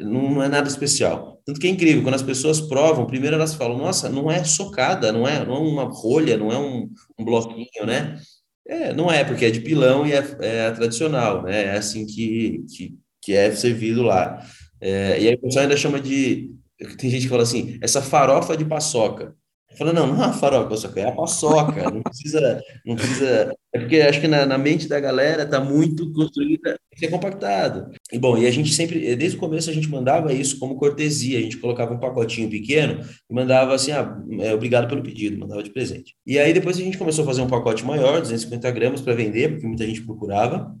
não, 0.00 0.30
não, 0.30 0.42
é 0.42 0.48
nada 0.48 0.68
especial. 0.68 1.40
Tanto 1.44 1.58
que 1.58 1.66
é 1.66 1.70
incrível, 1.70 2.02
quando 2.02 2.14
as 2.14 2.22
pessoas 2.22 2.60
provam, 2.60 3.06
primeiro 3.06 3.36
elas 3.36 3.54
falam, 3.54 3.76
nossa, 3.76 4.08
não 4.08 4.30
é 4.30 4.44
socada, 4.44 5.12
não 5.12 5.26
é, 5.26 5.44
não 5.44 5.54
é 5.56 5.58
uma 5.58 5.84
rolha, 5.84 6.36
não 6.36 6.52
é 6.52 6.58
um, 6.58 6.88
um 7.18 7.24
bloquinho, 7.24 7.84
né? 7.84 8.18
É, 8.66 8.92
não 8.92 9.10
é, 9.10 9.24
porque 9.24 9.46
é 9.46 9.50
de 9.50 9.60
pilão 9.60 10.06
e 10.06 10.12
é, 10.12 10.24
é 10.40 10.70
tradicional, 10.70 11.42
né? 11.42 11.64
É 11.64 11.76
assim 11.76 12.06
que, 12.06 12.64
que, 12.74 12.94
que 13.22 13.32
é 13.32 13.50
servido 13.50 14.02
lá. 14.02 14.40
É, 14.80 15.20
e 15.20 15.28
aí 15.28 15.34
o 15.34 15.40
pessoal 15.40 15.64
ainda 15.64 15.76
chama 15.76 16.00
de, 16.00 16.50
tem 16.98 17.10
gente 17.10 17.22
que 17.22 17.28
fala 17.28 17.42
assim, 17.42 17.78
essa 17.82 18.00
farofa 18.00 18.56
de 18.56 18.64
paçoca. 18.64 19.34
Falou, 19.76 19.92
não, 19.92 20.06
não 20.06 20.24
é 20.24 20.26
a 20.26 20.32
farofa, 20.32 20.98
é 20.98 21.04
a 21.04 21.12
paçoca, 21.12 21.90
não 21.90 22.02
precisa, 22.02 22.60
não 22.86 22.96
precisa, 22.96 23.54
é 23.72 23.78
porque 23.78 24.00
acho 24.00 24.20
que 24.20 24.26
na, 24.26 24.46
na 24.46 24.56
mente 24.56 24.88
da 24.88 24.98
galera 24.98 25.42
está 25.42 25.60
muito 25.60 26.10
construída, 26.12 26.70
tem 26.70 26.78
que 26.94 27.00
ser 27.00 27.08
compactado. 27.08 27.90
E 28.10 28.18
bom, 28.18 28.38
e 28.38 28.46
a 28.46 28.50
gente 28.50 28.72
sempre, 28.72 29.14
desde 29.14 29.36
o 29.36 29.40
começo 29.40 29.68
a 29.68 29.72
gente 29.72 29.88
mandava 29.88 30.32
isso 30.32 30.58
como 30.58 30.76
cortesia, 30.76 31.38
a 31.38 31.42
gente 31.42 31.58
colocava 31.58 31.92
um 31.92 32.00
pacotinho 32.00 32.48
pequeno 32.48 33.04
e 33.30 33.34
mandava 33.34 33.74
assim, 33.74 33.92
ah, 33.92 34.18
é, 34.40 34.54
obrigado 34.54 34.88
pelo 34.88 35.02
pedido, 35.02 35.38
mandava 35.38 35.62
de 35.62 35.70
presente. 35.70 36.14
E 36.26 36.38
aí 36.38 36.54
depois 36.54 36.78
a 36.78 36.82
gente 36.82 36.96
começou 36.96 37.22
a 37.22 37.26
fazer 37.26 37.42
um 37.42 37.46
pacote 37.46 37.84
maior, 37.84 38.20
250 38.20 38.70
gramas 38.70 39.00
para 39.02 39.14
vender, 39.14 39.50
porque 39.50 39.66
muita 39.66 39.86
gente 39.86 40.02
procurava. 40.02 40.74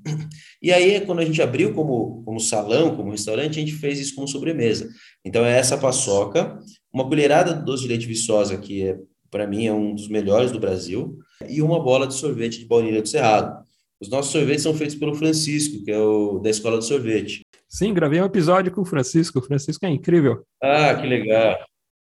E 0.60 0.72
aí 0.72 1.00
quando 1.02 1.20
a 1.20 1.24
gente 1.24 1.40
abriu 1.40 1.72
como, 1.72 2.22
como 2.24 2.40
salão, 2.40 2.96
como 2.96 3.12
restaurante, 3.12 3.58
a 3.58 3.60
gente 3.60 3.74
fez 3.74 4.00
isso 4.00 4.14
como 4.16 4.26
sobremesa. 4.26 4.88
Então 5.24 5.44
é 5.44 5.56
essa 5.56 5.76
paçoca, 5.76 6.58
uma 6.92 7.06
colherada 7.06 7.54
de 7.54 7.64
doce 7.64 7.82
de 7.82 7.88
leite 7.88 8.06
viçosa, 8.06 8.56
que 8.56 8.82
é, 8.86 8.98
para 9.30 9.46
mim 9.46 9.66
é 9.66 9.72
um 9.72 9.94
dos 9.94 10.08
melhores 10.08 10.50
do 10.50 10.60
Brasil, 10.60 11.18
e 11.48 11.62
uma 11.62 11.82
bola 11.82 12.06
de 12.06 12.14
sorvete 12.14 12.58
de 12.58 12.66
baunilha 12.66 13.02
do 13.02 13.08
Cerrado. 13.08 13.62
Os 14.00 14.08
nossos 14.08 14.30
sorvetes 14.30 14.62
são 14.62 14.74
feitos 14.74 14.94
pelo 14.94 15.14
Francisco, 15.14 15.84
que 15.84 15.90
é 15.90 15.98
o 15.98 16.38
da 16.38 16.50
Escola 16.50 16.76
do 16.76 16.84
Sorvete. 16.84 17.42
Sim, 17.68 17.92
gravei 17.92 18.20
um 18.20 18.24
episódio 18.24 18.72
com 18.72 18.80
o 18.80 18.84
Francisco. 18.84 19.40
O 19.40 19.42
Francisco 19.42 19.84
é 19.84 19.90
incrível. 19.90 20.44
Ah, 20.62 20.94
que 20.94 21.06
legal. 21.06 21.58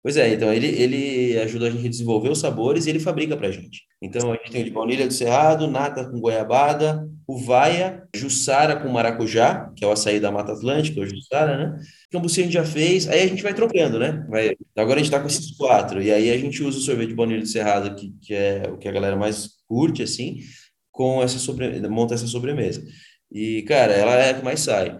Pois 0.03 0.17
é, 0.17 0.33
então 0.33 0.51
ele, 0.51 0.67
ele 0.67 1.37
ajuda 1.39 1.67
a 1.67 1.69
gente 1.69 1.85
a 1.85 1.89
desenvolver 1.89 2.29
os 2.29 2.39
sabores 2.39 2.85
e 2.85 2.89
ele 2.89 2.99
fabrica 2.99 3.37
para 3.37 3.49
a 3.49 3.51
gente. 3.51 3.83
Então 4.01 4.31
a 4.31 4.35
gente 4.35 4.51
tem 4.51 4.63
de 4.63 4.71
baunilha 4.71 5.07
do 5.07 5.13
cerrado, 5.13 5.67
nata 5.67 6.09
com 6.09 6.19
goiabada, 6.19 7.07
uvaia, 7.27 8.03
jussara 8.15 8.75
com 8.77 8.89
maracujá, 8.89 9.71
que 9.75 9.85
é 9.85 9.87
o 9.87 9.91
açaí 9.91 10.19
da 10.19 10.31
Mata 10.31 10.53
Atlântica, 10.53 10.99
o 10.99 11.05
jussara, 11.05 11.55
né? 11.55 11.79
Cambuci 12.11 12.41
a 12.41 12.43
gente 12.43 12.53
já 12.53 12.65
fez, 12.65 13.07
aí 13.07 13.21
a 13.21 13.27
gente 13.27 13.43
vai 13.43 13.53
trocando, 13.53 13.99
né? 13.99 14.25
Vai, 14.27 14.55
agora 14.75 14.95
a 14.95 15.03
gente 15.03 15.13
está 15.13 15.19
com 15.19 15.27
esses 15.27 15.55
quatro, 15.55 16.01
e 16.01 16.11
aí 16.11 16.31
a 16.31 16.37
gente 16.37 16.63
usa 16.63 16.79
o 16.79 16.81
sorvete 16.81 17.09
de 17.09 17.15
baunilha 17.15 17.41
do 17.41 17.47
cerrado, 17.47 17.95
que, 17.95 18.11
que 18.21 18.33
é 18.33 18.63
o 18.69 18.77
que 18.77 18.87
a 18.87 18.91
galera 18.91 19.15
mais 19.15 19.51
curte, 19.67 20.01
assim, 20.01 20.39
com 20.91 21.21
essa 21.21 21.37
sobre... 21.37 21.79
monta 21.87 22.15
essa 22.15 22.27
sobremesa. 22.27 22.83
E, 23.31 23.61
cara, 23.63 23.93
ela 23.93 24.15
é 24.15 24.31
a 24.31 24.33
que 24.33 24.43
mais 24.43 24.61
sai. 24.61 24.97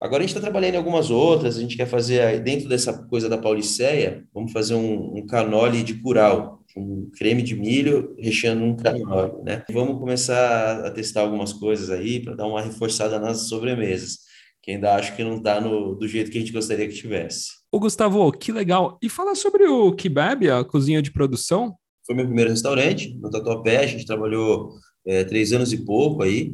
Agora 0.00 0.22
a 0.22 0.26
gente 0.26 0.34
está 0.34 0.40
trabalhando 0.40 0.74
em 0.74 0.78
algumas 0.78 1.10
outras, 1.10 1.58
a 1.58 1.60
gente 1.60 1.76
quer 1.76 1.86
fazer, 1.86 2.40
dentro 2.40 2.68
dessa 2.68 3.06
coisa 3.06 3.28
da 3.28 3.36
Pauliceia, 3.36 4.24
vamos 4.32 4.50
fazer 4.50 4.74
um, 4.74 5.18
um 5.18 5.26
canole 5.26 5.82
de 5.82 5.94
curau. 5.94 6.64
um 6.74 7.10
creme 7.18 7.42
de 7.42 7.54
milho 7.54 8.16
recheando 8.18 8.64
um 8.64 8.74
canole, 8.74 9.42
né? 9.42 9.62
Vamos 9.70 9.98
começar 9.98 10.86
a 10.86 10.90
testar 10.90 11.20
algumas 11.20 11.52
coisas 11.52 11.90
aí 11.90 12.20
para 12.20 12.34
dar 12.34 12.46
uma 12.46 12.62
reforçada 12.62 13.18
nas 13.18 13.48
sobremesas, 13.48 14.20
que 14.62 14.70
ainda 14.70 14.94
acho 14.94 15.14
que 15.14 15.22
não 15.22 15.36
está 15.36 15.60
do 15.60 16.08
jeito 16.08 16.30
que 16.30 16.38
a 16.38 16.40
gente 16.40 16.52
gostaria 16.52 16.88
que 16.88 16.94
tivesse. 16.94 17.48
Ô 17.70 17.78
Gustavo, 17.78 18.32
que 18.32 18.52
legal. 18.52 18.98
E 19.02 19.08
fala 19.08 19.34
sobre 19.34 19.64
o 19.64 19.92
Kebab, 19.92 20.48
a 20.48 20.64
cozinha 20.64 21.02
de 21.02 21.12
produção. 21.12 21.76
Foi 22.06 22.14
meu 22.16 22.24
primeiro 22.24 22.50
restaurante 22.50 23.14
no 23.20 23.30
Tatuapé, 23.30 23.78
a 23.78 23.86
gente 23.86 24.06
trabalhou 24.06 24.70
é, 25.06 25.24
três 25.24 25.52
anos 25.52 25.72
e 25.72 25.84
pouco 25.84 26.22
aí. 26.22 26.52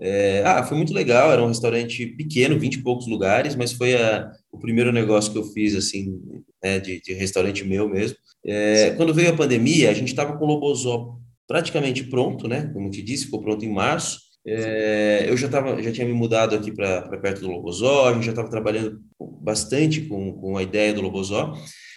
É, 0.00 0.42
ah, 0.44 0.62
foi 0.62 0.76
muito 0.76 0.94
legal, 0.94 1.32
era 1.32 1.42
um 1.42 1.48
restaurante 1.48 2.06
pequeno, 2.06 2.58
vinte 2.58 2.76
e 2.76 2.82
poucos 2.82 3.08
lugares, 3.08 3.56
mas 3.56 3.72
foi 3.72 3.96
a, 3.96 4.30
o 4.52 4.58
primeiro 4.58 4.92
negócio 4.92 5.32
que 5.32 5.38
eu 5.38 5.44
fiz, 5.44 5.74
assim, 5.74 6.20
né, 6.62 6.78
de, 6.78 7.00
de 7.00 7.12
restaurante 7.14 7.64
meu 7.64 7.88
mesmo. 7.88 8.16
É, 8.46 8.90
quando 8.90 9.12
veio 9.12 9.30
a 9.30 9.36
pandemia, 9.36 9.90
a 9.90 9.94
gente 9.94 10.08
estava 10.08 10.36
com 10.36 10.44
o 10.44 10.48
Lobozó 10.48 11.18
praticamente 11.48 12.04
pronto, 12.04 12.46
né, 12.46 12.70
como 12.72 12.90
te 12.90 13.02
disse, 13.02 13.24
ficou 13.24 13.42
pronto 13.42 13.64
em 13.64 13.72
março. 13.72 14.20
É, 14.46 15.26
eu 15.28 15.36
já, 15.36 15.48
tava, 15.48 15.82
já 15.82 15.90
tinha 15.90 16.06
me 16.06 16.12
mudado 16.12 16.54
aqui 16.54 16.72
para 16.72 17.02
perto 17.18 17.40
do 17.40 17.50
Lobozó, 17.50 18.08
a 18.08 18.14
gente 18.14 18.24
já 18.24 18.32
estava 18.32 18.48
trabalhando 18.48 19.00
bastante 19.42 20.02
com, 20.02 20.32
com 20.34 20.56
a 20.56 20.62
ideia 20.62 20.94
do 20.94 21.02
Lobozó, 21.02 21.54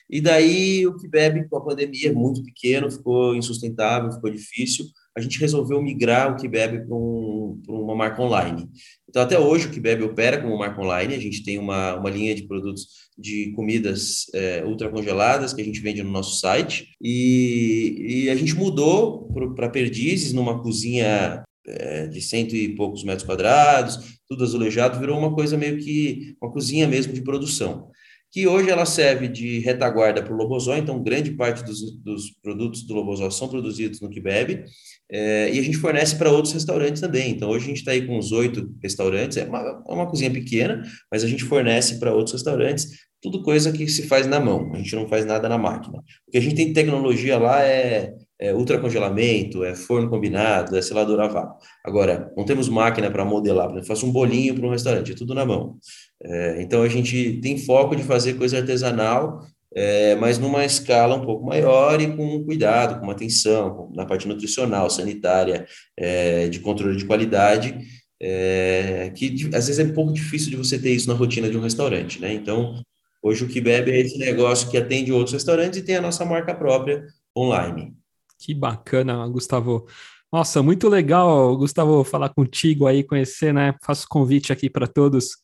e 0.10 0.20
daí 0.20 0.86
o 0.88 0.98
que 0.98 1.08
bebe 1.08 1.48
com 1.48 1.58
a 1.58 1.64
pandemia, 1.64 2.12
muito 2.12 2.44
pequeno, 2.44 2.92
ficou 2.92 3.36
insustentável, 3.36 4.12
ficou 4.12 4.30
difícil, 4.30 4.86
a 5.16 5.22
gente 5.22 5.40
resolveu 5.40 5.82
migrar 5.82 6.34
o 6.34 6.50
bebe 6.50 6.86
para 6.86 6.96
um, 6.96 7.62
uma 7.68 7.96
marca 7.96 8.22
online. 8.22 8.70
Então, 9.10 9.22
até 9.22 9.38
hoje, 9.38 9.68
o 9.68 9.82
bebe 9.82 10.04
opera 10.04 10.42
como 10.42 10.58
marca 10.58 10.82
online. 10.82 11.16
A 11.16 11.20
gente 11.20 11.44
tem 11.44 11.58
uma, 11.58 11.96
uma 11.96 12.10
linha 12.10 12.34
de 12.34 12.44
produtos 12.44 12.88
de 13.18 13.52
comidas 13.52 14.26
é, 14.34 14.64
ultra 14.66 14.90
congeladas 14.90 15.54
que 15.54 15.62
a 15.62 15.66
gente 15.66 15.82
vende 15.82 16.02
no 16.02 16.12
nosso 16.12 16.40
site. 16.40 16.88
E, 17.02 18.26
e 18.26 18.30
a 18.30 18.36
gente 18.36 18.56
mudou 18.56 19.28
para 19.56 19.70
Perdizes, 19.70 20.32
numa 20.32 20.62
cozinha 20.62 21.44
é, 21.68 22.08
de 22.08 22.22
cento 22.22 22.56
e 22.56 22.74
poucos 22.76 23.04
metros 23.04 23.26
quadrados, 23.26 24.20
tudo 24.30 24.44
azulejado, 24.44 25.00
virou 25.00 25.20
uma 25.20 25.36
coisa 25.36 25.58
meio 25.58 25.78
que 25.78 26.36
uma 26.42 26.52
cozinha 26.52 26.88
mesmo 26.88 27.12
de 27.14 27.22
produção 27.22 27.92
que 28.32 28.48
hoje 28.48 28.70
ela 28.70 28.86
serve 28.86 29.28
de 29.28 29.60
retaguarda 29.60 30.24
para 30.24 30.34
o 30.34 30.38
Lobozó, 30.38 30.78
então 30.78 31.04
grande 31.04 31.32
parte 31.32 31.64
dos, 31.64 31.82
dos 31.98 32.32
produtos 32.42 32.84
do 32.84 32.94
Lobozó 32.94 33.30
são 33.30 33.50
produzidos 33.50 34.00
no 34.00 34.10
Kibeb, 34.10 34.64
é, 35.12 35.54
e 35.54 35.60
a 35.60 35.62
gente 35.62 35.78
fornece 35.78 36.16
para 36.16 36.32
outros 36.32 36.54
restaurantes 36.54 37.02
também. 37.02 37.32
Então 37.32 37.50
hoje 37.50 37.66
a 37.66 37.68
gente 37.68 37.80
está 37.80 37.92
aí 37.92 38.08
com 38.08 38.18
uns 38.18 38.32
oito 38.32 38.74
restaurantes, 38.82 39.38
é 39.38 39.44
uma, 39.44 39.84
é 39.86 39.94
uma 39.94 40.10
cozinha 40.10 40.32
pequena, 40.32 40.82
mas 41.12 41.24
a 41.24 41.28
gente 41.28 41.44
fornece 41.44 42.00
para 42.00 42.14
outros 42.14 42.34
restaurantes, 42.34 42.88
tudo 43.22 43.44
coisa 43.44 43.72
que 43.72 43.88
se 43.88 44.08
faz 44.08 44.26
na 44.26 44.40
mão, 44.40 44.72
a 44.74 44.78
gente 44.78 44.96
não 44.96 45.08
faz 45.08 45.26
nada 45.26 45.48
na 45.50 45.58
máquina. 45.58 46.00
O 46.28 46.32
que 46.32 46.38
a 46.38 46.42
gente 46.42 46.56
tem 46.56 46.68
de 46.68 46.74
tecnologia 46.74 47.38
lá 47.38 47.62
é, 47.62 48.14
é 48.40 48.54
ultracongelamento, 48.54 49.64
é 49.64 49.76
forno 49.76 50.10
combinado, 50.10 50.76
é 50.76 50.82
selador 50.82 51.20
a 51.20 51.28
vácuo. 51.28 51.58
Agora, 51.86 52.32
não 52.36 52.46
temos 52.46 52.68
máquina 52.68 53.12
para 53.12 53.24
modelar, 53.24 53.68
por 53.68 53.74
exemplo, 53.74 53.88
faço 53.88 54.08
um 54.08 54.12
bolinho 54.12 54.56
para 54.56 54.66
um 54.66 54.72
restaurante, 54.72 55.12
é 55.12 55.16
tudo 55.16 55.36
na 55.36 55.46
mão. 55.46 55.78
É, 56.24 56.62
então, 56.62 56.84
a 56.84 56.88
gente 56.88 57.40
tem 57.42 57.58
foco 57.58 57.96
de 57.96 58.04
fazer 58.04 58.36
coisa 58.36 58.58
artesanal, 58.58 59.46
é, 59.74 60.16
mas 60.16 60.38
numa 60.38 60.66
escala 60.66 61.16
um 61.16 61.26
pouco 61.26 61.46
maior 61.46 62.00
e 62.02 62.16
com 62.16 62.44
cuidado, 62.44 63.00
com 63.00 63.10
atenção, 63.10 63.92
na 63.96 64.06
parte 64.06 64.28
nutricional, 64.28 64.90
sanitária, 64.90 65.66
é, 65.98 66.50
de 66.50 66.60
controle 66.60 66.98
de 66.98 67.06
qualidade, 67.06 67.80
é, 68.22 69.12
que 69.16 69.50
às 69.54 69.68
vezes 69.68 69.80
é 69.80 69.84
um 69.84 69.94
pouco 69.94 70.14
difícil 70.14 70.52
de 70.52 70.58
você 70.58 70.78
ter 70.78 70.92
isso 70.92 71.08
na 71.08 71.14
rotina 71.16 71.50
de 71.50 71.58
um 71.58 71.62
restaurante, 71.62 72.22
né? 72.22 72.34
Então, 72.34 72.84
hoje 73.24 73.44
o 73.44 73.48
que 73.48 73.60
bebe 73.60 73.92
é 73.92 74.00
esse 74.00 74.18
negócio 74.18 74.70
que 74.70 74.78
atende 74.78 75.12
outros 75.12 75.34
restaurantes 75.34 75.80
e 75.80 75.84
tem 75.84 75.96
a 75.96 76.02
nossa 76.02 76.24
marca 76.26 76.54
própria 76.54 77.04
online. 77.36 77.96
Que 78.38 78.54
bacana, 78.54 79.28
Gustavo. 79.28 79.88
Nossa, 80.32 80.62
muito 80.62 80.88
legal, 80.88 81.58
Gustavo, 81.58 82.04
falar 82.04 82.30
contigo 82.30 82.88
aí, 82.88 83.04
conhecer, 83.04 83.54
né? 83.54 83.74
Faço 83.84 84.08
convite 84.08 84.54
aqui 84.54 84.70
para 84.70 84.88
todos 84.88 85.38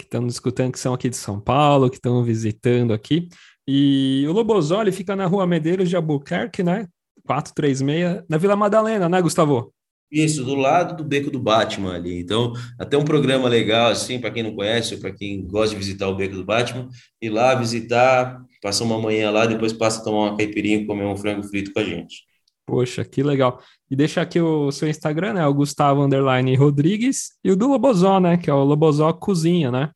que 0.00 0.06
estão 0.06 0.22
nos 0.22 0.34
escutando, 0.34 0.72
que 0.72 0.78
são 0.78 0.92
aqui 0.94 1.08
de 1.08 1.16
São 1.16 1.40
Paulo, 1.40 1.88
que 1.88 1.96
estão 1.96 2.22
visitando 2.22 2.92
aqui. 2.92 3.28
E 3.66 4.24
o 4.28 4.32
Lobosoli 4.32 4.90
fica 4.90 5.14
na 5.14 5.26
rua 5.26 5.46
Medeiros 5.46 5.88
de 5.88 5.96
Albuquerque, 5.96 6.62
né? 6.62 6.88
436, 7.24 8.24
na 8.28 8.36
Vila 8.36 8.56
Madalena, 8.56 9.08
né, 9.08 9.22
Gustavo? 9.22 9.72
Isso, 10.10 10.44
do 10.44 10.56
lado 10.56 10.96
do 10.96 11.04
Beco 11.04 11.30
do 11.30 11.38
Batman 11.38 11.94
ali. 11.94 12.18
Então, 12.18 12.52
até 12.76 12.98
um 12.98 13.04
programa 13.04 13.48
legal, 13.48 13.90
assim, 13.92 14.18
para 14.18 14.30
quem 14.32 14.42
não 14.42 14.56
conhece, 14.56 14.94
ou 14.94 15.00
para 15.00 15.12
quem 15.12 15.46
gosta 15.46 15.70
de 15.70 15.76
visitar 15.76 16.08
o 16.08 16.16
Beco 16.16 16.34
do 16.34 16.44
Batman, 16.44 16.88
ir 17.22 17.30
lá 17.30 17.54
visitar, 17.54 18.42
passar 18.60 18.84
uma 18.84 18.98
manhã 18.98 19.30
lá, 19.30 19.46
depois 19.46 19.72
passa 19.72 20.00
a 20.00 20.04
tomar 20.04 20.30
uma 20.30 20.36
caipirinha 20.36 20.78
e 20.78 20.86
comer 20.86 21.04
um 21.04 21.16
frango 21.16 21.44
frito 21.44 21.72
com 21.72 21.78
a 21.78 21.84
gente. 21.84 22.24
Poxa, 22.70 23.04
que 23.04 23.20
legal. 23.20 23.60
E 23.90 23.96
deixa 23.96 24.20
aqui 24.20 24.40
o 24.40 24.70
seu 24.70 24.88
Instagram, 24.88 25.32
né? 25.32 25.44
O 25.44 25.52
Gustavo 25.52 26.04
Underline 26.04 26.54
Rodrigues 26.54 27.32
e 27.42 27.50
o 27.50 27.56
do 27.56 27.66
Lobozó, 27.66 28.20
né? 28.20 28.36
Que 28.36 28.48
é 28.48 28.54
o 28.54 28.62
Lobozó 28.62 29.12
Cozinha, 29.12 29.72
né? 29.72 29.90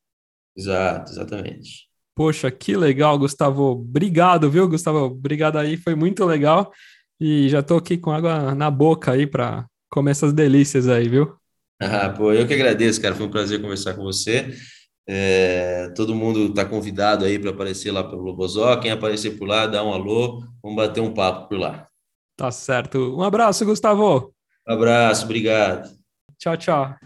Exato, 0.56 1.12
exatamente. 1.12 1.88
Poxa, 2.16 2.50
que 2.50 2.76
legal, 2.76 3.16
Gustavo. 3.16 3.70
Obrigado, 3.70 4.50
viu, 4.50 4.68
Gustavo? 4.68 5.04
Obrigado 5.04 5.56
aí, 5.56 5.76
foi 5.76 5.94
muito 5.94 6.24
legal. 6.24 6.72
E 7.20 7.48
já 7.48 7.62
tô 7.62 7.76
aqui 7.76 7.96
com 7.96 8.10
água 8.10 8.56
na 8.56 8.72
boca 8.72 9.12
aí 9.12 9.24
para 9.24 9.64
comer 9.88 10.10
essas 10.10 10.32
delícias 10.32 10.88
aí, 10.88 11.08
viu? 11.08 11.32
Ah, 11.80 12.08
pô, 12.08 12.32
eu 12.32 12.46
que 12.46 12.54
agradeço, 12.54 13.02
cara. 13.02 13.16
Foi 13.16 13.26
um 13.26 13.30
prazer 13.30 13.60
conversar 13.60 13.94
com 13.94 14.02
você. 14.04 14.54
É, 15.06 15.90
todo 15.90 16.14
mundo 16.14 16.46
está 16.46 16.64
convidado 16.64 17.24
aí 17.24 17.36
para 17.38 17.50
aparecer 17.50 17.90
lá 17.90 18.02
pelo 18.02 18.22
Lobozó. 18.22 18.76
Quem 18.76 18.92
aparecer 18.92 19.32
por 19.36 19.46
lá, 19.46 19.66
dá 19.66 19.84
um 19.84 19.92
alô, 19.92 20.40
vamos 20.62 20.76
bater 20.76 21.00
um 21.00 21.12
papo 21.12 21.48
por 21.48 21.58
lá. 21.58 21.88
Tá 22.36 22.50
certo. 22.50 23.16
Um 23.16 23.22
abraço, 23.22 23.64
Gustavo. 23.64 24.34
Um 24.68 24.72
abraço, 24.72 25.24
obrigado. 25.24 25.90
Tchau, 26.38 26.56
tchau. 26.56 26.96